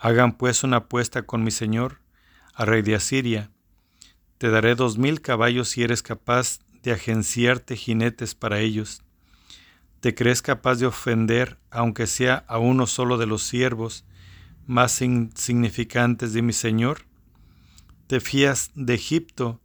Hagan 0.00 0.36
pues 0.36 0.64
una 0.64 0.78
apuesta 0.78 1.22
con 1.22 1.44
mi 1.44 1.52
Señor, 1.52 2.00
a 2.54 2.64
rey 2.64 2.82
de 2.82 2.96
Asiria, 2.96 3.52
te 4.38 4.50
daré 4.50 4.74
dos 4.74 4.98
mil 4.98 5.20
caballos 5.20 5.68
si 5.68 5.84
eres 5.84 6.02
capaz 6.02 6.58
de 6.82 6.90
agenciarte 6.90 7.76
jinetes 7.76 8.34
para 8.34 8.58
ellos. 8.58 9.05
¿Te 10.00 10.14
crees 10.14 10.42
capaz 10.42 10.76
de 10.76 10.86
ofender, 10.86 11.58
aunque 11.70 12.06
sea 12.06 12.44
a 12.48 12.58
uno 12.58 12.86
solo 12.86 13.18
de 13.18 13.26
los 13.26 13.42
siervos 13.42 14.04
más 14.66 15.00
insignificantes 15.00 16.32
de 16.32 16.42
mi 16.42 16.52
Señor? 16.52 17.06
¿Te 18.06 18.20
fías 18.20 18.70
de 18.74 18.94
Egipto 18.94 19.60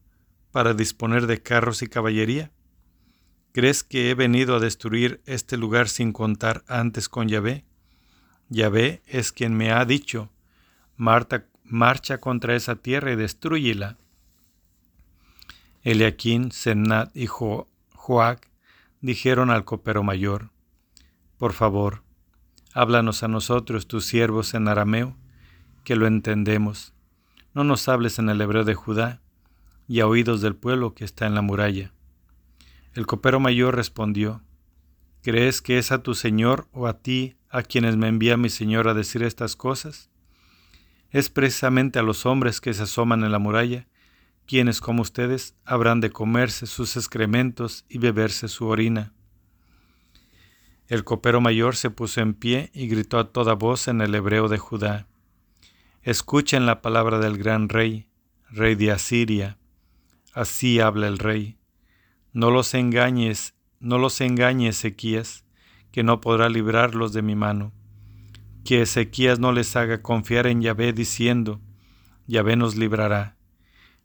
para 0.51 0.73
disponer 0.73 1.27
de 1.27 1.41
carros 1.41 1.81
y 1.81 1.87
caballería? 1.87 2.51
¿Crees 3.51 3.83
que 3.83 4.09
he 4.09 4.15
venido 4.15 4.55
a 4.55 4.59
destruir 4.59 5.21
este 5.25 5.57
lugar 5.57 5.89
sin 5.89 6.13
contar 6.13 6.63
antes 6.67 7.09
con 7.09 7.27
Yahvé? 7.27 7.65
Yahvé 8.49 9.01
es 9.07 9.31
quien 9.31 9.55
me 9.55 9.71
ha 9.71 9.83
dicho, 9.85 10.29
Marta, 10.95 11.45
marcha 11.63 12.19
contra 12.19 12.55
esa 12.55 12.75
tierra 12.75 13.11
y 13.11 13.15
destruyela. 13.15 13.97
Eliaquín, 15.83 16.51
Sennat 16.51 17.15
y 17.15 17.27
Joac 17.27 18.50
dijeron 19.01 19.49
al 19.49 19.65
copero 19.65 20.03
mayor, 20.03 20.51
Por 21.37 21.53
favor, 21.53 22.03
háblanos 22.73 23.23
a 23.23 23.27
nosotros, 23.27 23.87
tus 23.87 24.05
siervos, 24.05 24.53
en 24.53 24.67
arameo, 24.67 25.17
que 25.83 25.95
lo 25.95 26.07
entendemos. 26.07 26.93
No 27.53 27.63
nos 27.63 27.89
hables 27.89 28.19
en 28.19 28.29
el 28.29 28.39
hebreo 28.39 28.63
de 28.63 28.75
Judá 28.75 29.21
y 29.87 29.99
a 29.99 30.07
oídos 30.07 30.41
del 30.41 30.55
pueblo 30.55 30.93
que 30.93 31.03
está 31.03 31.25
en 31.25 31.35
la 31.35 31.41
muralla. 31.41 31.91
El 32.93 33.07
copero 33.07 33.39
mayor 33.39 33.75
respondió, 33.75 34.43
¿Crees 35.21 35.61
que 35.61 35.77
es 35.77 35.91
a 35.91 36.01
tu 36.01 36.15
Señor 36.15 36.67
o 36.71 36.87
a 36.87 36.99
ti 36.99 37.35
a 37.49 37.61
quienes 37.61 37.97
me 37.97 38.07
envía 38.07 38.37
mi 38.37 38.49
Señor 38.49 38.87
a 38.87 38.93
decir 38.93 39.23
estas 39.23 39.55
cosas? 39.55 40.09
Es 41.09 41.29
precisamente 41.29 41.99
a 41.99 42.03
los 42.03 42.25
hombres 42.25 42.61
que 42.61 42.73
se 42.73 42.83
asoman 42.83 43.23
en 43.23 43.31
la 43.31 43.39
muralla 43.39 43.87
quienes 44.51 44.81
como 44.81 45.01
ustedes 45.01 45.55
habrán 45.63 46.01
de 46.01 46.09
comerse 46.09 46.67
sus 46.67 46.97
excrementos 46.97 47.85
y 47.87 47.99
beberse 47.99 48.49
su 48.49 48.67
orina. 48.67 49.13
El 50.89 51.05
copero 51.05 51.39
mayor 51.39 51.77
se 51.77 51.89
puso 51.89 52.19
en 52.19 52.33
pie 52.33 52.69
y 52.73 52.87
gritó 52.89 53.17
a 53.17 53.31
toda 53.31 53.53
voz 53.53 53.87
en 53.87 54.01
el 54.01 54.13
hebreo 54.13 54.49
de 54.49 54.57
Judá. 54.57 55.07
Escuchen 56.01 56.65
la 56.65 56.81
palabra 56.81 57.17
del 57.19 57.37
gran 57.37 57.69
rey, 57.69 58.09
rey 58.49 58.75
de 58.75 58.91
Asiria. 58.91 59.57
Así 60.33 60.81
habla 60.81 61.07
el 61.07 61.17
rey. 61.17 61.57
No 62.33 62.51
los 62.51 62.73
engañes, 62.73 63.55
no 63.79 63.99
los 63.99 64.19
engañe 64.19 64.67
Ezequías, 64.67 65.45
que 65.93 66.03
no 66.03 66.19
podrá 66.19 66.49
librarlos 66.49 67.13
de 67.13 67.21
mi 67.21 67.37
mano. 67.37 67.71
Que 68.65 68.81
Ezequías 68.81 69.39
no 69.39 69.53
les 69.53 69.77
haga 69.77 70.01
confiar 70.01 70.45
en 70.45 70.59
Yahvé 70.61 70.91
diciendo, 70.91 71.61
Yahvé 72.27 72.57
nos 72.57 72.75
librará 72.75 73.37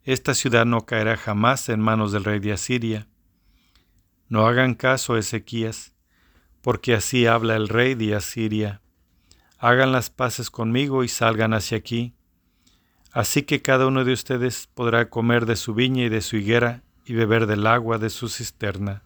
esta 0.07 0.35
ciudad 0.35 0.65
no 0.67 0.87
caerá 0.87 1.17
jamás 1.17 1.69
en 1.69 1.81
manos 1.81 2.13
del 2.13 2.23
rey 2.23 2.39
de 2.39 2.53
Asiria. 2.53 3.09
No 4.29 4.47
hagan 4.47 4.77
caso 4.77 5.15
a 5.15 5.19
Ezequías, 5.19 5.95
porque 6.63 6.95
así 6.95 7.27
habla 7.27 7.57
el 7.57 7.69
rey 7.69 7.97
de 7.97 8.15
Asiria. 8.15 8.83
Hagan 9.59 9.91
las 9.91 10.11
paces 10.11 10.49
conmigo 10.49 11.03
y 11.03 11.09
salgan 11.09 11.55
hacia 11.55 11.79
aquí. 11.79 12.15
Así 13.11 13.43
que 13.43 13.63
cada 13.63 13.89
uno 13.89 14.05
de 14.05 14.13
ustedes 14.13 14.69
podrá 14.73 15.11
comer 15.11 15.45
de 15.45 15.57
su 15.57 15.75
viña 15.75 16.05
y 16.05 16.09
de 16.09 16.21
su 16.21 16.37
higuera 16.37 16.85
y 17.05 17.15
beber 17.15 17.49
del 17.49 17.67
agua 17.67 17.99
de 17.99 18.11
su 18.11 18.29
cisterna, 18.29 19.03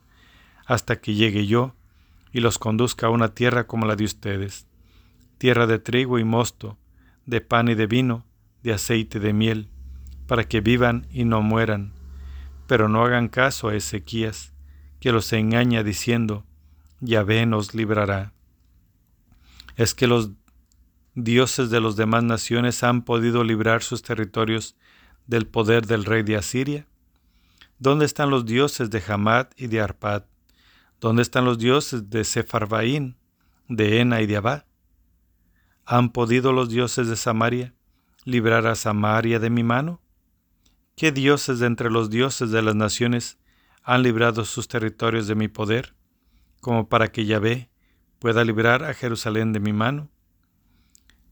hasta 0.67 1.01
que 1.01 1.15
llegue 1.15 1.47
yo 1.47 1.77
y 2.31 2.41
los 2.41 2.59
conduzca 2.59 3.07
a 3.07 3.11
una 3.11 3.33
tierra 3.35 3.67
como 3.67 3.87
la 3.87 3.97
de 3.97 4.05
ustedes, 4.05 4.67
tierra 5.39 5.67
de 5.67 5.79
trigo 5.79 6.19
y 6.19 6.25
mosto, 6.25 6.77
de 7.25 7.41
pan 7.41 7.69
y 7.69 7.75
de 7.75 7.87
vino, 7.87 8.27
de 8.63 8.75
aceite 8.75 9.17
y 9.17 9.21
de 9.23 9.33
miel 9.33 9.71
para 10.31 10.45
que 10.45 10.61
vivan 10.61 11.09
y 11.11 11.25
no 11.25 11.43
mueran. 11.43 11.93
Pero 12.69 12.89
no 12.89 13.05
hagan 13.05 13.27
caso 13.27 13.67
a 13.67 13.75
Ezequías, 13.75 14.53
que 15.01 15.11
los 15.11 15.33
engaña 15.33 15.83
diciendo, 15.83 16.47
Yahvé 17.01 17.47
nos 17.47 17.75
librará. 17.75 18.33
¿Es 19.75 19.93
que 19.93 20.07
los 20.07 20.31
dioses 21.17 21.69
de 21.71 21.81
las 21.81 21.97
demás 21.97 22.23
naciones 22.23 22.85
han 22.85 23.03
podido 23.03 23.43
librar 23.43 23.83
sus 23.83 24.03
territorios 24.03 24.77
del 25.27 25.49
poder 25.49 25.89
del 25.89 26.05
rey 26.05 26.23
de 26.23 26.37
Asiria? 26.37 26.87
¿Dónde 27.81 28.05
están 28.05 28.31
los 28.31 28.47
dioses 28.47 28.89
de 28.89 29.03
Hamad 29.09 29.49
y 29.57 29.67
de 29.67 29.81
Arpad? 29.81 30.27
¿Dónde 31.01 31.23
están 31.23 31.45
los 31.45 31.59
dioses 31.59 32.09
de 32.09 32.23
Sepharvaín, 32.23 33.17
de 33.67 34.01
Ena 34.01 34.21
y 34.21 34.29
de 34.29 34.37
Abad? 34.37 34.65
¿Han 35.87 36.11
podido 36.11 36.53
los 36.53 36.69
dioses 36.69 37.09
de 37.09 37.17
Samaria 37.17 37.75
librar 38.25 38.69
a 38.69 38.77
Samaria 38.77 39.41
de 39.41 39.51
mi 39.51 39.65
mano? 39.65 40.01
¿Qué 41.01 41.13
dioses 41.13 41.61
de 41.61 41.67
entre 41.67 41.91
los 41.91 42.11
dioses 42.11 42.51
de 42.51 42.61
las 42.61 42.75
naciones 42.75 43.39
han 43.83 44.03
librado 44.03 44.45
sus 44.45 44.69
territorios 44.69 45.27
de 45.27 45.35
mi 45.35 45.49
poder, 45.49 45.95
como 46.61 46.91
para 46.91 47.11
que 47.11 47.25
Yahvé 47.25 47.71
pueda 48.19 48.45
librar 48.45 48.85
a 48.85 48.93
Jerusalén 48.93 49.55
de 49.55 49.61
mi 49.61 49.73
mano? 49.73 50.11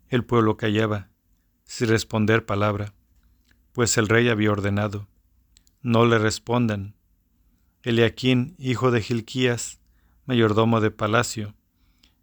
El 0.08 0.24
pueblo 0.24 0.56
callaba, 0.56 1.10
sin 1.64 1.88
responder 1.88 2.46
palabra, 2.46 2.94
pues 3.72 3.98
el 3.98 4.08
rey 4.08 4.30
había 4.30 4.52
ordenado. 4.52 5.06
No 5.82 6.06
le 6.06 6.18
respondan. 6.18 6.94
Eliaquín, 7.82 8.54
hijo 8.58 8.90
de 8.90 9.02
Gilquías, 9.02 9.82
mayordomo 10.24 10.80
de 10.80 10.92
palacio, 10.92 11.54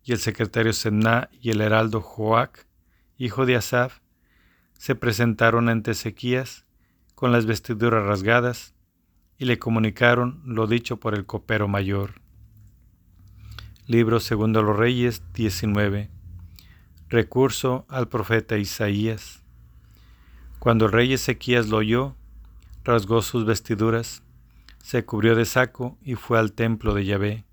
y 0.04 0.14
el 0.14 0.18
secretario 0.18 0.74
Semná 0.74 1.30
y 1.32 1.52
el 1.52 1.62
heraldo 1.62 2.02
Joac, 2.02 2.66
hijo 3.20 3.46
de 3.46 3.56
Asaf, 3.56 4.00
se 4.80 4.96
presentaron 4.96 5.70
ante 5.70 5.92
Ezequías 5.92 6.65
con 7.16 7.32
las 7.32 7.46
vestiduras 7.46 8.06
rasgadas, 8.06 8.76
y 9.38 9.46
le 9.46 9.60
comunicaron 9.60 10.42
lo 10.46 10.68
dicho 10.68 10.98
por 10.98 11.14
el 11.16 11.26
copero 11.26 11.68
mayor. 11.68 12.22
Libro 13.88 14.20
segundo 14.20 14.64
los 14.64 14.78
Reyes 14.78 15.22
19. 15.34 16.10
Recurso 17.10 17.86
al 17.88 18.08
profeta 18.08 18.58
Isaías. 18.58 19.44
Cuando 20.60 20.86
el 20.86 20.92
rey 20.92 21.14
Ezequías 21.14 21.68
lo 21.68 21.78
oyó, 21.78 22.16
rasgó 22.84 23.22
sus 23.22 23.46
vestiduras, 23.46 24.24
se 24.82 25.06
cubrió 25.06 25.36
de 25.36 25.46
saco 25.46 25.98
y 26.02 26.16
fue 26.16 26.40
al 26.40 26.54
templo 26.54 26.94
de 26.94 27.06
Yahvé. 27.06 27.46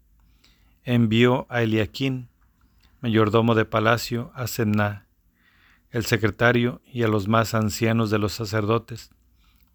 Envió 0.85 1.47
a 1.51 1.63
Eliaquín, 1.63 2.29
mayordomo 3.03 3.55
de 3.55 3.65
palacio, 3.65 4.33
a 4.35 4.47
Senná, 4.47 5.07
el 5.91 6.07
secretario 6.07 6.81
y 6.87 7.03
a 7.03 7.09
los 7.09 7.29
más 7.29 7.53
ancianos 7.55 8.11
de 8.11 8.19
los 8.19 8.33
sacerdotes, 8.33 9.11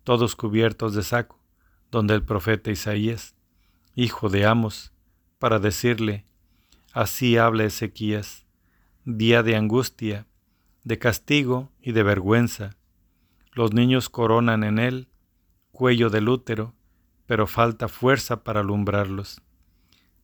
todos 0.07 0.37
cubiertos 0.37 0.93
de 0.93 1.03
saco, 1.03 1.37
donde 1.91 2.13
el 2.13 2.23
profeta 2.23 2.71
Isaías, 2.71 3.35
hijo 3.93 4.29
de 4.29 4.45
Amos, 4.45 4.93
para 5.37 5.59
decirle, 5.59 6.25
así 6.93 7.35
habla 7.35 7.65
Ezequías, 7.65 8.45
día 9.03 9.43
de 9.43 9.57
angustia, 9.57 10.25
de 10.85 10.97
castigo 10.97 11.73
y 11.81 11.91
de 11.91 12.03
vergüenza. 12.03 12.77
Los 13.51 13.73
niños 13.73 14.07
coronan 14.07 14.63
en 14.63 14.79
él 14.79 15.09
cuello 15.73 16.09
del 16.09 16.29
útero, 16.29 16.73
pero 17.25 17.45
falta 17.45 17.89
fuerza 17.89 18.45
para 18.45 18.61
alumbrarlos. 18.61 19.41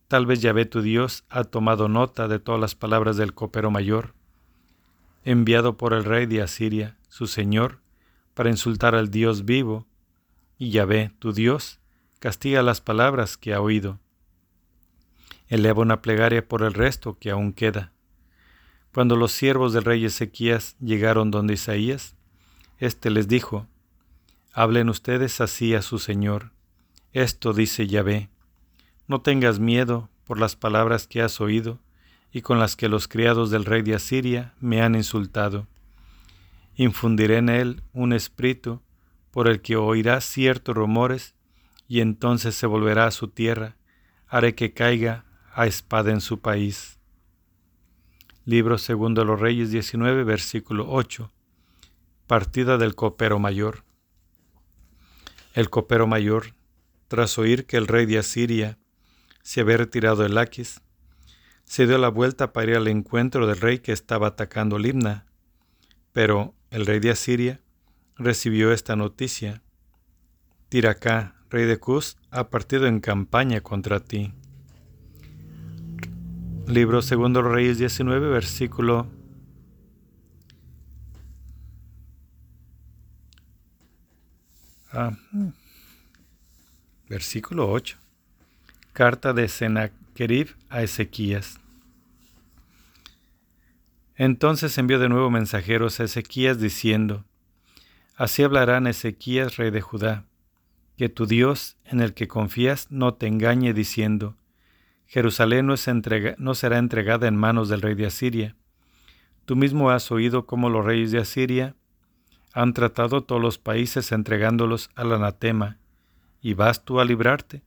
Tal 0.08 0.26
vez 0.26 0.42
Yahvé 0.42 0.64
tu 0.64 0.82
Dios 0.82 1.26
ha 1.28 1.44
tomado 1.44 1.90
nota 1.90 2.30
de 2.30 2.40
todas 2.40 2.62
las 2.62 2.74
palabras 2.74 3.18
del 3.18 3.34
copero 3.34 3.70
mayor, 3.70 4.14
enviado 5.26 5.76
por 5.76 5.92
el 5.92 6.06
rey 6.06 6.26
de 6.26 6.42
Asiria, 6.42 6.98
su 7.10 7.28
señor, 7.28 7.83
para 8.34 8.50
insultar 8.50 8.96
al 8.96 9.10
Dios 9.10 9.46
vivo, 9.46 9.86
y 10.58 10.72
Yahvé 10.72 11.12
tu 11.20 11.34
Dios 11.34 11.80
castiga 12.20 12.62
las 12.62 12.82
palabras 12.82 13.38
que 13.38 13.54
ha 13.54 13.62
oído. 13.62 14.00
Eleva 15.48 15.82
una 15.82 16.02
plegaria 16.02 16.48
por 16.48 16.64
el 16.64 16.74
resto 16.74 17.18
que 17.20 17.32
aún 17.32 17.54
queda. 17.54 17.92
Cuando 18.94 19.16
los 19.16 19.32
siervos 19.32 19.74
del 19.74 19.84
rey 19.84 20.06
Ezequías 20.06 20.76
llegaron 20.80 21.32
donde 21.32 21.56
Isaías, 21.56 22.16
éste 22.80 23.10
les 23.10 23.28
dijo, 23.28 23.68
Hablen 24.54 24.90
ustedes 24.90 25.42
así 25.42 25.74
a 25.74 25.82
su 25.82 25.98
Señor. 26.00 26.52
Esto 27.12 27.54
dice 27.54 27.88
Yahvé, 27.88 28.30
no 29.08 29.22
tengas 29.22 29.60
miedo 29.60 30.10
por 30.24 30.40
las 30.40 30.56
palabras 30.56 31.08
que 31.08 31.22
has 31.22 31.42
oído 31.42 31.80
y 32.32 32.42
con 32.42 32.60
las 32.60 32.76
que 32.76 32.88
los 32.88 33.08
criados 33.08 33.52
del 33.52 33.66
rey 33.66 33.82
de 33.82 33.96
Asiria 33.96 34.54
me 34.60 34.82
han 34.82 34.96
insultado. 34.96 35.68
Infundiré 36.76 37.38
en 37.38 37.50
él 37.50 37.84
un 37.94 38.14
espíritu 38.14 38.82
por 39.32 39.48
el 39.48 39.62
que 39.62 39.76
oirá 39.76 40.22
ciertos 40.22 40.76
rumores 40.76 41.36
y 41.88 42.02
entonces 42.02 42.56
se 42.56 42.66
volverá 42.66 43.06
a 43.06 43.12
su 43.12 43.28
tierra, 43.28 43.78
haré 44.28 44.56
que 44.56 44.74
caiga 44.74 45.26
a 45.54 45.68
espada 45.68 46.12
en 46.12 46.22
su 46.22 46.40
país. 46.40 47.00
Libro 48.46 48.78
segundo 48.78 49.22
de 49.22 49.28
los 49.28 49.40
Reyes 49.40 49.72
19, 49.72 50.24
versículo 50.24 50.88
8. 50.90 51.32
Partida 52.28 52.78
del 52.78 52.96
copero 52.96 53.40
mayor. 53.40 53.84
El 55.54 55.70
copero 55.70 56.08
mayor, 56.08 56.56
tras 57.08 57.38
oír 57.38 57.66
que 57.66 57.78
el 57.78 57.88
rey 57.88 58.06
de 58.06 58.18
Asiria 58.18 58.80
se 59.44 59.62
había 59.62 59.78
retirado 59.78 60.24
de 60.24 60.30
Laquis, 60.30 60.82
se 61.64 61.86
dio 61.86 61.98
la 61.98 62.10
vuelta 62.10 62.52
para 62.54 62.72
ir 62.72 62.78
al 62.78 62.88
encuentro 62.88 63.46
del 63.46 63.62
rey 63.62 63.80
que 63.80 63.92
estaba 63.92 64.28
atacando 64.28 64.80
Limna. 64.80 65.26
Pero 66.12 66.56
el 66.74 66.88
rey 66.88 67.00
de 67.00 67.12
Asiria 67.12 67.62
recibió 68.18 68.74
esta 68.74 68.96
noticia. 68.96 69.62
Tiracá, 70.70 71.36
rey 71.52 71.66
de 71.66 71.78
Cus, 71.78 72.18
ha 72.32 72.50
partido 72.50 72.88
en 72.88 73.00
campaña 73.00 73.62
contra 73.62 74.00
ti. 74.00 74.34
Libro 76.66 77.04
segundo 77.04 77.44
Reyes 77.44 77.78
19, 77.78 78.28
versículo 78.28 79.08
ah, 84.92 85.16
versículo 87.08 87.70
8. 87.70 87.98
Carta 88.94 89.32
de 89.34 89.48
Sennacherib 89.48 90.56
a 90.70 90.82
Ezequías. 90.82 91.60
Entonces 94.16 94.78
envió 94.78 95.00
de 95.00 95.10
nuevo 95.10 95.30
mensajeros 95.30 96.00
a 96.00 96.04
Ezequías 96.04 96.60
diciendo, 96.60 97.26
Así 98.16 98.44
hablarán 98.44 98.86
Ezequías, 98.86 99.58
rey 99.58 99.72
de 99.72 99.82
Judá, 99.82 100.26
que 100.98 101.10
tu 101.10 101.26
Dios, 101.26 101.78
en 101.86 102.00
el 102.00 102.14
que 102.14 102.28
confías, 102.28 102.92
no 102.92 103.16
te 103.16 103.28
engañe 103.28 103.74
diciendo, 103.74 104.38
Jerusalén 105.08 105.68
no, 105.68 106.56
será 106.56 106.78
entregada 106.78 107.28
en 107.28 107.36
manos 107.36 107.70
del 107.70 107.82
rey 107.82 107.96
de 107.96 108.06
Asiria. 108.06 108.56
Tú 109.46 109.56
mismo 109.56 109.90
has 109.90 110.12
oído 110.12 110.46
cómo 110.46 110.70
los 110.70 110.86
reyes 110.86 111.12
de 111.12 111.20
Asiria 111.20 111.76
han 112.54 112.74
tratado 112.74 113.24
todos 113.24 113.42
los 113.42 113.58
países 113.58 114.12
entregándolos 114.12 114.90
al 114.96 115.12
anatema, 115.12 115.78
y 116.42 116.54
vas 116.54 116.86
tú 116.86 117.00
a 117.00 117.06
librarte. 117.06 117.64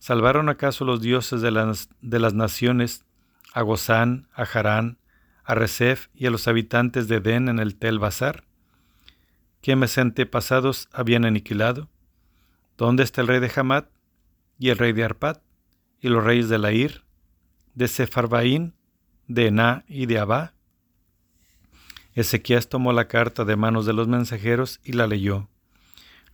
¿Salvaron 0.00 0.48
acaso 0.48 0.84
los 0.84 1.00
dioses 1.00 1.42
de 1.42 1.50
las, 1.50 1.90
de 2.00 2.18
las 2.18 2.34
naciones 2.34 3.04
a 3.52 3.62
Gozán, 3.62 4.28
a 4.34 4.42
Harán, 4.42 4.98
a 5.46 5.54
Resef 5.54 6.08
y 6.14 6.26
a 6.26 6.30
los 6.30 6.48
habitantes 6.48 7.08
de 7.08 7.20
Den 7.20 7.48
en 7.48 7.58
el 7.58 7.76
Tel 7.76 7.98
Bazar? 7.98 8.44
¿Qué 9.62 9.76
mis 9.76 9.96
antepasados 9.96 10.88
habían 10.92 11.24
aniquilado? 11.24 11.88
¿Dónde 12.76 13.02
está 13.02 13.22
el 13.22 13.28
rey 13.28 13.40
de 13.40 13.50
Hamat 13.56 13.88
y 14.58 14.68
el 14.68 14.78
rey 14.78 14.92
de 14.92 15.04
Arpad? 15.04 15.38
y 16.00 16.08
los 16.08 16.22
reyes 16.22 16.48
de 16.48 16.58
Lair, 16.58 17.02
de 17.74 17.88
Sefarbaín, 17.88 18.74
de 19.26 19.48
Ená 19.48 19.84
y 19.88 20.06
de 20.06 20.18
Abá. 20.18 20.54
Ezequías 22.14 22.68
tomó 22.68 22.92
la 22.92 23.08
carta 23.08 23.44
de 23.44 23.56
manos 23.56 23.86
de 23.86 23.92
los 23.92 24.08
mensajeros 24.08 24.80
y 24.84 24.92
la 24.92 25.06
leyó. 25.06 25.48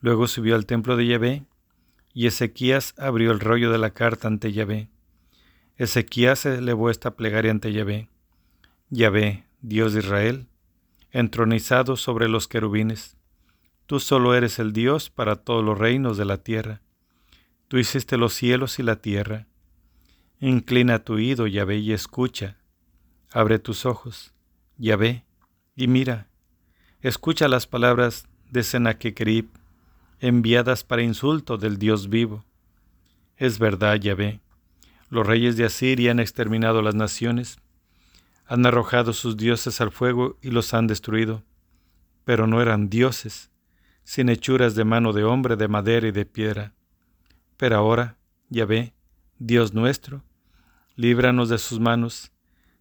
Luego 0.00 0.28
subió 0.28 0.54
al 0.54 0.66
templo 0.66 0.96
de 0.96 1.06
Yahvé, 1.06 1.44
y 2.14 2.26
Ezequías 2.26 2.94
abrió 2.98 3.32
el 3.32 3.40
rollo 3.40 3.72
de 3.72 3.78
la 3.78 3.90
carta 3.90 4.28
ante 4.28 4.52
Yahvé. 4.52 4.88
Ezequías 5.76 6.44
elevó 6.44 6.90
esta 6.90 7.16
plegaria 7.16 7.50
ante 7.50 7.72
Yahvé. 7.72 8.08
Yahvé, 8.94 9.46
Dios 9.62 9.94
de 9.94 10.00
Israel, 10.00 10.48
entronizado 11.12 11.96
sobre 11.96 12.28
los 12.28 12.46
querubines, 12.46 13.16
tú 13.86 14.00
solo 14.00 14.34
eres 14.34 14.58
el 14.58 14.74
Dios 14.74 15.08
para 15.08 15.36
todos 15.36 15.64
los 15.64 15.78
reinos 15.78 16.18
de 16.18 16.26
la 16.26 16.36
tierra. 16.36 16.82
Tú 17.68 17.78
hiciste 17.78 18.18
los 18.18 18.34
cielos 18.34 18.78
y 18.78 18.82
la 18.82 18.96
tierra. 18.96 19.46
Inclina 20.40 20.98
tu 20.98 21.14
oído, 21.14 21.46
Yahvé, 21.46 21.78
y 21.78 21.94
escucha. 21.94 22.58
Abre 23.30 23.58
tus 23.58 23.86
ojos, 23.86 24.34
Yahvé, 24.76 25.24
y 25.74 25.88
mira. 25.88 26.28
Escucha 27.00 27.48
las 27.48 27.66
palabras 27.66 28.28
de 28.50 28.62
Sennacherib, 28.62 29.48
enviadas 30.20 30.84
para 30.84 31.00
insulto 31.00 31.56
del 31.56 31.78
Dios 31.78 32.10
vivo. 32.10 32.44
Es 33.38 33.58
verdad, 33.58 33.96
Yahvé. 33.96 34.42
Los 35.08 35.26
reyes 35.26 35.56
de 35.56 35.64
Asiria 35.64 36.10
han 36.10 36.20
exterminado 36.20 36.82
las 36.82 36.94
naciones, 36.94 37.56
han 38.52 38.66
arrojado 38.66 39.14
sus 39.14 39.38
dioses 39.38 39.80
al 39.80 39.90
fuego 39.90 40.36
y 40.42 40.50
los 40.50 40.74
han 40.74 40.86
destruido. 40.86 41.42
Pero 42.26 42.46
no 42.46 42.60
eran 42.60 42.90
dioses, 42.90 43.50
sin 44.04 44.28
hechuras 44.28 44.74
de 44.74 44.84
mano 44.84 45.14
de 45.14 45.24
hombre, 45.24 45.56
de 45.56 45.68
madera 45.68 46.08
y 46.08 46.10
de 46.10 46.26
piedra. 46.26 46.74
Pero 47.56 47.78
ahora, 47.78 48.18
Yahvé, 48.50 48.92
Dios 49.38 49.72
nuestro, 49.72 50.22
líbranos 50.96 51.48
de 51.48 51.56
sus 51.56 51.80
manos, 51.80 52.30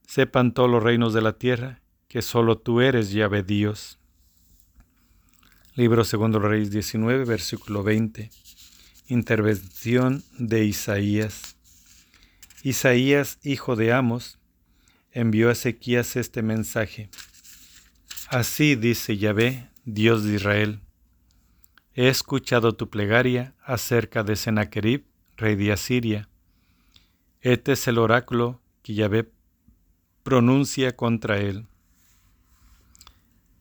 sepan 0.06 0.54
todos 0.54 0.70
los 0.70 0.84
reinos 0.84 1.14
de 1.14 1.22
la 1.22 1.38
tierra, 1.38 1.80
que 2.10 2.22
solo 2.22 2.58
tú 2.58 2.82
eres 2.82 3.10
llave 3.10 3.42
Dios. 3.42 3.98
Libro 5.76 6.04
segundo 6.04 6.40
Reyes 6.40 6.72
19, 6.72 7.24
versículo 7.24 7.82
20. 7.82 8.30
Intervención 9.08 10.22
de 10.38 10.66
Isaías. 10.66 11.56
Isaías, 12.62 13.40
hijo 13.42 13.78
de 13.78 13.94
Amos, 13.94 14.41
envió 15.12 15.50
a 15.50 15.54
Ezequías 15.54 16.16
este 16.16 16.42
mensaje. 16.42 17.10
Así 18.30 18.76
dice 18.76 19.18
Yahvé, 19.18 19.70
Dios 19.86 20.24
de 20.24 20.36
Israel. 20.36 20.80
He 21.94 22.08
escuchado 22.08 22.74
tu 22.74 22.90
plegaria 22.90 23.54
acerca 23.64 24.24
de 24.24 24.36
Sennacherib, 24.36 25.06
rey 25.38 25.56
de 25.56 25.72
Asiria 25.72 26.30
este 27.42 27.72
es 27.72 27.88
el 27.88 27.98
oráculo 27.98 28.62
que 28.84 28.94
Yahvé 28.94 29.32
pronuncia 30.22 30.96
contra 30.96 31.40
él. 31.40 31.66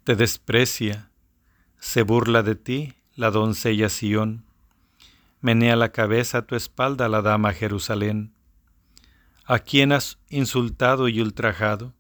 Te 0.05 0.17
desprecia, 0.17 1.11
se 1.79 2.03
burla 2.03 2.43
de 2.43 2.57
ti 2.57 2.95
la 3.15 3.31
doncella 3.31 3.89
Sión, 3.89 4.45
menea 5.41 5.77
la 5.77 5.93
cabeza 5.93 6.39
a 6.39 6.43
tu 6.43 6.57
espalda 6.57 7.09
la 7.09 7.23
dama 7.23 7.55
Jerusalén. 7.55 8.35
¿A 9.53 9.59
quién 9.59 9.91
has 9.91 10.21
insultado 10.29 11.09
y 11.09 11.21
ultrajado? 11.21 11.93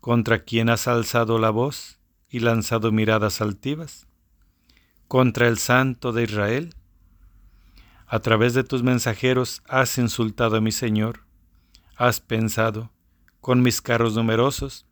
¿Contra 0.00 0.44
quién 0.44 0.70
has 0.70 0.86
alzado 0.86 1.40
la 1.40 1.50
voz 1.50 1.98
y 2.28 2.38
lanzado 2.38 2.92
miradas 2.92 3.40
altivas? 3.40 4.06
¿Contra 5.08 5.48
el 5.48 5.58
Santo 5.58 6.12
de 6.12 6.22
Israel? 6.22 6.76
A 8.06 8.20
través 8.20 8.54
de 8.54 8.62
tus 8.62 8.84
mensajeros 8.84 9.64
has 9.66 9.98
insultado 9.98 10.58
a 10.58 10.60
mi 10.60 10.70
Señor. 10.70 11.24
Has 11.96 12.20
pensado, 12.20 12.92
con 13.40 13.62
mis 13.62 13.80
carros 13.80 14.14
numerosos, 14.14 14.86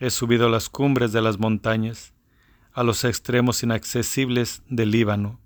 He 0.00 0.10
subido 0.10 0.46
a 0.46 0.50
las 0.50 0.68
cumbres 0.68 1.12
de 1.12 1.22
las 1.22 1.38
montañas, 1.38 2.14
a 2.72 2.82
los 2.82 3.04
extremos 3.04 3.62
inaccesibles 3.62 4.64
del 4.68 4.90
Líbano. 4.90 5.38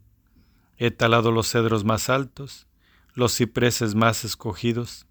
He 0.78 0.90
talado 0.90 1.32
los 1.32 1.50
cedros 1.50 1.84
más 1.84 2.08
altos, 2.08 2.66
los 3.12 3.36
cipreses 3.36 3.94
más 3.94 4.24
escogidos. 4.24 5.06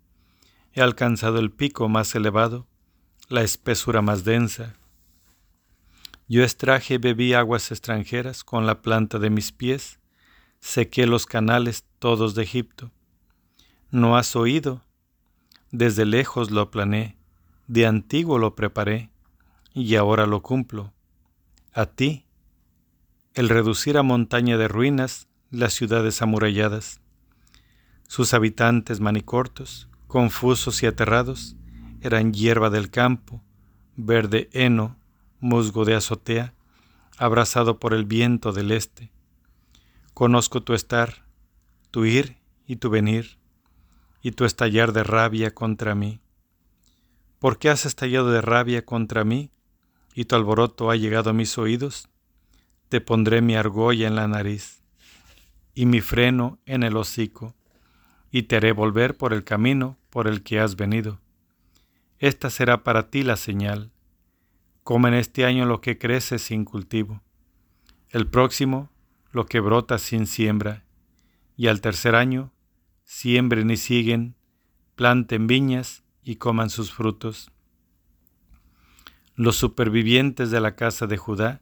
He 0.75 0.81
alcanzado 0.81 1.39
el 1.39 1.51
pico 1.53 1.87
más 1.87 2.13
elevado, 2.15 2.67
la 3.29 3.43
espesura 3.43 4.01
más 4.01 4.25
densa. 4.25 4.75
Yo 6.27 6.43
extraje 6.43 6.95
y 6.95 6.97
bebí 6.97 7.33
aguas 7.33 7.71
extranjeras 7.71 8.43
con 8.43 8.65
la 8.65 8.81
planta 8.81 9.17
de 9.17 9.29
mis 9.29 9.53
pies, 9.53 9.99
sequé 10.59 11.07
los 11.07 11.27
canales 11.27 11.85
todos 11.97 12.35
de 12.35 12.43
Egipto. 12.43 12.91
¿No 13.89 14.17
has 14.17 14.35
oído? 14.35 14.81
Desde 15.71 16.05
lejos 16.05 16.51
lo 16.51 16.69
planeé, 16.71 17.15
de 17.67 17.85
antiguo 17.85 18.37
lo 18.37 18.55
preparé 18.55 19.11
y 19.73 19.95
ahora 19.95 20.25
lo 20.25 20.41
cumplo. 20.41 20.91
A 21.71 21.85
ti, 21.85 22.25
el 23.33 23.47
reducir 23.47 23.97
a 23.97 24.03
montaña 24.03 24.57
de 24.57 24.67
ruinas 24.67 25.29
las 25.51 25.71
ciudades 25.71 26.21
amuralladas, 26.21 26.99
sus 28.09 28.33
habitantes 28.33 28.99
manicortos, 28.99 29.87
confusos 30.15 30.81
y 30.81 30.85
aterrados, 30.85 31.57
eran 31.99 32.31
hierba 32.31 32.69
del 32.69 32.89
campo, 32.89 33.43
verde 33.97 34.49
heno, 34.53 34.95
musgo 35.41 35.83
de 35.83 35.93
azotea, 35.93 36.53
abrazado 37.17 37.79
por 37.79 37.93
el 37.93 38.05
viento 38.05 38.53
del 38.53 38.71
este. 38.71 39.11
Conozco 40.13 40.63
tu 40.63 40.73
estar, 40.73 41.25
tu 41.91 42.05
ir 42.05 42.37
y 42.65 42.77
tu 42.77 42.89
venir, 42.89 43.39
y 44.21 44.31
tu 44.31 44.45
estallar 44.45 44.93
de 44.93 45.03
rabia 45.03 45.53
contra 45.53 45.95
mí. 45.95 46.21
¿Por 47.39 47.59
qué 47.59 47.69
has 47.69 47.85
estallado 47.85 48.31
de 48.31 48.39
rabia 48.39 48.85
contra 48.85 49.25
mí? 49.25 49.51
y 50.13 50.23
tu 50.23 50.37
alboroto 50.37 50.91
ha 50.91 50.95
llegado 50.95 51.31
a 51.31 51.33
mis 51.33 51.57
oídos, 51.57 52.07
te 52.87 53.01
pondré 53.01 53.41
mi 53.41 53.57
argolla 53.57 54.07
en 54.07 54.15
la 54.15 54.29
nariz 54.29 54.81
y 55.73 55.87
mi 55.87 55.99
freno 55.99 56.57
en 56.65 56.83
el 56.83 56.95
hocico, 56.95 57.53
y 58.31 58.43
te 58.43 58.55
haré 58.55 58.71
volver 58.71 59.17
por 59.17 59.33
el 59.33 59.43
camino 59.43 59.97
por 60.15 60.29
el 60.29 60.43
que 60.43 60.61
has 60.61 60.77
venido. 60.77 61.19
Esta 62.19 62.49
será 62.49 62.85
para 62.85 63.09
ti 63.09 63.21
la 63.23 63.35
señal. 63.35 63.91
Come 64.81 65.09
en 65.09 65.15
este 65.15 65.43
año 65.43 65.65
lo 65.65 65.81
que 65.81 65.97
crece 65.97 66.39
sin 66.39 66.63
cultivo, 66.63 67.21
el 68.11 68.25
próximo 68.29 68.89
lo 69.33 69.45
que 69.45 69.59
brota 69.59 69.97
sin 69.97 70.25
siembra, 70.25 70.85
y 71.57 71.67
al 71.67 71.81
tercer 71.81 72.15
año 72.15 72.53
siembren 73.03 73.69
y 73.69 73.75
siguen, 73.75 74.37
planten 74.95 75.47
viñas 75.47 76.05
y 76.23 76.37
coman 76.37 76.69
sus 76.69 76.93
frutos 76.93 77.51
los 79.35 79.57
supervivientes 79.57 80.49
de 80.49 80.61
la 80.61 80.77
casa 80.77 81.07
de 81.07 81.17
Judá, 81.17 81.61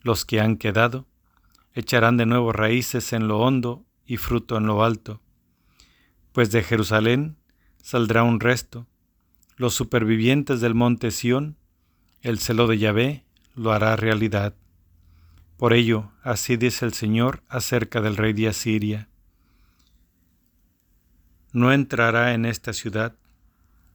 los 0.00 0.24
que 0.24 0.40
han 0.40 0.56
quedado, 0.56 1.06
echarán 1.74 2.16
de 2.16 2.24
nuevo 2.24 2.50
raíces 2.50 3.12
en 3.12 3.28
lo 3.28 3.40
hondo 3.40 3.84
y 4.06 4.16
fruto 4.16 4.56
en 4.56 4.64
lo 4.64 4.82
alto, 4.82 5.20
pues 6.32 6.50
de 6.50 6.62
Jerusalén 6.62 7.36
saldrá 7.84 8.22
un 8.22 8.40
resto, 8.40 8.86
los 9.58 9.74
supervivientes 9.74 10.62
del 10.62 10.74
monte 10.74 11.10
Sión, 11.10 11.58
el 12.22 12.38
celo 12.38 12.66
de 12.66 12.78
Yahvé 12.78 13.24
lo 13.54 13.72
hará 13.72 13.94
realidad. 13.94 14.54
Por 15.58 15.74
ello, 15.74 16.10
así 16.22 16.56
dice 16.56 16.86
el 16.86 16.94
Señor 16.94 17.42
acerca 17.46 18.00
del 18.00 18.16
rey 18.16 18.32
de 18.32 18.48
Asiria. 18.48 19.08
No 21.52 21.74
entrará 21.74 22.32
en 22.32 22.46
esta 22.46 22.72
ciudad, 22.72 23.16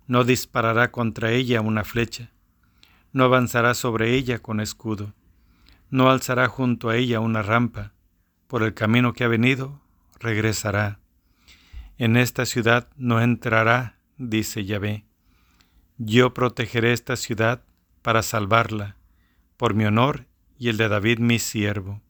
no 0.05 0.23
disparará 0.23 0.91
contra 0.91 1.31
ella 1.31 1.59
una 1.61 1.83
flecha, 1.83 2.29
no 3.11 3.23
avanzará 3.23 3.73
sobre 3.73 4.13
ella 4.13 4.37
con 4.37 4.59
escudo, 4.59 5.15
no 5.89 6.11
alzará 6.11 6.47
junto 6.47 6.89
a 6.89 6.95
ella 6.95 7.21
una 7.21 7.41
rampa, 7.41 7.93
por 8.45 8.61
el 8.61 8.75
camino 8.75 9.13
que 9.13 9.23
ha 9.23 9.27
venido, 9.27 9.81
regresará. 10.19 10.99
En 11.99 12.15
esta 12.15 12.45
ciudad 12.45 12.87
no 12.95 13.19
entrará, 13.19 13.97
dice 14.17 14.63
Yahvé. 14.63 15.03
Yo 15.97 16.33
protegeré 16.33 16.93
esta 16.93 17.17
ciudad 17.17 17.61
para 18.01 18.23
salvarla, 18.23 18.95
por 19.57 19.73
mi 19.73 19.83
honor 19.83 20.25
y 20.57 20.69
el 20.69 20.77
de 20.77 20.87
David 20.87 21.19
mi 21.19 21.39
siervo. 21.39 22.01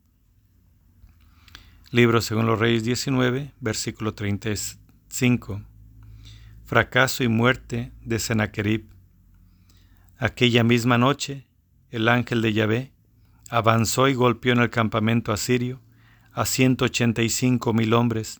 Libro 1.89 2.21
según 2.21 2.45
los 2.45 2.59
Reyes 2.59 2.83
19, 2.83 3.51
versículo 3.61 4.13
35. 4.13 5.63
Fracaso 6.65 7.23
y 7.23 7.27
muerte 7.27 7.91
de 8.01 8.19
Sennacherib. 8.19 8.85
Aquella 10.19 10.63
misma 10.63 10.99
noche, 10.99 11.47
el 11.89 12.09
ángel 12.09 12.43
de 12.43 12.53
Yahvé 12.53 12.93
avanzó 13.49 14.07
y 14.07 14.13
golpeó 14.13 14.53
en 14.53 14.59
el 14.59 14.69
campamento 14.69 15.33
asirio 15.33 15.81
a 16.31 16.45
ciento 16.45 16.85
ochenta 16.85 17.23
y 17.23 17.29
cinco 17.29 17.73
mil 17.73 17.95
hombres. 17.95 18.39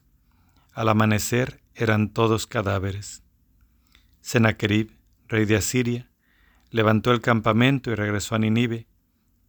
Al 0.80 0.88
amanecer 0.88 1.60
eran 1.76 2.08
todos 2.08 2.48
cadáveres. 2.48 3.22
Sennacherib, 4.22 4.96
rey 5.28 5.44
de 5.44 5.58
Asiria, 5.58 6.10
levantó 6.72 7.12
el 7.12 7.20
campamento 7.20 7.92
y 7.92 7.96
regresó 7.96 8.36
a 8.36 8.40
Ninive, 8.40 8.88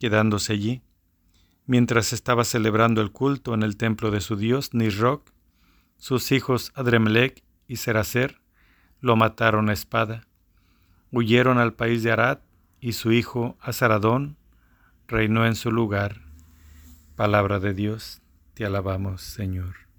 quedándose 0.01 0.55
allí. 0.55 0.83
Mientras 1.67 2.13
estaba 2.13 2.43
celebrando 2.43 3.01
el 3.01 3.13
culto 3.13 3.55
en 3.55 3.63
el 3.63 3.77
templo 3.77 4.11
de 4.11 4.21
su 4.21 4.35
dios 4.35 4.75
Nisroch, 4.75 5.23
sus 5.99 6.33
hijos 6.33 6.73
Adremelech 6.75 7.45
y 7.69 7.77
Seracer 7.77 8.41
lo 8.99 9.15
mataron 9.15 9.71
a 9.71 9.73
espada 9.73 10.27
huyeron 11.13 11.59
al 11.59 11.75
país 11.75 12.03
de 12.03 12.11
Arad 12.11 12.39
y 12.81 12.95
su 12.95 13.13
hijo 13.13 13.57
Azaradón 13.61 14.37
reinó 15.07 15.47
en 15.47 15.55
su 15.55 15.71
lugar. 15.71 16.23
Palabra 17.15 17.61
de 17.61 17.73
Dios, 17.73 18.21
te 18.55 18.65
alabamos, 18.65 19.23
Señor. 19.23 19.90